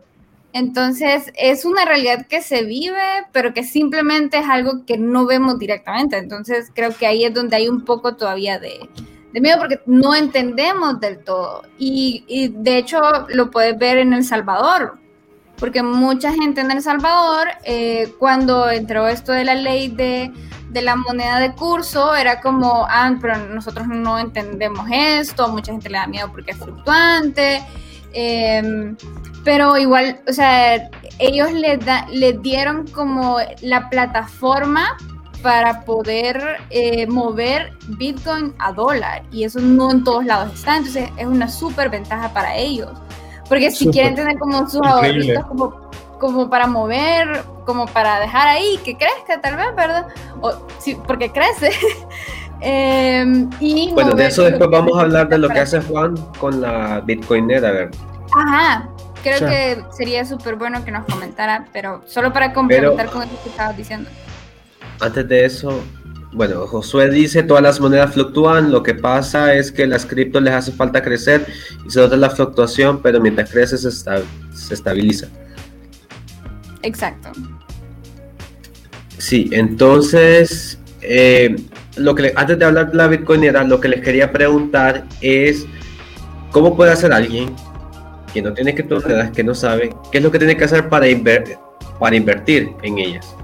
Entonces 0.51 1.32
es 1.38 1.64
una 1.64 1.86
realidad 1.86 2.26
que 2.26 2.41
se 2.41 2.64
vive, 2.64 2.97
pero 3.32 3.53
que 3.53 3.64
simplemente 3.64 4.39
es 4.39 4.49
algo 4.49 4.86
que 4.86 4.97
no 4.97 5.26
vemos 5.26 5.60
directamente. 5.60 6.18
Entonces 6.18 6.72
creo 6.74 6.95
que 6.95 7.05
ahí 7.05 7.24
es 7.24 7.34
donde 7.34 7.55
hay 7.55 7.70
un 7.70 7.86
poco 7.86 8.16
todavía 8.16 8.57
de, 8.57 8.89
miedo 9.34 9.60
porque 9.60 9.80
no 9.86 10.16
entendemos 10.16 10.99
del 10.99 11.20
todo. 11.20 11.64
Y, 11.78 12.51
de 12.55 12.78
hecho 12.78 12.99
lo 13.30 13.51
puedes 13.51 13.78
ver 13.78 13.99
en 13.99 14.14
El 14.14 14.24
Salvador, 14.24 14.97
porque 15.57 15.84
mucha 15.84 16.34
gente 16.34 16.62
en 16.62 16.72
El 16.72 16.82
Salvador, 16.82 17.49
eh, 17.64 18.12
cuando 18.18 18.70
entró 18.70 19.07
esto 19.07 19.32
de 19.32 19.45
la 19.45 19.53
ley 19.53 19.89
de 19.89 20.32
de 20.70 20.82
la 20.82 20.96
moneda 20.96 21.40
de 21.40 21.54
curso 21.54 22.16
era 22.16 22.40
como, 22.42 22.86
ah, 22.88 23.12
pero 23.20 23.38
nosotros 23.38 23.88
no 23.88 24.20
entendemos 24.20 24.88
esto, 24.92 25.48
mucha 25.50 25.72
gente 25.72 25.90
le 25.90 25.98
da 25.98 26.08
miedo 26.08 26.32
porque 26.32 26.52
es 26.52 26.58
fluctuante, 26.58 27.64
em, 28.14 28.96
pero 29.44 29.78
igual, 29.78 30.22
o 30.28 30.34
sea, 30.34 30.90
ellos 31.18 31.52
le, 31.54 31.78
da, 31.78 32.06
le 32.12 32.34
dieron 32.34 32.88
como 32.88 33.38
la 33.62 33.90
plataforma 33.90 34.98
para 35.42 35.86
poder 35.86 36.58
eh, 36.70 37.08
mover 37.08 37.72
Bitcoin 37.88 38.54
a 38.60 38.74
dólar 38.74 39.24
y 39.32 39.46
eso 39.46 39.60
no 39.60 39.92
en 39.92 40.04
todos 40.04 40.26
lados 40.26 40.54
está, 40.54 40.78
entonces 40.78 41.10
es 41.18 41.26
una 41.26 41.48
súper 41.48 41.90
ventaja 41.90 42.32
para 42.34 42.56
ellos, 42.56 42.92
porque 43.48 43.72
si 43.72 43.90
quieren 43.90 44.16
tener 44.16 44.38
como 44.38 44.70
sus 44.70 44.82
ahorritos 44.86 45.46
como 45.46 45.90
como 46.20 46.50
para 46.50 46.68
mover, 46.68 47.44
como 47.66 47.88
para 47.88 48.20
dejar 48.20 48.48
ahí 48.48 48.80
que 48.84 48.98
crezca 48.98 49.42
tal 49.42 49.56
vez, 49.56 49.76
¿verdad? 49.76 50.08
O, 50.42 50.54
sí, 50.80 50.98
porque 51.08 51.32
crece. 51.32 51.72
Em, 52.62 53.50
y 53.62 53.90
bueno, 53.94 54.14
de 54.16 54.26
eso 54.28 54.44
después 54.44 54.70
vamos 54.70 54.98
a 54.98 55.04
hablar 55.04 55.30
de 55.30 55.38
lo 55.38 55.48
que 55.48 55.62
hace 55.62 55.80
Juan 55.80 56.18
con 56.42 56.60
la 56.60 57.00
Bitcoinera, 57.00 57.72
¿verdad? 57.72 57.98
Ajá, 58.34 58.90
creo 59.24 59.40
que 59.40 59.82
sería 59.92 60.26
súper 60.26 60.58
bueno 60.58 60.84
que 60.84 60.92
nos 60.92 61.06
comentara, 61.06 61.68
pero 61.72 62.02
solo 62.06 62.34
para 62.34 62.52
complementar 62.52 63.10
con 63.12 63.22
lo 63.22 63.28
que 63.28 63.50
estabas 63.50 63.78
diciendo. 63.78 64.10
Antes 65.00 65.30
de 65.30 65.46
eso, 65.46 65.82
bueno, 66.34 66.68
Josué 66.68 67.10
dice, 67.10 67.44
todas 67.44 67.64
las 67.64 67.80
monedas 67.80 68.14
fluctúan, 68.14 68.72
lo 68.72 68.84
que 68.84 68.94
pasa 68.94 69.54
es 69.54 69.72
que 69.72 69.88
las 69.88 70.06
criptos 70.06 70.42
les 70.44 70.54
hace 70.54 70.72
falta 70.74 71.02
crecer 71.02 71.48
y 71.86 71.90
se 71.90 72.02
nota 72.02 72.18
la 72.18 72.30
fluctuación, 72.30 73.02
pero 73.02 73.22
mientras 73.22 73.50
crece 73.50 73.78
se, 73.78 73.90
se 73.92 74.74
estabiliza. 74.74 75.28
Exacto. 76.84 77.32
Sí, 79.18 79.50
entonces, 79.52 80.80
eh, 81.02 81.56
lo 81.98 82.16
que 82.16 82.32
antes 82.36 82.58
de 82.58 82.66
hablar 82.66 82.92
de 82.92 82.98
la 82.98 83.08
bitcoinera, 83.08 83.64
lo 83.64 83.80
que 83.82 83.90
les 83.90 84.02
quería 84.02 84.32
preguntar 84.32 85.06
es, 85.22 85.66
¿cómo 86.52 86.76
puede 86.76 86.92
hacer 86.92 87.12
alguien 87.12 87.54
que 88.34 88.42
no 88.42 88.54
tiene 88.54 88.74
criptomonedas, 88.74 89.32
que 89.32 89.44
no 89.44 89.54
sabe, 89.54 89.94
qué 90.12 90.20
es 90.20 90.24
lo 90.24 90.32
que 90.32 90.40
tiene 90.40 90.56
que 90.56 90.64
hacer 90.64 90.88
para, 90.88 91.06
para 92.00 92.16
invertir 92.16 92.72
en 92.82 92.98
ellas? 92.98 93.36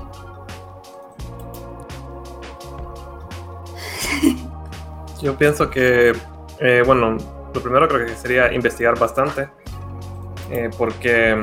Yo 5.22 5.38
pienso 5.38 5.70
que, 5.70 6.14
eh, 6.62 6.84
bueno, 6.86 7.18
lo 7.54 7.62
primero 7.62 7.88
creo 7.90 8.06
que 8.06 8.16
sería 8.16 8.54
investigar 8.54 8.98
bastante, 8.98 9.50
eh, 10.52 10.70
porque 10.78 11.36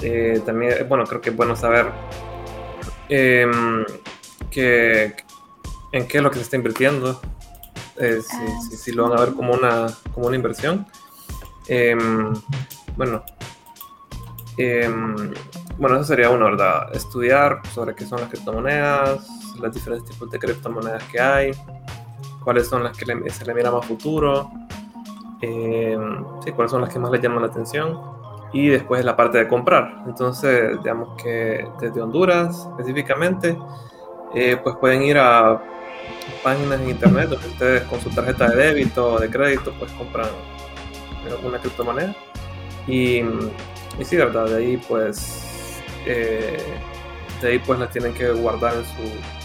eh, 0.00 0.42
también, 0.44 0.86
bueno, 0.88 1.04
creo 1.04 1.20
que 1.20 1.30
es 1.30 1.36
bueno 1.36 1.56
saber 1.56 1.86
em, 3.08 3.84
que, 4.50 5.16
en 5.92 6.08
qué 6.08 6.18
es 6.18 6.22
lo 6.22 6.30
que 6.30 6.36
se 6.36 6.42
está 6.42 6.56
invirtiendo, 6.56 7.20
eh, 7.96 8.20
si, 8.76 8.92
lo 8.92 9.08
van 9.08 9.18
a 9.18 9.24
ver 9.24 9.34
como 9.34 9.54
una, 9.54 9.86
como 10.12 10.26
una 10.26 10.36
inversión. 10.36 10.86
Em, 11.68 12.34
bueno, 12.96 13.24
em, 14.58 15.34
bueno, 15.78 15.96
eso 15.96 16.04
sería 16.04 16.30
uno, 16.30 16.44
¿verdad? 16.44 16.94
Estudiar 16.94 17.62
sobre 17.72 17.94
qué 17.94 18.04
son 18.04 18.20
las 18.20 18.30
criptomonedas, 18.30 19.26
los 19.58 19.72
diferentes 19.72 20.10
tipos 20.10 20.30
de 20.30 20.38
criptomonedas 20.38 21.02
que 21.04 21.20
hay, 21.20 21.52
cuáles 22.44 22.68
son 22.68 22.84
las 22.84 22.96
que 22.96 23.06
se 23.30 23.44
le 23.46 23.54
mira 23.54 23.70
más 23.70 23.86
futuro, 23.86 24.50
sí, 25.40 26.52
cuáles 26.52 26.70
son 26.70 26.82
las 26.82 26.92
que 26.92 26.98
más 26.98 27.10
le 27.10 27.20
llaman 27.20 27.42
la 27.42 27.48
atención 27.48 28.15
y 28.52 28.68
después 28.68 29.04
la 29.04 29.16
parte 29.16 29.38
de 29.38 29.48
comprar. 29.48 30.02
Entonces, 30.06 30.78
digamos 30.82 31.20
que 31.22 31.66
desde 31.80 32.00
Honduras 32.00 32.68
específicamente, 32.70 33.58
eh, 34.34 34.56
pues 34.62 34.76
pueden 34.76 35.02
ir 35.02 35.18
a 35.18 35.62
páginas 36.42 36.80
en 36.80 36.90
internet 36.90 37.28
donde 37.28 37.48
ustedes 37.48 37.82
con 37.84 38.00
su 38.00 38.10
tarjeta 38.10 38.48
de 38.48 38.56
débito 38.56 39.14
o 39.14 39.18
de 39.18 39.28
crédito 39.30 39.72
pues 39.78 39.90
compran 39.92 40.28
alguna 41.30 41.58
criptomoneda. 41.58 42.14
Y, 42.86 43.18
y 43.98 44.04
sí, 44.04 44.16
verdad, 44.16 44.46
de 44.46 44.56
ahí 44.56 44.76
pues 44.88 45.82
eh, 46.06 46.58
de 47.42 47.48
ahí 47.48 47.58
pues 47.58 47.78
las 47.78 47.90
tienen 47.90 48.14
que 48.14 48.30
guardar 48.30 48.74
en 48.74 48.84
su 48.84 49.36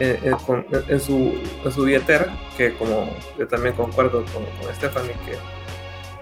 en, 0.00 1.00
su, 1.00 1.34
en 1.64 1.72
su 1.72 1.82
billetera, 1.82 2.32
que 2.56 2.74
como 2.74 3.10
yo 3.36 3.48
también 3.48 3.74
concuerdo 3.74 4.24
con, 4.26 4.44
con 4.44 4.74
Stephanie, 4.76 5.12
que 5.26 5.36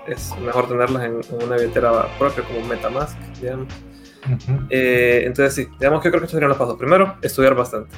es 0.08 0.34
mejor 0.38 0.68
tenerlas 0.68 1.04
en, 1.04 1.20
en 1.34 1.46
una 1.46 1.56
billetera 1.56 2.06
propia 2.18 2.44
como 2.44 2.66
Metamask, 2.66 3.18
digamos. 3.40 3.68
Eh, 4.70 5.22
entonces 5.24 5.54
sí, 5.54 5.68
digamos 5.78 6.02
que 6.02 6.08
creo 6.10 6.20
que 6.20 6.24
estos 6.26 6.32
serían 6.36 6.48
los 6.48 6.58
pasos. 6.58 6.76
Primero, 6.76 7.14
estudiar 7.22 7.54
bastante. 7.54 7.94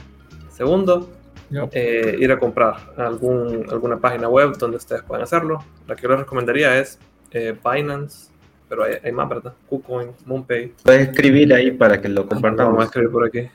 Segundo, 0.51 1.11
Yep. 1.51 1.71
eh, 1.73 2.17
ir 2.21 2.31
a 2.31 2.39
comprar 2.39 2.75
algún, 2.99 3.65
alguna 3.71 3.97
página 3.97 4.29
web 4.29 4.59
donde 4.59 4.77
ustedes 4.77 5.03
puedan 5.03 5.23
hacerlo. 5.23 5.65
La 5.87 5.97
que 5.97 6.03
yo 6.03 6.11
les 6.11 6.19
recomendaría 6.19 6.79
es 6.79 6.99
eh, 7.31 7.57
Binance, 7.65 8.31
pero 8.69 8.85
hay, 8.85 8.97
hay 9.03 9.13
más, 9.13 9.27
¿verdad? 9.31 9.55
KuCoin, 9.67 10.11
MoonPay. 10.27 10.75
Puedes 10.85 11.09
escribir 11.09 11.55
ahí 11.55 11.71
para 11.71 12.03
que 12.03 12.09
lo 12.11 12.25
Vamos 12.25 12.33
a 12.33 12.35
compartamos. 12.35 12.85
escribir 12.85 13.11
por 13.11 13.25
aquí. 13.27 13.49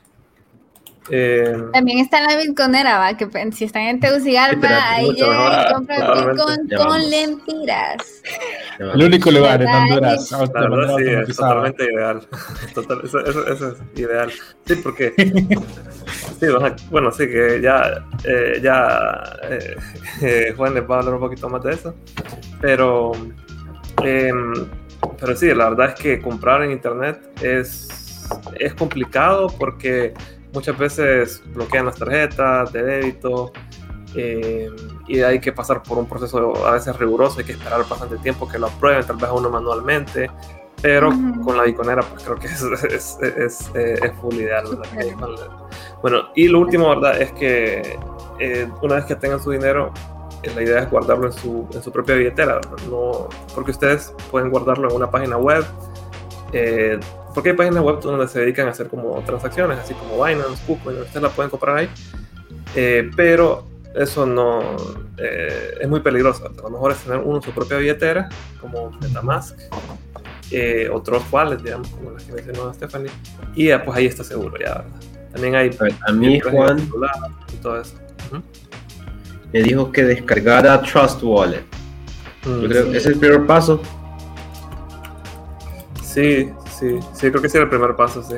Eh, 1.10 1.54
También 1.74 2.00
está 2.00 2.20
en 2.20 2.26
la 2.28 2.38
Bitcoinera, 2.38 2.98
va, 2.98 3.18
que 3.18 3.28
si 3.52 3.66
están 3.66 3.82
en 3.84 4.00
Tegucigalpa, 4.00 4.70
ahí 4.94 5.12
llegan 5.14 5.70
y 5.70 5.74
compran. 5.74 6.30
Bitcoin 6.30 6.70
con 6.78 7.10
lempiras. 7.10 8.22
El 8.80 9.04
único 9.04 9.30
lugar 9.32 9.62
en. 9.62 9.68
Honduras. 9.68 10.32
La 10.32 10.40
verdad 10.70 10.96
sí, 10.98 11.04
es 11.32 11.36
totalmente 11.36 11.84
ideal. 11.86 12.22
Total- 12.74 13.02
eso, 13.04 13.20
eso- 13.26 13.48
eso 13.48 13.68
es 13.72 14.00
ideal. 14.00 14.32
Sí, 14.66 14.76
porque... 14.84 15.14
Sí, 16.40 16.48
bueno, 16.50 16.76
bueno, 16.90 17.12
sí, 17.12 17.28
que 17.28 17.62
ya, 17.62 18.06
eh, 18.26 18.60
ya 18.62 19.24
eh, 19.44 19.76
eh, 20.22 20.54
Juan 20.58 20.74
les 20.74 20.84
va 20.90 20.96
a 20.96 21.00
hablar 21.00 21.14
un 21.16 21.20
poquito 21.22 21.48
más 21.50 21.64
de 21.64 21.74
eso. 21.74 21.96
Pero, 22.60 23.12
em, 24.04 24.54
pero 25.20 25.36
sí, 25.36 25.54
la 25.54 25.70
verdad 25.70 25.90
es 25.90 25.96
que 26.02 26.20
comprar 26.22 26.64
en 26.64 26.72
internet 26.72 27.22
es, 27.42 27.88
es 28.60 28.74
complicado 28.74 29.48
porque 29.58 30.14
muchas 30.54 30.78
veces 30.78 31.44
bloquean 31.54 31.86
las 31.86 31.96
tarjetas 31.96 32.72
de 32.72 32.84
débito 32.84 33.52
eh, 34.16 34.70
y 35.08 35.22
hay 35.22 35.40
que 35.40 35.52
pasar 35.52 35.82
por 35.82 35.98
un 35.98 36.08
proceso 36.08 36.66
a 36.66 36.72
veces 36.72 36.98
riguroso, 36.98 37.40
hay 37.40 37.46
que 37.46 37.54
esperar 37.54 37.88
bastante 37.88 38.18
tiempo 38.18 38.48
que 38.48 38.60
lo 38.60 38.68
aprueben, 38.68 39.06
tal 39.06 39.16
vez 39.16 39.26
a 39.26 39.34
uno 39.34 39.50
manualmente, 39.50 40.30
pero 40.82 41.10
Ujú. 41.10 41.42
con 41.42 41.58
la 41.58 41.64
biconera 41.64 42.02
pues 42.04 42.24
creo 42.24 42.38
que 42.38 42.48
es, 42.48 42.62
es, 42.84 43.18
es, 43.22 43.72
eh, 43.74 44.00
es 44.02 44.12
full 44.22 44.36
ideal. 44.36 44.66
Bueno, 46.02 46.30
y 46.36 46.48
lo 46.48 46.60
último, 46.60 46.90
¿verdad? 46.90 47.22
Es 47.22 47.32
que 47.32 47.98
eh, 48.40 48.70
una 48.82 48.96
vez 48.96 49.06
que 49.06 49.16
tengan 49.16 49.42
su 49.42 49.52
dinero, 49.52 49.92
eh, 50.44 50.52
la 50.54 50.62
idea 50.62 50.80
es 50.84 50.92
guardarlo 50.92 51.28
en 51.28 51.34
su, 51.34 51.68
en 51.74 51.82
su 51.82 51.92
propia 51.92 52.16
billetera, 52.16 52.56
¿verdad? 52.56 52.78
no, 52.90 53.30
porque 53.56 53.72
ustedes 53.72 54.14
pueden 54.30 54.50
guardarlo 54.50 54.90
en 54.90 54.96
una 54.96 55.10
página 55.10 55.38
web, 55.38 55.66
eh, 56.52 57.00
porque 57.34 57.50
hay 57.52 57.56
páginas 57.56 57.84
web 57.84 58.00
donde 58.02 58.28
se 58.28 58.40
dedican 58.40 58.68
a 58.68 58.72
hacer 58.72 58.88
como 58.88 59.22
transacciones, 59.26 59.80
así 59.80 59.94
como 59.94 60.24
Binance, 60.24 60.64
KuCoin, 60.66 60.98
ustedes 61.02 61.22
la 61.22 61.30
pueden 61.30 61.50
comprar 61.50 61.78
ahí, 61.78 61.90
eh, 62.76 63.10
pero 63.16 63.66
eso 63.96 64.26
no 64.26 64.62
eh, 65.18 65.76
es 65.82 65.88
muy 65.88 66.00
peligroso. 66.00 66.46
A 66.46 66.62
lo 66.64 66.70
mejor 66.70 66.92
es 66.92 66.98
tener 67.00 67.20
uno 67.20 67.42
su 67.42 67.52
propia 67.52 67.78
billetera, 67.78 68.30
como 68.60 68.92
MetaMask, 69.02 69.58
eh, 70.52 70.90
otros 70.92 71.24
wallets, 71.32 71.64
digamos, 71.64 71.88
como 71.90 72.12
las 72.12 72.24
que 72.24 72.34
mencionó 72.34 72.74
Stephanie, 72.74 73.12
y 73.56 73.68
ya, 73.68 73.84
pues 73.84 73.98
ahí 73.98 74.06
está 74.06 74.24
seguro, 74.24 74.58
ya, 74.60 74.76
¿verdad? 74.76 74.86
También 75.32 75.56
hay 75.56 75.70
A 75.80 75.84
ver, 75.84 75.94
A 76.08 76.12
mí, 76.12 76.40
Juan, 76.40 76.80
y 77.52 77.56
todo 77.58 77.82
eso. 77.82 77.96
Me 79.52 79.62
dijo 79.62 79.92
que 79.92 80.04
descargara 80.04 80.82
Trust 80.82 81.22
Wallet. 81.24 81.64
Yo 82.44 82.52
Mm, 82.52 82.66
creo 82.68 82.92
que 82.92 82.98
es 82.98 83.06
el 83.06 83.18
primer 83.18 83.46
paso. 83.46 83.80
Sí, 86.04 86.52
sí, 86.84 87.00
sí, 87.14 87.30
creo 87.30 87.42
que 87.42 87.50
sí 87.50 87.58
era 87.58 87.64
el 87.64 87.70
primer 87.70 87.96
paso, 87.96 88.22
sí. 88.22 88.36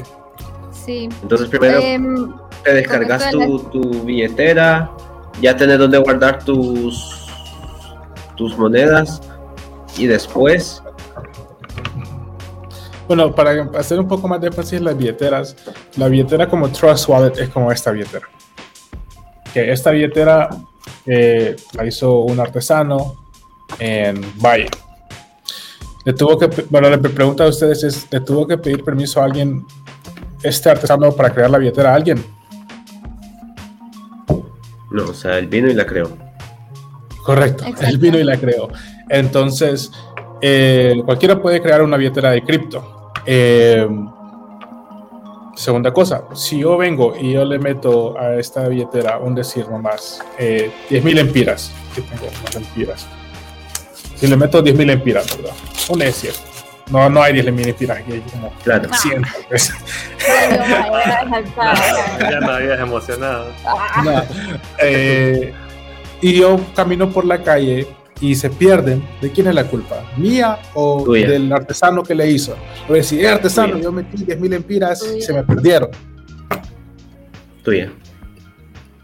Sí. 0.72 1.10
Entonces, 1.22 1.50
primero 1.50 1.80
Em, 1.80 2.34
te 2.64 2.74
descargas 2.74 3.32
tu, 3.32 3.60
tu 3.60 4.04
billetera, 4.04 4.92
ya 5.42 5.56
tenés 5.56 5.80
donde 5.80 5.98
guardar 5.98 6.44
tus, 6.44 7.28
tus 8.36 8.58
monedas 8.58 9.22
y 9.98 10.08
después, 10.08 10.82
Bueno, 13.08 13.36
para 13.36 13.70
hacer 13.78 14.00
un 14.00 14.08
poco 14.08 14.28
más 14.28 14.42
de 14.42 14.48
énfasis 14.48 14.74
en 14.74 14.86
las 14.86 14.98
billeteras, 14.98 15.56
la 15.96 16.08
billetera 16.08 16.50
como 16.50 16.70
Trust 16.70 17.08
Wallet 17.08 17.38
es 17.38 17.50
como 17.50 17.72
esta 17.72 17.92
billetera. 17.92 18.28
Que 19.54 19.72
esta 19.72 19.92
billetera 19.92 20.50
eh, 21.06 21.56
la 21.74 21.86
hizo 21.86 22.22
un 22.22 22.40
artesano 22.40 23.26
en 23.78 24.22
Valle. 24.44 24.70
Le 26.06 26.14
tuvo 26.14 26.38
que, 26.38 26.48
bueno, 26.70 26.90
la 26.90 26.98
pre- 27.00 27.10
pregunta 27.10 27.44
a 27.44 27.48
ustedes 27.48 27.84
es, 27.84 28.08
¿le 28.12 28.20
tuvo 28.22 28.48
que 28.48 28.58
pedir 28.58 28.84
permiso 28.84 29.22
a 29.22 29.26
alguien, 29.26 29.66
este 30.44 30.70
artesano, 30.70 31.12
para 31.12 31.32
crear 31.34 31.50
la 31.50 31.58
billetera 31.58 31.92
a 31.92 31.96
alguien? 31.96 32.24
no, 34.92 35.04
o 35.10 35.14
sea, 35.14 35.38
él 35.40 35.48
vino 35.48 35.68
y 35.70 35.74
la 35.74 35.86
creó. 35.86 36.10
Correcto, 37.24 37.66
él 37.82 37.98
vino 37.98 38.18
y 38.18 38.24
la 38.24 38.38
creó. 38.38 38.70
Entonces, 39.10 39.92
eh, 40.42 41.02
cualquiera 41.06 41.42
puede 41.42 41.62
crear 41.62 41.82
una 41.82 41.98
billetera 41.98 42.32
de 42.32 42.42
cripto. 42.44 43.12
Eh, 43.26 43.88
segunda 45.56 45.92
cosa, 45.92 46.26
si 46.34 46.60
yo 46.60 46.78
vengo 46.78 47.14
y 47.20 47.34
yo 47.34 47.44
le 47.44 47.60
meto 47.60 48.18
a 48.18 48.36
esta 48.36 48.68
billetera, 48.70 49.18
un 49.18 49.36
decir 49.36 49.68
nomás, 49.68 50.22
eh, 50.38 50.72
10.000 50.90 51.18
empiras, 51.18 51.72
que 51.94 52.02
tengo 52.02 52.28
más 52.44 52.56
empiras. 52.56 53.08
Si 54.16 54.28
le 54.28 54.38
meto 54.38 54.64
10.000 54.64 54.92
empiras, 54.92 55.26
¿verdad? 55.38 55.54
Un 55.90 56.00
decir. 56.00 56.32
No, 56.92 57.10
no 57.10 57.22
hay 57.22 57.34
10.000 57.34 57.68
empiras, 57.68 57.98
aquí 57.98 58.12
hay 58.14 58.20
como 58.22 58.54
Claro. 58.64 58.90
100. 58.94 59.24
pues. 59.50 59.72
ay, 60.30 60.58
no, 60.58 60.96
ay, 60.96 61.02
era 61.06 61.30
saltada. 61.30 62.32
Ya 62.32 62.40
nadie 62.40 62.74
es 62.74 62.80
emocionado. 62.80 63.48
No. 64.04 64.24
Eh, 64.80 65.54
y 66.22 66.34
yo 66.40 66.60
camino 66.76 67.10
por 67.12 67.26
la 67.26 67.44
calle 67.44 67.88
y 68.22 68.36
se 68.36 68.50
pierden. 68.50 69.04
¿De 69.22 69.32
quién 69.32 69.48
es 69.48 69.56
la 69.56 69.66
culpa? 69.66 70.04
¿Mía 70.16 70.58
o 70.76 71.04
Tuya. 71.04 71.28
del 71.30 71.52
artesano 71.52 72.02
que 72.04 72.16
le 72.16 72.30
hizo? 72.30 72.56
A 72.88 72.94
decir, 72.94 73.20
"Eh, 73.22 73.28
artesano, 73.30 73.74
Tuya. 73.74 73.84
yo 73.84 73.92
metí 73.92 74.24
10 74.24 74.40
mil 74.40 74.54
empiras 74.54 75.04
y 75.18 75.22
se 75.22 75.34
me 75.34 75.44
perdieron. 75.44 75.90
Tuya. 77.64 77.92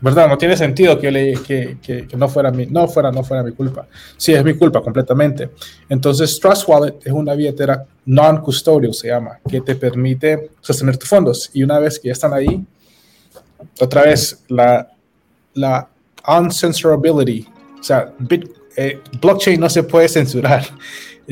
¿Verdad? 0.04 0.28
No 0.28 0.38
tiene 0.38 0.58
sentido 0.58 0.99
que, 0.99 1.12
le, 1.12 1.34
que- 1.34 1.78
que 1.82 2.18
no, 2.18 2.28
fuera 2.28 2.49
mi, 2.52 2.66
no, 2.66 2.88
fuera, 2.88 3.12
no 3.12 3.24
fuera 3.24 3.43
mi 3.43 3.52
culpa. 3.52 3.88
Sí, 4.18 4.34
es 4.34 4.43
mi 4.43 4.56
culpa 4.56 4.82
completamente. 4.82 5.52
Entonces, 5.88 6.39
Trust 6.39 6.68
Wallet 6.68 6.95
es 7.06 7.12
una 7.14 7.36
billetera 7.36 7.86
non-custodial, 8.06 8.93
se 8.95 9.10
llama, 9.10 9.39
que 9.47 9.62
te 9.62 9.76
permite 9.76 10.49
sostener 10.60 10.97
tus 10.97 11.08
fondos. 11.08 11.52
Y 11.54 11.62
una 11.64 11.78
vez 11.78 11.99
que 11.99 12.08
ya 12.08 12.14
están 12.14 12.34
ahí, 12.34 12.66
otra 13.80 14.04
vez, 14.04 14.43
la, 14.47 14.89
la 15.54 15.88
uncensorability, 16.28 17.47
o 17.80 17.84
sea, 17.84 18.12
bit- 18.20 18.49
eh, 18.76 18.99
blockchain 19.22 19.60
no 19.60 19.70
se 19.70 19.84
puede 19.84 20.08
censurar. 20.10 20.64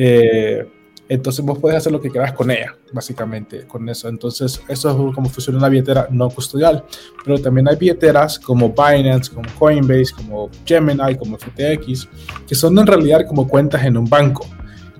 Eh, 0.02 0.66
entonces 1.10 1.44
vos 1.44 1.58
puedes 1.58 1.78
hacer 1.78 1.92
lo 1.92 2.00
que 2.00 2.10
quieras 2.10 2.34
con 2.34 2.52
ella, 2.52 2.76
básicamente, 2.94 3.66
con 3.66 3.90
eso. 3.90 4.08
Entonces, 4.08 4.62
eso 4.68 4.90
es 5.10 5.16
como 5.16 5.28
funciona 5.28 5.58
una 5.58 5.68
billetera 5.68 6.08
no 6.12 6.30
custodial. 6.30 6.86
Pero 7.26 7.40
también 7.40 7.68
hay 7.68 7.76
billeteras 7.76 8.38
como 8.38 8.70
Binance, 8.70 9.34
como 9.34 9.50
Coinbase, 9.58 10.14
como 10.16 10.50
Gemini, 10.66 11.16
como 11.18 11.38
FTX, 11.38 12.08
que 12.48 12.54
son 12.54 12.78
en 12.78 12.86
realidad 12.86 13.26
como 13.28 13.48
cuentas 13.48 13.84
en 13.84 13.98
un 13.98 14.06
banco, 14.08 14.46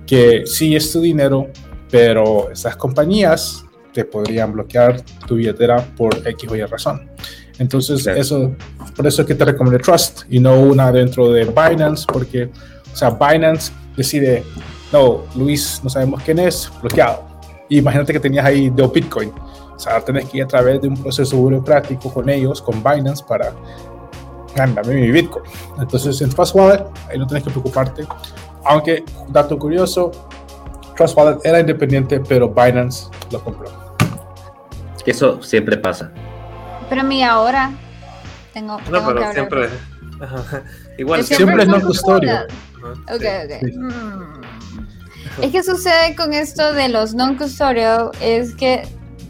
que 0.04 0.42
sí 0.46 0.74
es 0.74 0.90
tu 0.92 1.00
dinero, 1.00 1.46
pero 1.90 2.50
esas 2.50 2.76
compañías 2.76 3.64
te 3.92 4.04
podrían 4.04 4.52
bloquear 4.52 5.00
tu 5.28 5.36
billetera 5.36 5.80
por 5.96 6.26
X 6.26 6.50
o 6.50 6.56
Y 6.56 6.62
razón. 6.64 7.08
Entonces, 7.60 8.02
Claro. 8.02 8.20
eso, 8.20 8.56
por 8.96 9.06
eso 9.06 9.22
es 9.22 9.28
que 9.28 9.34
te 9.36 9.44
recomiendo 9.44 9.78
Trust 9.78 10.22
y 10.28 10.40
no 10.40 10.58
una 10.60 10.90
dentro 10.90 11.30
de 11.30 11.44
Binance, 11.44 12.04
porque, 12.12 12.44
o 12.92 12.96
sea, 12.96 13.10
Binance 13.10 13.70
decide, 13.96 14.42
no, 14.92 15.22
Luis, 15.34 15.80
no 15.82 15.90
sabemos 15.90 16.22
quién 16.24 16.38
es, 16.38 16.70
bloqueado. 16.80 17.24
Y 17.68 17.78
imagínate 17.78 18.12
que 18.12 18.20
tenías 18.20 18.44
ahí 18.44 18.68
de 18.70 18.86
Bitcoin. 18.88 19.32
O 19.74 19.78
sea, 19.78 20.00
tenés 20.00 20.28
que 20.28 20.38
ir 20.38 20.44
a 20.44 20.48
través 20.48 20.80
de 20.80 20.88
un 20.88 20.96
proceso 20.96 21.36
burocrático 21.36 22.12
con 22.12 22.28
ellos, 22.28 22.60
con 22.60 22.82
Binance, 22.82 23.24
para 23.26 23.52
ganarme 24.54 24.94
mi 24.94 25.10
Bitcoin. 25.10 25.44
Entonces, 25.78 26.20
en 26.20 26.30
Trust 26.30 26.54
Wallet, 26.54 26.84
ahí 27.08 27.18
no 27.18 27.26
tenés 27.26 27.44
que 27.44 27.50
preocuparte. 27.50 28.06
Aunque, 28.64 29.04
dato 29.28 29.58
curioso, 29.58 30.10
Trust 30.96 31.16
Wallet 31.16 31.38
era 31.44 31.60
independiente, 31.60 32.20
pero 32.20 32.48
Binance 32.48 33.08
lo 33.30 33.42
compró. 33.42 33.70
Que 35.04 35.12
eso 35.12 35.42
siempre 35.42 35.78
pasa. 35.78 36.10
Pero 36.90 37.04
mi 37.04 37.22
ahora 37.22 37.70
tengo, 38.52 38.78
No, 38.78 38.84
tengo 38.84 38.98
que 38.98 39.06
pero 39.06 39.08
hablar. 39.08 39.32
siempre. 39.32 39.68
Igual 40.98 41.20
Que 41.20 41.34
siempre 41.36 41.62
es 41.62 41.68
no 41.68 41.80
custodio. 41.80 42.40
Ok, 42.82 43.20
sí. 43.20 43.26
ok. 43.26 43.60
Sí. 43.60 43.78
Mm. 43.78 44.39
Es 45.42 45.52
que 45.52 45.62
sucede 45.62 46.14
con 46.16 46.34
esto 46.34 46.72
de 46.74 46.88
los 46.88 47.14
non-custodial 47.14 48.10
es 48.20 48.54
que 48.54 48.82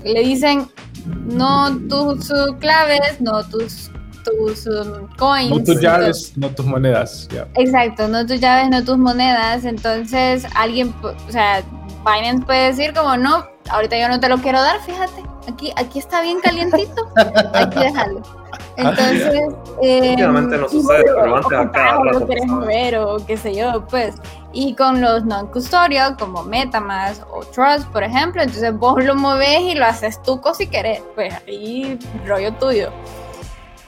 le 0.04 0.20
dicen 0.20 0.68
no 1.06 1.76
tus 1.88 2.32
claves, 2.58 3.20
no 3.20 3.42
tus, 3.44 3.90
tus 4.24 4.66
um, 4.66 5.08
coins. 5.16 5.50
No 5.50 5.62
tus 5.62 5.80
llaves, 5.80 6.32
no 6.36 6.50
tus 6.50 6.66
monedas. 6.66 7.28
Exacto, 7.56 8.08
no 8.08 8.26
tus 8.26 8.40
llaves, 8.40 8.70
no 8.70 8.84
tus 8.84 8.98
monedas. 8.98 9.64
Entonces 9.64 10.44
alguien, 10.54 10.94
o 11.02 11.32
sea, 11.32 11.62
Binance 12.04 12.44
puede 12.44 12.66
decir 12.68 12.94
como 12.94 13.16
no, 13.16 13.44
ahorita 13.70 13.98
yo 13.98 14.08
no 14.08 14.20
te 14.20 14.28
lo 14.28 14.38
quiero 14.38 14.60
dar, 14.60 14.80
fíjate. 14.80 15.22
Aquí, 15.52 15.72
aquí 15.76 15.98
está 15.98 16.20
bien 16.22 16.40
calientito. 16.40 17.08
Aquí 17.54 17.78
déjalo. 17.78 18.22
Entonces, 18.76 19.42
eh, 19.82 20.10
Últimamente 20.10 20.56
no 20.56 20.68
sucede, 20.68 21.04
pero 21.04 21.36
antes 21.36 21.58
a 21.58 21.70
cada 21.70 21.98
o 21.98 22.04
rato 22.04 22.20
lo 22.20 22.26
quieres 22.26 22.46
mover 22.46 22.98
o 22.98 23.16
qué 23.26 23.36
sé 23.36 23.54
yo, 23.54 23.84
pues. 23.88 24.14
Y 24.52 24.74
con 24.74 25.00
los 25.00 25.24
non-custodial, 25.24 26.16
como 26.16 26.42
Metamask 26.44 27.22
o 27.32 27.40
Trust, 27.44 27.86
por 27.88 28.02
ejemplo, 28.02 28.42
entonces 28.42 28.72
vos 28.76 29.02
lo 29.04 29.14
moves 29.14 29.60
y 29.60 29.74
lo 29.74 29.84
haces 29.86 30.22
tú 30.22 30.40
si 30.56 30.66
querés. 30.66 31.02
Pues 31.14 31.34
ahí, 31.46 31.98
rollo 32.26 32.52
tuyo. 32.54 32.90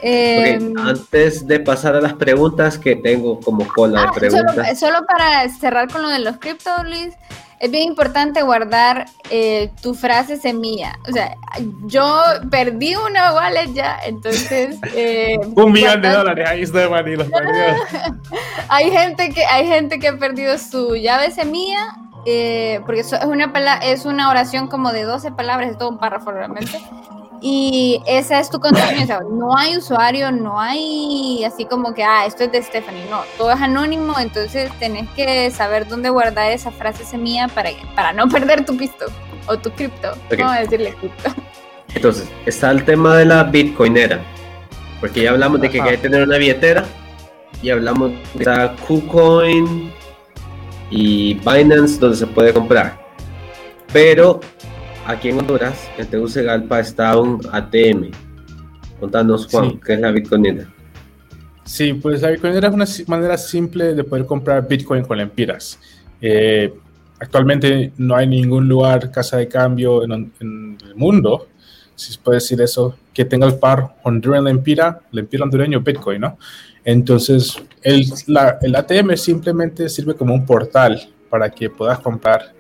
Eh, 0.03 0.59
Ok, 0.61 0.79
antes 0.81 1.47
de 1.47 1.61
pasar 1.61 1.95
a 1.97 2.01
las 2.01 2.15
preguntas, 2.15 2.77
que 2.77 2.97
tengo 2.97 3.39
como 3.41 3.67
cola 3.69 4.03
Ah, 4.03 4.07
de 4.13 4.21
preguntas. 4.21 4.79
solo, 4.79 4.95
solo 4.95 5.07
para 5.07 5.49
cerrar 5.49 5.91
con 5.91 6.03
lo 6.03 6.09
de 6.09 6.19
los 6.19 6.37
cripto, 6.39 6.71
Luis, 6.85 7.15
es 7.63 7.71
bien 7.71 7.85
importante 7.85 8.43
guardar 8.43 9.07
eh, 9.31 9.71
tu 9.81 9.95
frase 9.95 10.37
semilla. 10.37 10.99
O 11.09 11.13
sea, 11.13 11.37
yo 11.85 12.21
perdí 12.51 12.97
una 12.97 13.33
wallet 13.33 13.73
ya, 13.73 14.01
entonces... 14.05 14.81
eh, 14.97 15.39
Un 15.55 15.71
millón 15.71 16.03
de 16.03 16.09
dólares 16.09 16.49
ahí 16.49 16.63
Esteban 16.63 17.07
y 17.07 17.15
los. 17.15 17.29
Hay 18.69 18.91
gente 18.91 19.31
que, 19.31 19.45
hay 19.45 19.67
gente 19.67 20.01
que 20.01 20.09
ha 20.09 20.17
perdido 20.17 20.59
su 20.59 20.97
llave 20.97 21.31
semilla, 21.31 21.95
eh, 22.27 22.81
porque 22.85 23.03
eso 23.03 23.17
es, 23.17 23.25
una 23.27 23.53
es 23.83 24.07
una 24.07 24.29
oración 24.29 24.67
como 24.67 24.91
de 24.91 25.05
12 25.05 25.31
palabras, 25.33 25.71
es 25.71 25.79
todo 25.79 25.91
un 25.91 25.99
párrafo 25.99 26.33
realmente. 26.33 26.81
Y 27.45 28.01
esa 28.07 28.39
es 28.39 28.49
tu 28.51 28.61
contraseña, 28.61 29.03
o 29.03 29.07
sea, 29.07 29.21
no 29.29 29.57
hay 29.57 29.77
usuario, 29.77 30.31
no 30.31 30.61
hay 30.61 31.43
así 31.45 31.65
como 31.65 31.93
que, 31.93 32.05
ah, 32.05 32.25
esto 32.25 32.45
es 32.45 32.53
de 32.53 32.63
Stephanie, 32.63 33.05
no, 33.11 33.23
todo 33.37 33.51
es 33.51 33.61
anónimo, 33.61 34.15
entonces 34.21 34.71
tenés 34.79 35.11
que 35.11 35.51
saber 35.51 35.89
dónde 35.89 36.09
guardar 36.09 36.53
esa 36.53 36.71
frase 36.71 37.05
semilla 37.05 37.49
para, 37.49 37.71
para 37.97 38.13
no 38.13 38.29
perder 38.31 38.65
tu 38.65 38.77
pisto 38.77 39.07
o 39.49 39.59
tu 39.59 39.73
cripto, 39.73 40.13
Ok. 40.31 40.39
vamos 40.39 40.57
a 40.57 40.61
decirle 40.61 40.95
cripto. 40.95 41.31
Entonces, 41.95 42.29
está 42.47 42.71
el 42.71 42.85
tema 42.85 43.17
de 43.17 43.25
la 43.25 43.45
bitcoinera. 43.45 44.21
Porque 45.01 45.23
ya 45.23 45.31
hablamos 45.31 45.61
de 45.61 45.69
que 45.69 45.81
hay 45.83 45.91
que 45.91 45.99
tener 45.99 46.23
una 46.23 46.39
billetera. 46.39 46.85
Y 47.61 47.71
hablamos 47.71 48.13
de 48.35 48.45
la 48.45 48.75
KuCoin 48.87 49.93
y 50.91 51.35
Binance 51.35 51.99
donde 51.99 52.17
se 52.17 52.27
puede 52.27 52.53
comprar. 52.53 52.99
Pero 53.93 54.41
aquí 55.07 55.29
en 55.29 55.39
Honduras, 55.39 55.91
en 55.99 56.07
Tegucigalpa, 56.07 56.81
está 56.81 57.19
un 57.19 57.41
ATM. 57.51 58.11
Contanos, 59.01 59.47
Juan, 59.51 59.71
Sí. 59.71 59.81
¿qué 59.85 59.95
es 59.95 60.01
la 60.01 60.11
bitcoinera? 60.13 60.69
Sí, 61.65 61.93
pues 61.95 62.23
la 62.23 62.31
bitcoinera 62.31 62.69
es 62.69 62.75
una 62.75 62.87
manera 63.09 63.37
simple 63.37 63.95
de 63.95 64.05
poder 64.05 64.27
comprar 64.27 64.67
bitcoin 64.67 65.05
con 65.05 65.19
lempiras. 65.19 65.79
Eh, 66.21 66.73
actualmente 67.19 67.93
no 67.97 68.17
hay 68.17 68.27
ningún 68.27 68.69
lugar, 68.69 69.11
casa 69.11 69.37
de 69.39 69.49
cambio 69.49 70.05
en, 70.05 70.33
en 70.41 70.79
el 70.85 70.95
mundo, 70.95 71.49
si 71.95 72.13
se 72.13 72.19
puede 72.21 72.37
decir 72.37 72.61
eso, 72.61 72.97
que 73.13 73.25
tenga 73.25 73.47
el 73.47 73.57
par 73.57 73.97
Honduran 74.03 74.45
lempira, 74.45 75.01
lempira 75.11 75.45
hondureño 75.45 75.81
bitcoin, 75.81 76.21
¿no? 76.23 76.39
Entonces, 76.85 77.57
el, 77.83 78.07
la- 78.27 78.59
el 78.63 78.75
ATM 78.75 79.17
simplemente 79.17 79.89
sirve 79.89 80.15
como 80.15 80.35
un 80.35 80.45
portal 80.45 81.01
para 81.31 81.49
que 81.51 81.71
puedas 81.71 81.99
comprar 82.01 82.53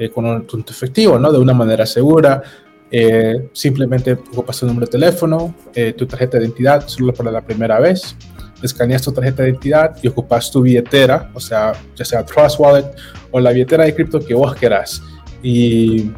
eh, 0.00 0.10
con 0.10 0.24
un 0.24 0.46
punto 0.46 0.72
efectivo, 0.72 1.18
¿no? 1.18 1.30
De 1.30 1.38
una 1.38 1.52
manera 1.52 1.84
segura. 1.84 2.42
Eh, 2.90 3.50
simplemente 3.52 4.14
ocupas 4.14 4.58
tu 4.58 4.66
número 4.66 4.86
de 4.86 4.92
teléfono, 4.92 5.54
eh, 5.74 5.92
tu 5.92 6.06
tarjeta 6.06 6.38
de 6.38 6.44
identidad 6.44 6.88
solo 6.88 7.12
para 7.12 7.30
la 7.30 7.40
primera 7.40 7.78
vez, 7.78 8.16
escaneas 8.62 9.02
tu 9.02 9.12
tarjeta 9.12 9.42
de 9.42 9.50
identidad 9.50 9.96
y 10.02 10.08
ocupas 10.08 10.50
tu 10.50 10.62
billetera, 10.62 11.30
o 11.34 11.38
sea, 11.38 11.72
ya 11.94 12.04
sea 12.04 12.24
Trust 12.24 12.58
Wallet 12.58 12.86
o 13.30 13.38
la 13.38 13.52
billetera 13.52 13.84
de 13.84 13.94
cripto 13.94 14.18
que 14.18 14.34
vos 14.34 14.56
querás. 14.56 15.02
Y 15.42 16.10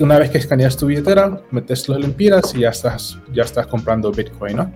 una 0.00 0.18
vez 0.18 0.30
que 0.30 0.38
escaneas 0.38 0.76
tu 0.76 0.86
billetera, 0.86 1.40
metes 1.50 1.88
los 1.88 1.98
lempiras 1.98 2.54
y 2.54 2.60
ya 2.60 2.70
estás, 2.70 3.18
ya 3.32 3.44
estás 3.44 3.66
comprando 3.68 4.12
Bitcoin, 4.12 4.56
¿no? 4.56 4.72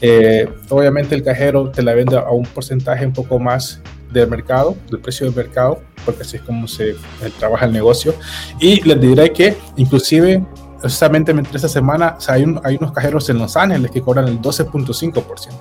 Eh, 0.00 0.48
obviamente 0.70 1.14
el 1.14 1.22
cajero 1.22 1.70
te 1.70 1.82
la 1.82 1.94
vende 1.94 2.16
a 2.16 2.30
un 2.30 2.46
porcentaje 2.46 3.06
un 3.06 3.12
poco 3.12 3.38
más 3.38 3.80
del 4.10 4.28
mercado, 4.28 4.76
del 4.90 5.00
precio 5.00 5.26
del 5.26 5.34
mercado, 5.36 5.80
porque 6.04 6.22
así 6.22 6.36
es 6.36 6.42
como 6.42 6.66
se 6.68 6.90
eh, 6.90 6.96
trabaja 7.38 7.66
el 7.66 7.72
negocio. 7.72 8.14
Y 8.58 8.80
les 8.82 9.00
diré 9.00 9.32
que 9.32 9.56
inclusive, 9.76 10.44
justamente 10.82 11.30
entre 11.32 11.56
esta 11.56 11.68
semana, 11.68 12.14
o 12.18 12.20
sea, 12.20 12.34
hay, 12.34 12.44
un- 12.44 12.60
hay 12.64 12.76
unos 12.76 12.92
cajeros 12.92 13.28
en 13.30 13.38
Los 13.38 13.56
Ángeles 13.56 13.90
que 13.90 14.00
cobran 14.02 14.26
el 14.28 14.40
12.5%. 14.40 15.52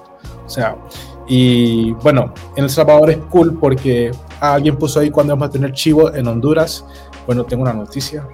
O 0.45 0.49
sea, 0.49 0.75
y 1.27 1.91
bueno, 1.93 2.33
en 2.55 2.63
El 2.63 2.69
Salvador 2.71 3.11
es 3.11 3.17
cool 3.29 3.57
porque 3.59 4.11
alguien 4.39 4.77
puso 4.77 4.99
ahí 4.99 5.11
cuando 5.11 5.33
vamos 5.33 5.49
a 5.49 5.51
tener 5.51 5.73
chivo 5.73 6.13
en 6.13 6.27
Honduras. 6.27 6.83
Bueno, 7.27 7.43
tengo 7.43 7.61
una 7.61 7.73
noticia. 7.73 8.27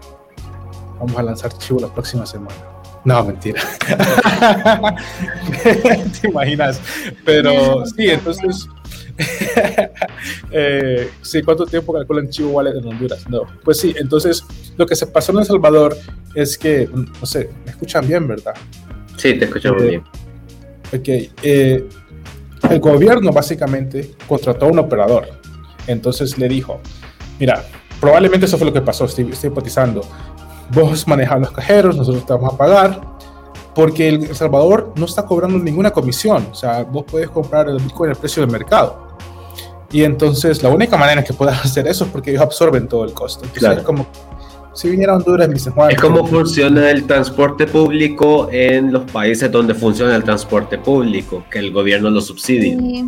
Vamos 0.97 1.18
a 1.18 1.24
lanzar 1.24 1.51
chivo 1.57 1.82
la 1.82 1.88
próxima 1.89 2.26
semana. 2.26 2.55
No, 3.03 3.24
mentira. 3.24 3.61
¿Te 6.22 6.28
imaginas? 6.28 6.80
Pero 7.26 7.86
sí, 7.86 8.09
entonces. 8.09 8.68
eh, 10.51 11.09
sí, 11.22 11.41
¿cuánto 11.41 11.66
tiempo 11.66 11.93
calculan 11.93 12.30
Chivo 12.30 12.49
Wallet 12.51 12.76
en 12.78 12.88
Honduras? 12.88 13.30
No. 13.30 13.43
Pues 13.63 13.80
sí, 13.80 13.93
entonces 13.97 14.43
lo 14.78 14.86
que 14.86 14.95
se 14.95 15.07
pasó 15.07 15.32
en 15.32 15.39
El 15.39 15.45
Salvador 15.45 15.97
es 16.34 16.57
que, 16.57 16.89
no 16.93 17.26
sé, 17.26 17.49
me 17.63 17.72
escuchan 17.72 18.07
bien, 18.07 18.28
¿verdad? 18.28 18.53
Sí, 19.18 19.38
te 19.38 19.45
escuchamos 19.45 19.82
Eh, 19.84 19.88
bien. 19.89 20.03
Ok, 20.93 21.34
eh, 21.43 21.88
el 22.70 22.80
gobierno 22.80 23.32
básicamente 23.32 24.11
contrató 24.28 24.66
a 24.66 24.70
un 24.70 24.80
operador. 24.80 25.28
Entonces 25.88 26.38
le 26.38 26.47
dijo, 26.47 26.82
mira, 27.39 27.63
probablemente 27.99 28.45
eso 28.45 28.57
fue 28.57 28.68
lo 28.68 28.74
que 28.74 28.82
pasó, 28.82 29.05
estoy, 29.05 29.30
estoy 29.32 29.49
hipotizando. 29.49 30.01
Vos 30.74 31.07
manejas 31.07 31.39
los 31.39 31.51
cajeros, 31.51 31.95
nosotros 31.95 32.26
te 32.26 32.34
vamos 32.34 32.53
a 32.53 32.57
pagar, 32.57 33.01
porque 33.76 34.09
El 34.09 34.36
Salvador 34.36 34.93
no 34.95 35.05
está 35.05 35.26
cobrando 35.26 35.59
ninguna 35.59 35.91
comisión. 35.91 36.47
O 36.51 36.55
sea, 36.55 36.84
vos 36.84 37.05
puedes 37.09 37.30
comprar 37.30 37.70
el 37.70 37.78
Bitcoin 37.78 38.11
al 38.11 38.18
precio 38.18 38.41
del 38.41 38.51
mercado. 38.51 39.05
Y 39.96 40.04
entonces 40.04 40.62
la 40.62 40.68
única 40.70 40.98
manera 40.98 41.24
que 41.24 41.32
puedas 41.34 41.58
hacer 41.66 41.88
eso 41.88 42.04
es 42.04 42.12
porque 42.12 42.32
ellos 42.32 42.41
absorben 42.43 42.88
todo 42.89 43.06
el 43.06 43.14
costo. 43.14 43.46
Entonces, 43.46 43.60
Claro. 43.62 43.80
es 43.80 43.86
como 43.86 44.06
si 44.74 44.89
viniera 44.89 45.14
a 45.14 45.16
Honduras 45.16 45.46
y 45.46 45.50
me 45.50 45.54
dicen, 45.54 45.72
Juan, 45.72 45.91
Es 45.91 46.02
como 46.02 46.28
funciona 46.28 46.91
el 46.91 47.08
transporte 47.08 47.66
público 47.66 48.50
en 48.52 48.91
los 48.91 49.10
países 49.10 49.50
donde 49.50 49.74
funciona 49.74 50.14
el 50.18 50.24
transporte 50.26 50.78
público, 50.78 51.46
que 51.50 51.60
el 51.60 51.72
gobierno 51.72 52.10
lo 52.10 52.20
subsidia. 52.20 52.74
Y 52.74 53.04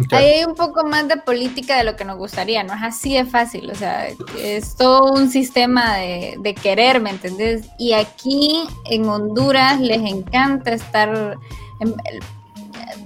Ok. 0.00 0.12
ahí 0.12 0.26
hay 0.38 0.44
un 0.44 0.54
poco 0.54 0.86
más 0.86 1.08
de 1.08 1.16
política 1.16 1.76
de 1.78 1.82
lo 1.84 1.96
que 1.96 2.04
nos 2.04 2.16
gustaría, 2.16 2.62
no 2.62 2.74
es 2.74 2.82
así 2.82 3.14
de 3.14 3.24
fácil, 3.24 3.68
o 3.70 3.74
sea, 3.74 4.06
es 4.40 4.76
todo 4.76 5.12
un 5.12 5.30
sistema 5.30 5.96
de, 5.96 6.36
de 6.38 6.54
querer, 6.54 7.00
¿me 7.00 7.10
entendés? 7.10 7.66
Y 7.78 7.92
aquí 7.92 8.62
en 8.88 9.08
Honduras 9.08 9.80
les 9.80 9.98
encanta 10.00 10.70
estar... 10.72 11.36
en- 11.80 11.94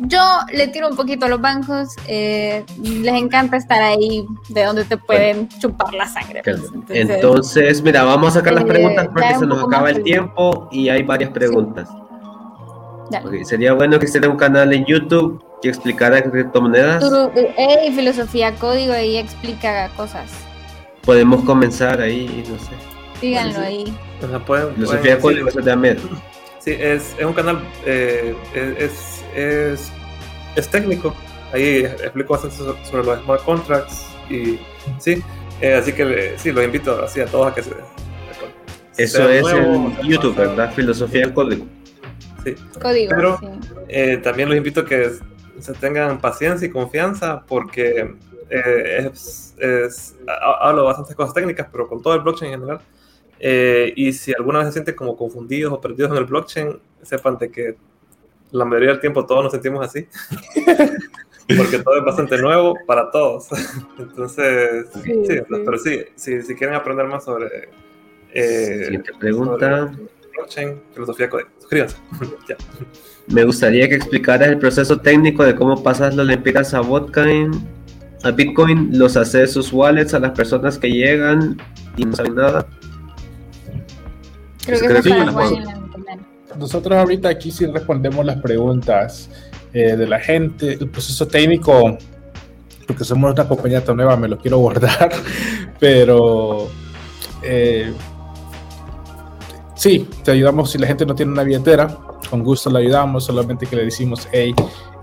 yo 0.00 0.20
le 0.52 0.68
tiro 0.68 0.88
un 0.88 0.96
poquito 0.96 1.26
a 1.26 1.28
los 1.28 1.40
bancos, 1.40 1.94
eh, 2.06 2.64
les 2.82 3.14
encanta 3.14 3.56
estar 3.56 3.82
ahí 3.82 4.24
de 4.48 4.64
donde 4.64 4.84
te 4.84 4.96
pueden 4.96 5.48
chupar 5.60 5.92
la 5.94 6.06
sangre. 6.08 6.42
pues, 6.44 6.56
entonces- 6.72 7.10
Entonces, 7.10 7.82
mira, 7.82 8.04
vamos 8.04 8.30
a 8.30 8.38
sacar 8.40 8.52
las 8.54 8.64
Eh, 8.64 8.68
preguntas 8.68 9.08
porque 9.12 9.34
se 9.38 9.46
nos 9.46 9.62
acaba 9.64 9.90
el 9.90 10.02
tiempo 10.02 10.68
y 10.70 10.88
hay 10.88 11.02
varias 11.02 11.30
preguntas. 11.30 11.88
Dale. 13.10 13.26
Ok, 13.40 13.44
Sería 13.46 13.72
bueno 13.72 13.98
que 13.98 14.04
hiciera 14.04 14.28
un 14.28 14.36
canal 14.36 14.72
en 14.72 14.84
YouTube 14.84 15.42
que 15.62 15.68
explicara 15.70 16.22
criptomonedas. 16.22 17.02
Eh, 17.34 17.90
filosofía 17.94 18.54
código 18.56 18.92
ahí 18.92 19.16
explica 19.16 19.88
cosas. 19.96 20.30
Podemos 21.04 21.42
comenzar 21.44 22.00
ahí, 22.02 22.44
no 22.48 22.58
sé. 22.58 22.72
Díganlo 23.22 23.52
Sí, 23.54 23.58
sí. 23.60 23.64
ahí. 23.66 23.98
O 24.22 24.28
sea, 24.28 24.38
pueden- 24.44 24.74
Filosofía 24.74 25.00
pueden- 25.18 25.20
código 25.20 25.48
eso 25.48 25.58
es 25.60 25.64
de 25.64 25.72
Ahmed. 25.72 25.98
Sí, 26.68 26.76
es, 26.78 27.14
es 27.18 27.24
un 27.24 27.32
canal, 27.32 27.62
eh, 27.86 28.34
es, 28.78 29.24
es, 29.34 29.90
es 30.54 30.68
técnico. 30.68 31.14
Ahí 31.52 31.78
explico 31.86 32.34
bastante 32.34 32.56
so- 32.56 32.76
sobre 32.84 33.04
los 33.04 33.20
smart 33.22 33.42
contracts 33.44 34.06
y 34.28 34.58
sí, 34.98 35.22
eh, 35.62 35.74
así 35.74 35.94
que 35.94 36.34
sí, 36.36 36.52
los 36.52 36.62
invito 36.62 37.02
así 37.02 37.20
a 37.20 37.26
todos 37.26 37.50
a 37.50 37.54
que 37.54 37.62
se. 37.62 37.70
Eso 38.98 39.28
es 39.30 39.42
nuevos, 39.42 39.98
en 40.00 40.06
YouTube, 40.08 40.36
¿verdad? 40.36 40.72
Filosofía 40.74 41.32
código. 41.32 41.64
Sí. 42.44 42.54
Código. 42.82 43.12
Pero- 43.16 43.38
sí. 43.38 43.46
Eh, 43.88 44.18
también 44.18 44.48
los 44.50 44.58
invito 44.58 44.80
a 44.80 44.84
que 44.84 45.10
se 45.58 45.72
tengan 45.74 46.20
paciencia 46.20 46.66
y 46.66 46.70
confianza 46.70 47.42
porque 47.46 48.14
eh, 48.50 49.10
es, 49.10 49.54
es- 49.58 50.16
ha- 50.28 50.68
hablo 50.68 50.84
bastantes 50.84 51.16
cosas 51.16 51.32
técnicas, 51.32 51.66
pero 51.72 51.88
con 51.88 52.02
todo 52.02 52.14
el 52.14 52.20
blockchain 52.20 52.52
en 52.52 52.60
general. 52.60 52.80
Eh, 53.40 53.92
y 53.96 54.12
si 54.12 54.32
alguna 54.32 54.58
vez 54.60 54.68
se 54.68 54.72
sienten 54.74 54.94
como 54.94 55.16
confundidos 55.16 55.72
o 55.72 55.80
perdidos 55.80 56.10
en 56.12 56.18
el 56.18 56.24
blockchain, 56.24 56.78
sepan 57.02 57.38
de 57.38 57.50
que 57.50 57.76
la 58.50 58.64
mayoría 58.64 58.90
del 58.90 59.00
tiempo 59.00 59.24
todos 59.26 59.44
nos 59.44 59.52
sentimos 59.52 59.84
así. 59.86 60.06
porque 61.56 61.78
todo 61.78 61.96
es 61.98 62.04
bastante 62.04 62.38
nuevo 62.38 62.74
para 62.86 63.10
todos. 63.10 63.48
Entonces, 63.98 64.86
Sí, 65.04 65.12
sí, 65.26 65.36
sí. 65.36 65.40
pero 65.48 65.78
sí, 65.78 66.00
si, 66.14 66.42
si 66.42 66.54
quieren 66.54 66.76
aprender 66.76 67.06
más 67.06 67.24
sobre 67.24 67.46
eh, 68.34 68.82
Siguiente 68.84 69.12
pregunta. 69.18 69.90
blockchain, 70.34 70.80
filosofía 70.92 71.30
código, 71.30 71.48
suscríbanse. 71.58 71.96
ya. 72.48 72.56
Me 73.28 73.44
gustaría 73.44 73.88
que 73.88 73.94
explicaras 73.94 74.48
el 74.48 74.58
proceso 74.58 74.98
técnico 74.98 75.44
de 75.44 75.54
cómo 75.54 75.82
pasas 75.82 76.14
los 76.14 76.26
lempiras 76.26 76.74
a 76.74 76.80
Bitcoin, 76.82 77.50
a 78.24 78.30
Bitcoin, 78.30 78.98
los 78.98 79.16
accesos 79.16 79.72
wallets 79.72 80.12
a 80.14 80.18
las 80.18 80.32
personas 80.32 80.78
que 80.78 80.88
llegan 80.90 81.56
y 81.96 82.04
no 82.04 82.14
saben 82.16 82.34
nada. 82.34 82.66
Creo 84.68 84.94
que 84.94 85.02
sí. 85.02 85.10
Entender. 85.10 86.18
Nosotros 86.58 86.98
ahorita 86.98 87.28
aquí 87.28 87.50
sí 87.50 87.66
respondemos 87.66 88.24
las 88.24 88.40
preguntas 88.40 89.30
eh, 89.72 89.96
de 89.96 90.06
la 90.06 90.18
gente, 90.18 90.72
el 90.72 90.88
proceso 90.88 91.26
técnico, 91.28 91.96
porque 92.86 93.04
somos 93.04 93.32
una 93.32 93.46
compañía 93.46 93.84
tan 93.84 93.96
nueva, 93.96 94.16
me 94.16 94.28
lo 94.28 94.38
quiero 94.38 94.58
guardar, 94.58 95.10
pero 95.80 96.68
eh, 97.42 97.92
sí, 99.78 100.08
te 100.24 100.32
ayudamos 100.32 100.72
si 100.72 100.78
la 100.78 100.86
gente 100.86 101.06
no 101.06 101.14
tiene 101.14 101.32
una 101.32 101.44
billetera, 101.44 101.96
con 102.28 102.42
gusto 102.42 102.68
le 102.68 102.80
ayudamos, 102.80 103.24
solamente 103.24 103.64
que 103.64 103.76
le 103.76 103.84
decimos, 103.84 104.28
hey, 104.32 104.52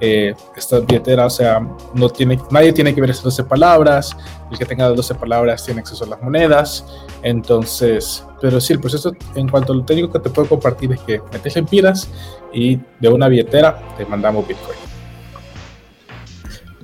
eh, 0.01 0.36
esta 0.55 0.82
billetera, 0.82 1.26
o 1.26 1.30
sea, 1.30 1.65
no 1.93 2.09
tiene, 2.09 2.38
nadie 2.51 2.73
tiene 2.73 2.93
que 2.93 2.99
ver 2.99 3.09
esas 3.09 3.23
12 3.23 3.45
palabras, 3.45 4.15
el 4.51 4.57
que 4.57 4.65
tenga 4.65 4.89
las 4.89 4.97
12 4.97 5.15
palabras 5.15 5.63
tiene 5.63 5.80
acceso 5.80 6.03
a 6.03 6.07
las 6.07 6.21
monedas, 6.21 6.86
entonces, 7.23 8.23
pero 8.41 8.59
sí, 8.59 8.73
el 8.73 8.82
proceso 8.82 9.13
en 9.36 9.47
cuanto 9.47 9.71
a 9.71 9.78
lo 9.78 9.86
técnico 9.86 10.11
que 10.11 10.19
te 10.19 10.30
puedo 10.30 10.49
compartir 10.49 10.91
es 10.91 10.99
que 11.01 11.21
metes 11.32 11.55
lempiras 11.55 12.09
y 12.53 12.78
de 12.99 13.09
una 13.09 13.30
billetera 13.30 13.80
te 13.97 14.05
mandamos 14.05 14.45
Bitcoin. 14.45 14.78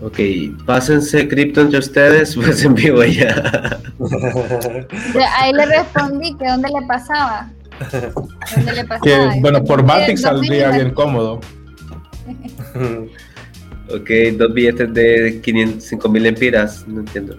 Ok, 0.04 0.18
pásense 0.66 1.28
cripto 1.28 1.62
entre 1.62 1.78
ustedes, 1.78 2.36
pues 2.42 2.64
en 2.64 2.74
vivo 2.74 3.04
ya. 3.04 3.80
Ahí 5.40 5.54
le 5.54 5.66
respondí 5.66 6.36
que 6.38 6.48
dónde 6.48 6.70
le 6.70 6.88
pasaba. 6.88 7.52
Que 9.04 9.40
bueno, 9.40 9.64
por 9.64 9.84
Matic 9.84 10.12
Dos 10.18 10.22
saldría 10.22 10.70
mil- 10.70 10.76
bien 10.82 10.94
cómodo. 10.94 11.40
Ok, 13.94 14.10
dos 14.38 14.54
billetes 14.54 14.94
de 14.94 15.42
500, 15.44 15.84
5000 15.84 16.26
empiras, 16.26 16.88
no 16.88 17.02
entiendo. 17.02 17.36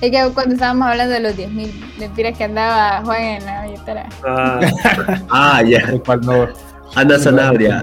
Es 0.00 0.10
que 0.10 0.28
cuando 0.34 0.54
estábamos 0.54 0.88
hablando 0.88 1.14
de 1.14 1.20
los 1.20 1.36
10.000 1.36 1.70
lempiras 2.00 2.36
que 2.36 2.44
andaba 2.44 3.00
Juan 3.04 3.22
en 3.22 3.44
la 3.44 3.62
billetera. 3.66 4.08
Ah, 4.26 4.60
Ah, 5.30 5.62
ya. 5.62 5.84
Ana 6.96 7.16
Sanabria, 7.20 7.80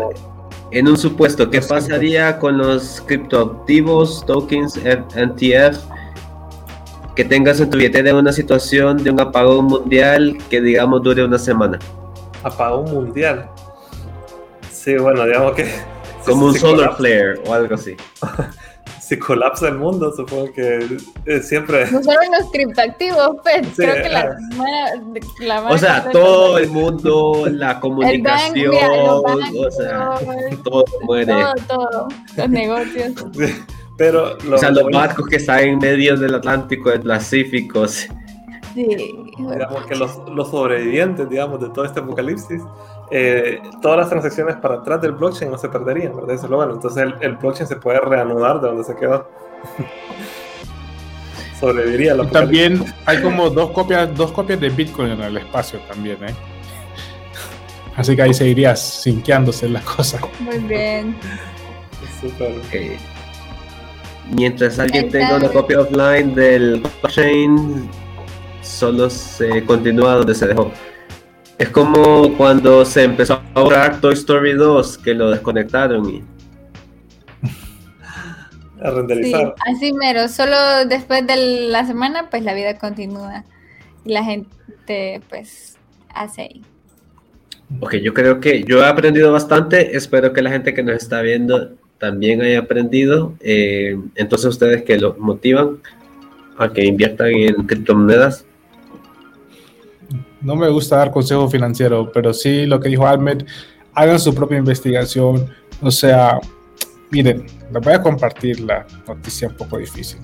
en 0.71 0.89
un 0.89 0.97
supuesto, 0.97 1.49
¿qué 1.49 1.61
pasaría 1.61 2.37
con 2.37 2.57
los 2.57 3.01
criptoactivos, 3.07 4.25
tokens, 4.25 4.77
NTF, 5.15 5.77
que 7.17 7.25
tengas 7.25 7.59
en 7.59 7.67
tu 7.71 7.77
billetera 7.77 8.13
una 8.15 8.31
situación 8.31 9.03
de 9.03 9.09
un 9.09 9.19
apagón 9.19 9.65
mundial 9.65 10.37
que 10.51 10.61
digamos 10.61 11.01
dure 11.01 11.25
una 11.25 11.39
semana? 11.39 11.79
apagón 12.43 12.85
mundial. 12.93 13.49
Sí, 14.71 14.95
bueno, 14.97 15.25
digamos 15.25 15.53
que. 15.55 15.65
Como 16.25 16.45
un 16.45 16.53
si 16.53 16.59
solar 16.59 16.91
colapsa- 16.91 16.97
flare 16.97 17.39
o 17.47 17.53
algo 17.53 17.75
así. 17.75 17.95
Si 18.99 19.17
colapsa 19.17 19.69
el 19.69 19.75
mundo, 19.75 20.11
supongo 20.13 20.51
que 20.51 20.85
eh, 21.25 21.39
siempre. 21.41 21.89
No 21.91 22.03
solo 22.03 22.17
los 22.37 22.51
criptoactivos, 22.51 23.37
pues 23.41 23.65
Sí, 23.67 23.73
creo 23.77 24.03
que 24.03 24.09
la, 24.09 24.35
la 25.39 25.63
O 25.71 25.77
sea, 25.77 26.09
todo 26.11 26.57
el 26.57 26.67
mundo, 26.69 27.45
la 27.49 27.67
banco, 27.75 27.79
comunicación, 27.87 28.75
o 28.75 29.71
sea, 29.71 30.19
todo 30.61 30.83
muere. 31.03 31.33
todo, 31.35 31.53
todo, 31.69 32.07
los 32.35 32.49
negocios. 32.49 33.13
Pero 33.97 34.37
lo- 34.45 34.55
O 34.55 34.59
sea, 34.59 34.69
los 34.71 34.83
lo- 34.83 34.91
barcos 34.91 35.27
que 35.27 35.37
están 35.37 35.59
en 35.61 35.79
medio 35.79 36.15
del 36.15 36.35
Atlántico, 36.35 36.89
del 36.91 37.01
Pacífico, 37.01 37.87
sí. 37.87 38.07
Digamos 38.75 39.85
que 39.87 39.95
los, 39.95 40.19
los 40.29 40.51
sobrevivientes, 40.51 41.27
digamos, 41.27 41.59
de 41.59 41.69
todo 41.69 41.83
este 41.83 41.99
apocalipsis, 41.99 42.61
eh, 43.09 43.59
todas 43.81 43.97
las 43.97 44.09
transacciones 44.09 44.55
para 44.57 44.75
atrás 44.75 45.01
del 45.01 45.13
blockchain 45.13 45.49
no 45.49 45.57
se 45.57 45.67
perderían, 45.69 46.15
¿verdad? 46.15 46.35
Eso 46.35 46.45
es 46.45 46.51
lo 46.51 46.57
bueno. 46.57 46.73
Entonces 46.73 47.01
el, 47.03 47.15
el 47.21 47.37
blockchain 47.37 47.67
se 47.67 47.77
puede 47.77 47.99
reanudar 48.01 48.61
de 48.61 48.67
donde 48.67 48.83
se 48.83 48.95
quedó. 48.95 49.27
Sobreviviría 51.59 52.13
apocalipsis. 52.13 52.39
también 52.39 52.93
hay 53.05 53.19
como 53.23 53.49
dos 53.49 53.71
copias, 53.71 54.15
dos 54.15 54.31
copias 54.31 54.59
de 54.59 54.69
Bitcoin 54.69 55.13
en 55.13 55.21
el 55.21 55.37
espacio 55.37 55.79
también, 55.87 56.17
¿eh? 56.23 56.35
Así 57.95 58.15
que 58.15 58.21
ahí 58.21 58.33
seguiría 58.35 58.75
sinqueándose 58.75 59.67
la 59.67 59.81
cosa. 59.81 60.19
muy 60.39 60.59
bien. 60.59 61.17
Súper. 62.21 62.51
Ok. 62.59 62.99
Mientras 64.31 64.77
alguien 64.79 65.09
tenga 65.09 65.37
una 65.37 65.49
copia 65.49 65.81
offline 65.81 66.35
del 66.35 66.81
blockchain, 66.81 67.89
solo 68.61 69.09
se 69.09 69.63
continúa 69.65 70.15
donde 70.15 70.35
se 70.35 70.47
dejó. 70.47 70.71
Es 71.57 71.69
como 71.69 72.35
cuando 72.37 72.85
se 72.85 73.03
empezó 73.03 73.41
a 73.53 73.61
borrar 73.61 73.99
Toy 73.99 74.13
Story 74.13 74.53
2, 74.53 74.97
que 74.99 75.13
lo 75.13 75.31
desconectaron 75.31 76.09
y 76.09 76.23
A 78.81 78.89
Sí, 78.89 78.95
renderizar. 78.95 79.55
así 79.65 79.93
mero. 79.93 80.27
Solo 80.27 80.55
después 80.87 81.25
de 81.25 81.67
la 81.69 81.85
semana, 81.85 82.29
pues 82.29 82.43
la 82.43 82.53
vida 82.53 82.77
continúa. 82.77 83.43
Y 84.05 84.13
la 84.13 84.23
gente, 84.23 85.21
pues, 85.29 85.77
hace 86.13 86.41
ahí. 86.43 86.61
Ok, 87.81 87.95
yo 87.95 88.13
creo 88.13 88.39
que 88.39 88.63
yo 88.63 88.79
he 88.83 88.85
aprendido 88.87 89.31
bastante. 89.31 89.97
Espero 89.97 90.31
que 90.33 90.41
la 90.41 90.51
gente 90.51 90.73
que 90.73 90.83
nos 90.83 90.95
está 90.95 91.21
viendo 91.21 91.71
también 91.99 92.41
haya 92.41 92.59
aprendido. 92.59 93.33
Eh, 93.39 93.97
entonces, 94.15 94.47
ustedes 94.49 94.83
que 94.83 94.97
los 94.97 95.17
motivan 95.17 95.77
a 96.57 96.71
que 96.71 96.85
inviertan 96.85 97.27
en 97.29 97.55
criptomonedas. 97.67 98.45
No 100.41 100.55
me 100.55 100.69
gusta 100.69 100.97
dar 100.97 101.11
consejo 101.11 101.49
financiero, 101.49 102.11
pero 102.11 102.33
sí 102.33 102.65
lo 102.65 102.79
que 102.79 102.89
dijo 102.89 103.05
Ahmed, 103.07 103.43
hagan 103.93 104.19
su 104.19 104.33
propia 104.33 104.57
investigación. 104.57 105.47
O 105.81 105.91
sea, 105.91 106.39
miren, 107.09 107.45
les 107.73 107.83
voy 107.83 107.93
a 107.93 108.01
compartir 108.01 108.59
la 108.59 108.85
noticia 109.07 109.47
un 109.47 109.55
poco 109.55 109.77
difícil. 109.77 110.19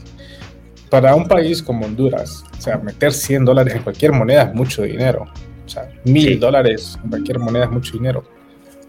Para 0.89 1.15
un 1.15 1.27
país 1.27 1.61
como 1.61 1.85
Honduras, 1.85 2.43
o 2.57 2.61
sea, 2.61 2.77
meter 2.77 3.11
100 3.11 3.45
dólares 3.45 3.75
en 3.75 3.81
cualquier 3.81 4.11
moneda 4.11 4.43
es 4.43 4.53
mucho 4.53 4.83
dinero. 4.83 5.25
O 5.65 5.69
sea, 5.69 5.89
mil 6.05 6.27
Sí. 6.29 6.35
dólares 6.35 6.99
en 7.03 7.09
cualquier 7.09 7.39
moneda 7.39 7.65
es 7.65 7.71
mucho 7.71 7.93
dinero. 7.93 8.23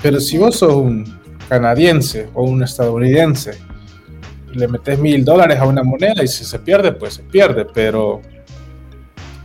Pero 0.02 0.20
si 0.20 0.36
vos 0.36 0.56
sos 0.56 0.74
un 0.74 1.04
canadiense 1.48 2.28
o 2.34 2.42
un 2.44 2.62
estadounidense 2.62 3.58
le 4.52 4.68
metes 4.68 4.98
mil 4.98 5.24
dólares 5.24 5.58
a 5.58 5.66
una 5.66 5.82
moneda 5.82 6.22
y 6.22 6.28
si 6.28 6.44
se 6.44 6.58
pierde, 6.60 6.92
pues 6.92 7.14
se 7.14 7.22
pierde. 7.24 7.64
Pero 7.64 8.20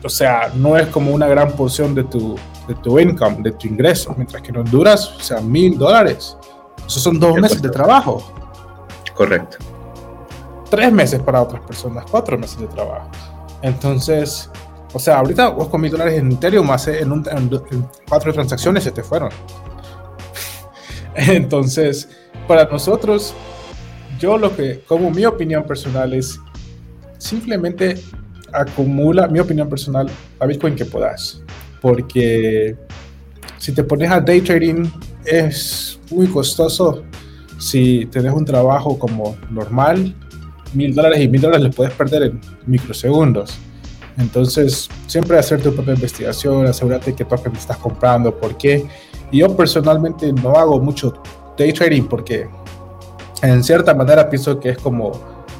o 0.03 0.09
sea, 0.09 0.51
no 0.55 0.77
es 0.77 0.87
como 0.87 1.11
una 1.11 1.27
gran 1.27 1.51
porción 1.53 1.93
de 1.95 2.03
tu, 2.05 2.37
de 2.67 2.75
tu 2.75 2.99
income, 2.99 3.37
de 3.41 3.51
tu 3.53 3.67
ingreso, 3.67 4.13
mientras 4.15 4.41
que 4.41 4.49
en 4.49 4.57
Honduras, 4.57 5.11
o 5.17 5.19
sea, 5.19 5.41
mil 5.41 5.77
dólares. 5.77 6.37
Esos 6.87 7.01
son 7.03 7.19
dos 7.19 7.35
meses 7.35 7.61
de 7.61 7.67
acuerdo. 7.67 7.85
trabajo, 7.85 8.33
Correcto. 9.15 9.57
tres 10.69 10.91
meses 10.91 11.19
para 11.21 11.41
otras 11.41 11.61
personas, 11.63 12.05
cuatro 12.09 12.37
meses 12.37 12.59
de 12.59 12.67
trabajo. 12.67 13.09
Entonces, 13.61 14.49
o 14.93 14.99
sea, 14.99 15.17
ahorita 15.19 15.49
vos 15.49 15.67
con 15.67 15.81
mil 15.81 15.91
dólares 15.91 16.17
en 16.19 16.31
Ethereum 16.31 16.69
hace 16.71 17.01
en, 17.01 17.11
un- 17.11 17.27
en 17.29 17.49
do- 17.49 17.65
en 17.71 17.85
cuatro 18.07 18.31
transacciones 18.31 18.83
se 18.85 18.91
te 18.91 19.03
fueron. 19.03 19.29
Entonces, 21.15 22.09
para 22.47 22.65
nosotros, 22.65 23.33
yo 24.19 24.37
lo 24.37 24.55
que, 24.55 24.81
como 24.87 25.11
mi 25.11 25.25
opinión 25.25 25.63
personal 25.63 26.13
es 26.13 26.39
simplemente 27.17 27.95
acumula, 28.51 29.27
mi 29.27 29.39
opinión 29.39 29.69
personal, 29.69 30.09
la 30.39 30.45
Bitcoin 30.45 30.75
que 30.75 30.85
puedas. 30.85 31.41
Porque 31.81 32.75
si 33.57 33.71
te 33.71 33.83
pones 33.83 34.09
a 34.09 34.19
day 34.19 34.41
trading 34.41 34.89
es 35.25 35.99
muy 36.09 36.27
costoso. 36.27 37.03
Si 37.57 38.05
tenés 38.05 38.33
un 38.33 38.45
trabajo 38.45 38.97
como 38.97 39.37
normal, 39.49 40.15
mil 40.73 40.95
dólares 40.95 41.21
y 41.21 41.27
mil 41.27 41.41
dólares 41.41 41.65
les 41.65 41.75
puedes 41.75 41.93
perder 41.93 42.23
en 42.23 42.41
microsegundos. 42.65 43.57
Entonces, 44.17 44.89
siempre 45.07 45.37
hacer 45.37 45.61
tu 45.61 45.73
propia 45.73 45.93
investigación, 45.93 46.67
asegúrate 46.67 47.15
que 47.15 47.25
token 47.25 47.55
estás 47.55 47.77
comprando, 47.77 48.37
por 48.37 48.57
qué. 48.57 48.85
Y 49.31 49.39
yo 49.39 49.55
personalmente 49.55 50.31
no 50.33 50.55
hago 50.55 50.79
mucho 50.79 51.13
day 51.57 51.71
trading 51.73 52.03
porque 52.03 52.49
en 53.41 53.63
cierta 53.63 53.93
manera 53.93 54.29
pienso 54.29 54.59
que 54.59 54.69
es 54.69 54.77
como 54.77 55.11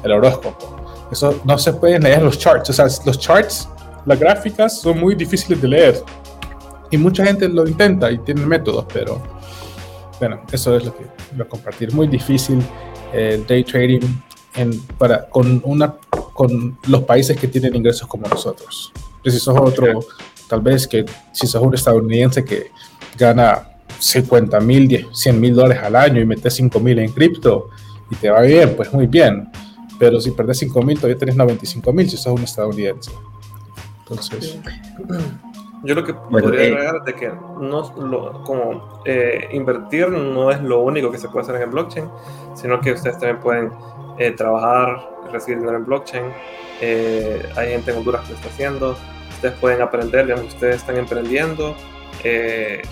el 0.02 0.12
horóscopo. 0.12 0.80
Eso 1.10 1.40
no 1.44 1.58
se 1.58 1.72
pueden 1.72 2.02
leer 2.02 2.22
los 2.22 2.38
charts. 2.38 2.70
O 2.70 2.72
sea, 2.72 2.86
los 3.04 3.18
charts, 3.18 3.68
las 4.06 4.18
gráficas 4.18 4.80
son 4.80 5.00
muy 5.00 5.14
difíciles 5.14 5.60
de 5.60 5.68
leer. 5.68 6.04
Y 6.90 6.96
mucha 6.96 7.24
gente 7.24 7.48
lo 7.48 7.66
intenta 7.66 8.10
y 8.10 8.18
tiene 8.18 8.44
métodos, 8.44 8.84
pero 8.92 9.20
bueno, 10.18 10.40
eso 10.50 10.76
es 10.76 10.84
lo 10.84 10.96
que 10.96 11.06
voy 11.32 11.42
a 11.42 11.48
compartir. 11.48 11.92
Muy 11.94 12.06
difícil 12.06 12.62
eh, 13.12 13.42
day 13.46 13.64
trading 13.64 14.00
en, 14.54 14.80
para, 14.98 15.28
con, 15.28 15.60
una, 15.64 15.94
con 16.32 16.76
los 16.86 17.02
países 17.04 17.38
que 17.38 17.48
tienen 17.48 17.74
ingresos 17.74 18.06
como 18.08 18.26
nosotros. 18.28 18.92
Si 19.24 19.38
sos 19.38 19.58
otro, 19.60 20.00
tal 20.48 20.60
vez 20.60 20.86
que 20.86 21.04
si 21.32 21.46
sos 21.46 21.62
un 21.62 21.74
estadounidense 21.74 22.44
que 22.44 22.70
gana 23.18 23.62
50 23.98 24.60
mil, 24.60 25.06
100 25.12 25.40
mil 25.40 25.54
dólares 25.54 25.82
al 25.82 25.96
año 25.96 26.20
y 26.20 26.24
metes 26.26 26.54
5 26.54 26.80
mil 26.80 26.98
en 26.98 27.12
cripto 27.12 27.68
y 28.10 28.16
te 28.16 28.30
va 28.30 28.40
bien, 28.42 28.74
pues 28.76 28.92
muy 28.92 29.06
bien. 29.06 29.48
Pero 29.98 30.20
si 30.20 30.30
perdés 30.30 30.58
5 30.58 30.82
mil, 30.82 30.96
todavía 30.96 31.18
tenés 31.18 31.36
95 31.36 31.92
mil 31.92 32.08
si 32.08 32.16
sos 32.16 32.32
un 32.38 32.42
estadounidense. 32.44 33.10
Entonces, 34.00 34.58
Yo 35.82 35.94
lo 35.94 36.04
que 36.04 36.12
Bueno, 36.12 36.48
podría 36.48 36.64
eh, 36.64 36.72
agregar 36.74 36.96
es 36.96 37.04
de 37.06 37.14
que 37.14 37.28
no, 37.28 37.94
lo- 38.06 38.44
como 38.44 39.00
eh, 39.06 39.48
invertir 39.52 40.10
no 40.10 40.50
es 40.50 40.60
lo 40.62 40.80
único 40.80 41.10
que 41.10 41.16
se 41.16 41.26
puede 41.28 41.44
hacer 41.44 41.56
en 41.56 41.62
el 41.62 41.68
blockchain, 41.70 42.04
sino 42.54 42.80
que 42.82 42.92
ustedes 42.92 43.18
también 43.18 43.40
pueden 43.40 43.72
eh, 44.18 44.32
trabajar, 44.32 45.08
recibir 45.32 45.58
dinero 45.60 45.78
en 45.78 45.86
blockchain. 45.86 46.24
Eh, 46.82 47.48
hay 47.56 47.70
gente 47.70 47.92
en 47.92 47.96
Honduras 47.96 48.22
que 48.26 48.32
lo 48.32 48.36
está 48.36 48.48
haciendo. 48.50 48.96
Ustedes 49.30 49.54
pueden 49.58 49.80
aprender, 49.80 50.26
digamos, 50.26 50.52
ustedes 50.52 50.76
están 50.76 50.98
emprendiendo 50.98 51.74
eh, 52.24 52.82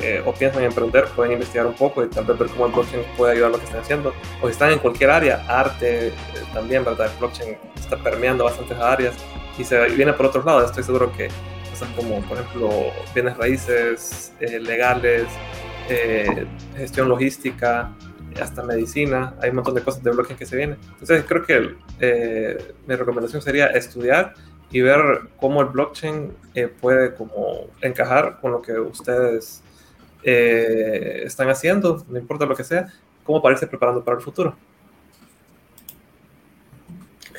eh, 0.00 0.22
o 0.24 0.32
piensan 0.32 0.62
en 0.62 0.68
emprender, 0.68 1.06
pueden 1.14 1.32
investigar 1.32 1.66
un 1.66 1.74
poco 1.74 2.04
y 2.04 2.08
tal 2.08 2.24
vez 2.24 2.38
ver 2.38 2.48
cómo 2.48 2.66
el 2.66 2.72
blockchain 2.72 3.02
puede 3.16 3.32
ayudar 3.32 3.50
a 3.50 3.52
lo 3.52 3.58
que 3.58 3.64
están 3.64 3.80
haciendo. 3.80 4.14
O 4.40 4.46
si 4.46 4.52
están 4.52 4.72
en 4.72 4.78
cualquier 4.78 5.10
área, 5.10 5.44
arte 5.48 6.12
también, 6.52 6.84
¿verdad? 6.84 7.10
El 7.12 7.18
blockchain 7.18 7.56
está 7.76 7.96
permeando 7.96 8.44
bastantes 8.44 8.78
áreas 8.78 9.14
y 9.58 9.64
se 9.64 9.86
viene 9.90 10.12
por 10.12 10.26
otros 10.26 10.44
lados. 10.44 10.66
Estoy 10.66 10.84
seguro 10.84 11.12
que 11.16 11.28
cosas 11.70 11.88
como, 11.96 12.20
por 12.22 12.38
ejemplo, 12.38 12.70
bienes 13.14 13.36
raíces, 13.36 14.32
legales, 14.40 15.26
gestión 16.76 17.08
logística, 17.08 17.92
hasta 18.40 18.62
medicina, 18.62 19.34
hay 19.40 19.50
un 19.50 19.56
montón 19.56 19.74
de 19.74 19.82
cosas 19.82 20.02
de 20.02 20.10
blockchain 20.10 20.38
que 20.38 20.46
se 20.46 20.56
vienen. 20.56 20.78
Entonces 20.92 21.24
creo 21.26 21.44
que 21.44 21.74
eh, 22.00 22.74
mi 22.86 22.94
recomendación 22.94 23.42
sería 23.42 23.66
estudiar 23.66 24.34
y 24.70 24.80
ver 24.80 25.00
cómo 25.38 25.62
el 25.62 25.68
blockchain 25.68 26.32
eh, 26.54 26.68
puede 26.68 27.14
como 27.14 27.66
encajar 27.80 28.38
con 28.40 28.52
lo 28.52 28.62
que 28.62 28.78
ustedes 28.78 29.62
eh, 30.28 31.22
están 31.24 31.48
haciendo, 31.48 32.04
no 32.08 32.18
importa 32.18 32.46
lo 32.46 32.56
que 32.56 32.64
sea, 32.64 32.92
cómo 33.22 33.40
para 33.40 33.54
irse 33.54 33.68
preparando 33.68 34.02
para 34.02 34.16
el 34.16 34.22
futuro. 34.24 34.56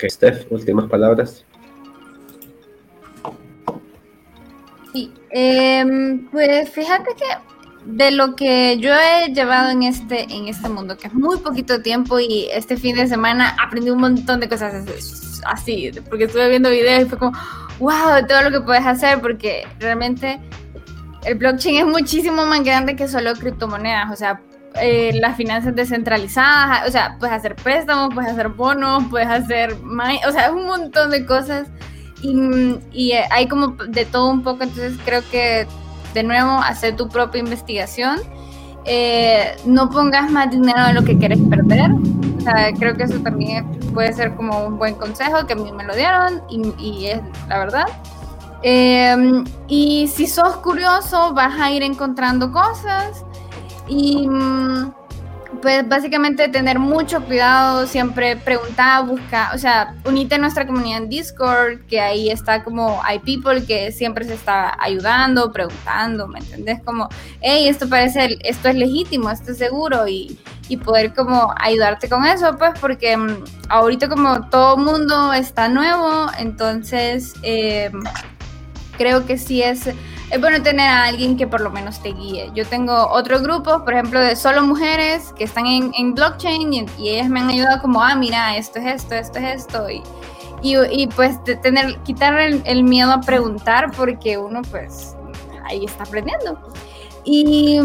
Steph, 0.10 0.50
últimas 0.50 0.90
palabras. 0.90 1.44
Sí, 4.94 5.12
em, 5.32 6.30
pues 6.30 6.70
fíjate 6.70 7.14
que 7.16 7.26
de 7.84 8.12
lo 8.12 8.36
que 8.36 8.78
yo 8.80 8.94
he 8.94 9.34
llevado 9.34 9.70
en 9.70 9.84
este, 9.84 10.24
en 10.34 10.48
este 10.48 10.70
mundo, 10.70 10.96
que 10.96 11.08
es 11.08 11.14
muy 11.14 11.40
poquito 11.40 11.82
tiempo 11.82 12.20
y 12.22 12.48
este 12.54 12.78
fin 12.78 12.96
de 12.96 13.08
semana 13.08 13.54
aprendí 13.62 13.90
un 13.90 14.00
montón 14.00 14.40
de 14.40 14.48
cosas 14.48 14.86
así, 15.46 15.92
porque 16.10 16.26
estuve 16.26 16.48
viendo 16.48 16.70
videos 16.70 17.04
y 17.04 17.10
fue 17.10 17.18
como, 17.18 17.38
wow, 17.80 18.26
todo 18.30 18.44
lo 18.44 18.52
que 18.52 18.62
puedes 18.62 18.86
hacer, 18.86 19.20
porque 19.20 19.68
realmente 19.80 20.40
el 21.28 21.36
blockchain 21.36 21.78
es 21.78 21.86
muchísimo 21.86 22.46
más 22.46 22.64
grande 22.64 22.96
que 22.96 23.08
solo 23.08 23.34
criptomonedas, 23.34 24.12
o 24.12 24.16
sea, 24.16 24.42
eh, 24.82 25.12
las 25.20 25.36
finanzas 25.36 25.76
descentralizadas, 25.76 26.88
o 26.88 26.92
sea, 26.92 27.18
puedes 27.20 27.36
hacer 27.36 27.56
préstamos, 27.56 28.14
puedes 28.14 28.32
hacer 28.32 28.50
bonos, 28.50 29.04
puedes 29.10 29.28
hacer, 29.28 29.76
o 30.28 30.32
sea, 30.32 30.52
un 30.52 30.66
montón 30.66 31.12
de 31.12 31.26
cosas 31.26 31.68
y, 32.22 32.78
y 32.92 33.12
hay 33.12 33.48
como 33.48 33.70
de 33.70 34.06
todo 34.06 34.30
un 34.30 34.44
poco, 34.44 34.64
entonces 34.64 34.98
creo 35.06 35.22
que 35.32 35.68
de 36.18 36.24
nuevo, 36.24 36.50
hacer 36.50 36.96
tu 36.96 37.08
propia 37.08 37.40
investigación. 37.40 38.20
Eh, 38.86 39.56
no 39.66 39.90
pongas 39.90 40.32
más 40.32 40.50
dinero 40.50 40.88
de 40.88 40.94
lo 40.94 41.04
que 41.04 41.18
quieres 41.18 41.40
perder. 41.50 41.92
O 42.38 42.42
sea, 42.42 42.72
creo 42.80 42.96
que 42.96 43.04
eso 43.04 43.20
también 43.20 43.70
puede 43.94 44.14
ser 44.14 44.34
como 44.36 44.66
un 44.66 44.78
buen 44.78 44.96
consejo 44.96 45.46
que 45.46 45.54
a 45.54 45.56
mí 45.56 45.72
me 45.72 45.84
lo 45.84 45.96
dieron 45.96 46.42
y, 46.50 47.06
es 47.06 47.22
la 47.48 47.60
verdad. 47.60 47.86
Em, 48.64 49.44
y 49.68 50.08
si 50.08 50.28
sos 50.28 50.58
curioso, 50.58 51.34
vas 51.34 51.60
a 51.60 51.72
ir 51.72 51.84
encontrando 51.84 52.52
cosas 52.52 53.24
y 53.88 54.28
mm, 54.28 54.92
pues 55.62 55.88
básicamente 55.88 56.48
tener 56.50 56.80
mucho 56.80 57.24
cuidado, 57.24 57.88
siempre 57.88 58.36
preguntar, 58.36 59.06
buscar, 59.06 59.56
o 59.56 59.58
sea, 59.58 59.96
unite 60.06 60.36
a 60.36 60.38
nuestra 60.38 60.66
comunidad 60.66 61.04
en 61.04 61.10
Discord, 61.10 61.86
que 61.88 62.00
ahí 62.00 62.30
está 62.30 62.64
como, 62.64 63.02
hay 63.04 63.20
people 63.20 63.66
que 63.66 63.92
siempre 63.92 64.26
se 64.26 64.34
está 64.34 64.76
ayudando, 64.80 65.52
preguntando, 65.52 66.28
¿me 66.28 66.40
entendés? 66.40 66.82
Como, 66.84 67.10
hey, 67.42 67.68
esto 67.68 67.88
parece, 67.88 68.38
esto 68.42 68.70
es 68.70 68.76
legítimo, 68.76 69.30
esto 69.30 69.52
es 69.52 69.58
seguro 69.58 70.08
y, 70.08 70.40
y 70.68 70.78
poder 70.78 71.14
como 71.14 71.54
ayudarte 71.58 72.10
con 72.10 72.26
eso, 72.26 72.56
pues 72.58 72.78
porque 72.80 73.16
mm, 73.16 73.44
ahorita 73.70 74.10
como 74.10 74.50
todo 74.50 74.78
mundo 74.78 75.34
está 75.34 75.70
nuevo, 75.70 76.28
entonces 76.38 77.34
eh, 77.44 77.92
creo 78.98 79.26
que 79.26 79.38
sí 79.38 79.62
es 79.62 79.90
es 80.30 80.42
bueno 80.42 80.62
tener 80.62 80.88
a 80.90 81.06
alguien 81.06 81.38
que 81.38 81.48
por 81.48 81.62
lo 81.62 81.70
menos 81.70 82.02
te 82.02 82.10
guíe. 82.12 82.52
Yo 82.54 82.66
tengo 82.66 83.08
otro 83.10 83.40
grupo, 83.42 83.84
por 83.84 83.94
ejemplo, 83.94 84.20
de 84.20 84.36
solo 84.36 84.62
mujeres 84.62 85.34
que 85.38 85.46
están 85.46 85.66
en, 85.66 86.14
blockchain 86.14 86.74
y, 86.74 86.86
ellas 87.00 87.30
me 87.30 87.40
han 87.40 87.50
ayudado 87.50 87.82
como, 87.82 88.04
ah, 88.04 88.16
mira, 88.16 88.58
esto 88.58 88.80
es 88.80 89.04
esto, 89.04 89.16
esto 89.16 89.40
es 89.40 89.62
esto. 89.62 89.90
Y, 89.90 90.04
y, 90.62 91.08
pues 91.08 91.42
de 91.46 91.56
tener, 91.56 91.98
quitar 92.00 92.38
el, 92.40 92.84
miedo 92.84 93.14
a 93.14 93.22
preguntar 93.22 93.92
porque 93.96 94.38
uno 94.38 94.62
pues 94.64 95.16
ahí 95.64 95.86
está 95.86 96.04
aprendiendo. 96.04 96.60
Y, 97.24 97.80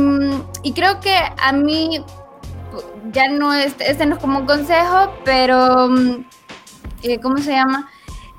y 0.63 0.73
creo 0.73 1.01
que 1.01 1.17
a 1.41 1.53
mí 1.53 2.05
ya 3.13 3.29
no 3.29 3.53
es, 3.53 3.75
este 3.79 4.07
no 4.07 4.17
es 4.17 4.21
como 4.21 4.41
un 4.41 4.47
consejo, 4.47 5.13
pero 5.25 5.89
eh, 7.03 7.21
¿cómo 7.21 7.39
se 7.39 7.53
llama? 7.53 7.89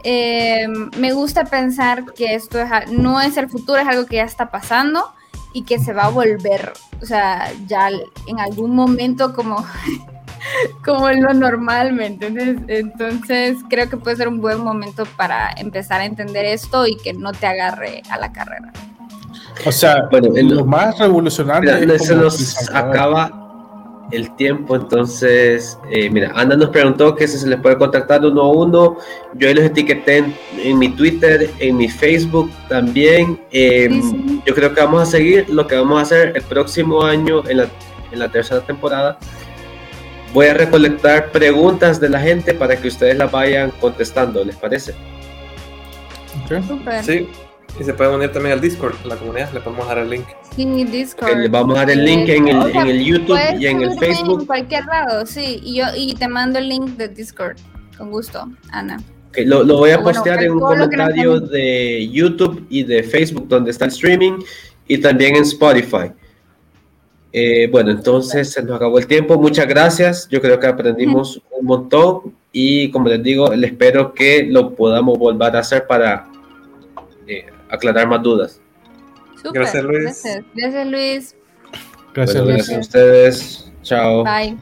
Eh, 0.04 0.68
me 0.98 1.14
gusta 1.14 1.46
pensar 1.46 2.14
que 2.14 2.36
esto 2.36 2.60
no 2.92 3.22
es 3.22 3.38
el 3.38 3.50
futuro, 3.50 3.80
es 3.80 3.88
algo 3.88 4.06
que 4.06 4.18
ya 4.18 4.24
está 4.24 4.52
pasando 4.52 5.14
y 5.54 5.64
que 5.64 5.80
se 5.80 5.94
va 5.94 6.06
a 6.06 6.10
volver, 6.10 6.74
o 7.02 7.06
sea, 7.06 7.52
ya 7.68 7.90
en 8.28 8.40
algún 8.40 8.76
momento 8.76 9.34
como, 9.34 9.64
como 10.86 11.10
lo 11.10 11.34
normal, 11.34 11.94
¿me 11.94 12.08
entiendes? 12.08 12.58
Entonces 12.68 13.58
creo 13.70 13.90
que 13.90 13.98
puede 13.98 14.18
ser 14.18 14.28
un 14.28 14.42
buen 14.42 14.60
momento 14.60 15.06
para 15.16 15.52
empezar 15.58 16.02
a 16.02 16.06
entender 16.06 16.46
esto 16.46 16.86
y 16.88 16.98
que 16.98 17.14
no 17.14 17.32
te 17.32 17.46
agarre 17.46 18.02
a 18.10 18.18
la 18.18 18.32
carrera. 18.34 18.74
O 19.66 19.72
sea, 19.72 20.08
bueno, 20.10 20.30
lo 20.34 20.66
más 20.66 20.98
revolucionario 20.98 21.76
es 21.76 22.08
se 22.08 22.16
nos 22.16 22.70
acaba 22.74 23.43
el 24.14 24.36
tiempo. 24.36 24.76
Entonces, 24.76 25.78
eh, 25.92 26.10
mira, 26.10 26.32
Ana 26.36 26.56
nos 26.56 26.70
preguntó 26.70 27.16
que 27.16 27.28
si 27.28 27.38
se 27.38 27.48
les 27.48 27.60
puede 27.60 27.78
contactar 27.78 28.26
uno 28.26 28.42
a 28.42 28.52
uno. 28.52 28.98
Yo 29.34 29.54
los 29.54 29.66
etiqueté 29.66 30.24
en, 30.64 30.80
mi 30.80 30.90
Twitter, 30.90 31.50
en 31.60 31.78
mi 31.78 31.90
Facebook 31.90 32.50
también. 32.70 33.42
Em, 33.52 34.42
yo 34.46 34.54
creo 34.54 34.74
que 34.74 34.82
vamos 34.82 35.02
a 35.02 35.06
seguir 35.06 35.50
lo 35.50 35.68
que 35.68 35.76
vamos 35.76 36.00
a 36.00 36.02
hacer 36.04 36.34
el 36.36 36.44
próximo 36.44 37.04
año 37.04 37.44
en 37.48 37.58
la, 37.58 37.68
en 38.12 38.20
la 38.20 38.30
tercera 38.30 38.62
temporada. 38.62 39.18
Voy 40.34 40.48
a 40.48 40.54
recolectar 40.54 41.32
preguntas 41.32 42.00
de 42.00 42.10
la 42.10 42.20
gente 42.20 42.54
para 42.54 42.76
que 42.76 42.88
ustedes 42.88 43.18
las 43.18 43.32
vayan 43.32 43.72
contestando, 43.80 44.44
¿les 44.44 44.56
parece? 44.56 44.94
Sí, 47.04 47.28
y 47.80 47.84
se 47.84 47.94
pueden 47.94 48.16
unir 48.16 48.32
también 48.32 48.54
al 48.54 48.62
Discord, 48.62 48.94
la 49.06 49.16
comunidad, 49.16 49.52
le 49.52 49.60
podemos 49.60 49.88
dar 49.88 49.98
el 49.98 50.10
link. 50.10 50.26
Sí, 50.56 50.66
Discord. 50.66 51.38
le 51.38 51.50
vamos 51.50 51.76
a 51.76 51.80
dar 51.80 51.92
el 51.92 52.06
link 52.06 52.30
en 52.30 52.48
el, 52.48 52.76
en 52.76 52.88
el 52.88 53.04
YouTube 53.04 53.40
y 53.60 53.66
en 53.66 53.82
el 53.82 53.98
Facebook. 53.98 54.42
En 54.42 54.46
cualquier 54.46 54.86
lado, 54.86 55.26
sí. 55.26 55.60
Y 55.64 55.78
yo 55.78 55.86
y 55.96 56.14
te 56.14 56.28
mando 56.28 56.60
el 56.60 56.70
link 56.70 56.90
de 56.98 57.08
Discord. 57.08 57.58
Con 57.98 58.12
gusto, 58.12 58.48
Ana. 58.72 59.02
lo, 59.46 59.64
lo, 59.64 59.78
voy 59.78 59.92
a 59.92 60.02
postear 60.02 60.44
en 60.44 60.52
un 60.52 60.60
comentario 60.60 61.40
de 61.40 62.10
YouTube 62.12 62.66
y 62.70 62.84
de 62.84 63.04
Facebook 63.04 63.48
donde 63.48 63.72
está 63.72 63.86
el 63.86 63.92
streaming 63.92 64.40
y 64.88 64.98
también 65.00 65.36
en 65.36 65.44
Spotify. 65.44 66.12
Eh, 67.36 67.68
bueno, 67.72 67.90
entonces 67.90 68.52
se 68.52 68.62
nos 68.62 68.76
acabó 68.76 69.00
el 69.00 69.08
tiempo. 69.08 69.40
Muchas 69.40 69.68
gracias. 69.68 70.28
Yo 70.30 70.40
creo 70.40 70.60
que 70.60 70.68
aprendimos 70.68 71.42
un 71.60 71.66
montón 71.66 72.36
y 72.52 72.92
como 72.92 73.10
les 73.10 73.24
digo, 73.24 73.54
les 73.56 73.72
espero 73.72 74.14
que 74.14 74.44
lo 74.44 74.76
podamos 74.76 75.18
volver 75.18 75.56
a 75.56 75.60
hacer 75.60 75.88
para 75.88 76.28
eh, 77.26 77.48
aclarar 77.74 78.08
más 78.08 78.22
dudas. 78.22 78.62
Gracias 79.54 79.84
Luis. 79.84 80.24
Gracias, 80.56 80.88
Luis. 80.88 81.36
Gracias, 82.14 82.44
bueno, 82.44 82.58
gracias 82.58 82.78
a 82.78 82.80
ustedes. 82.80 83.72
Chao. 83.82 84.24
Bye. 84.24 84.58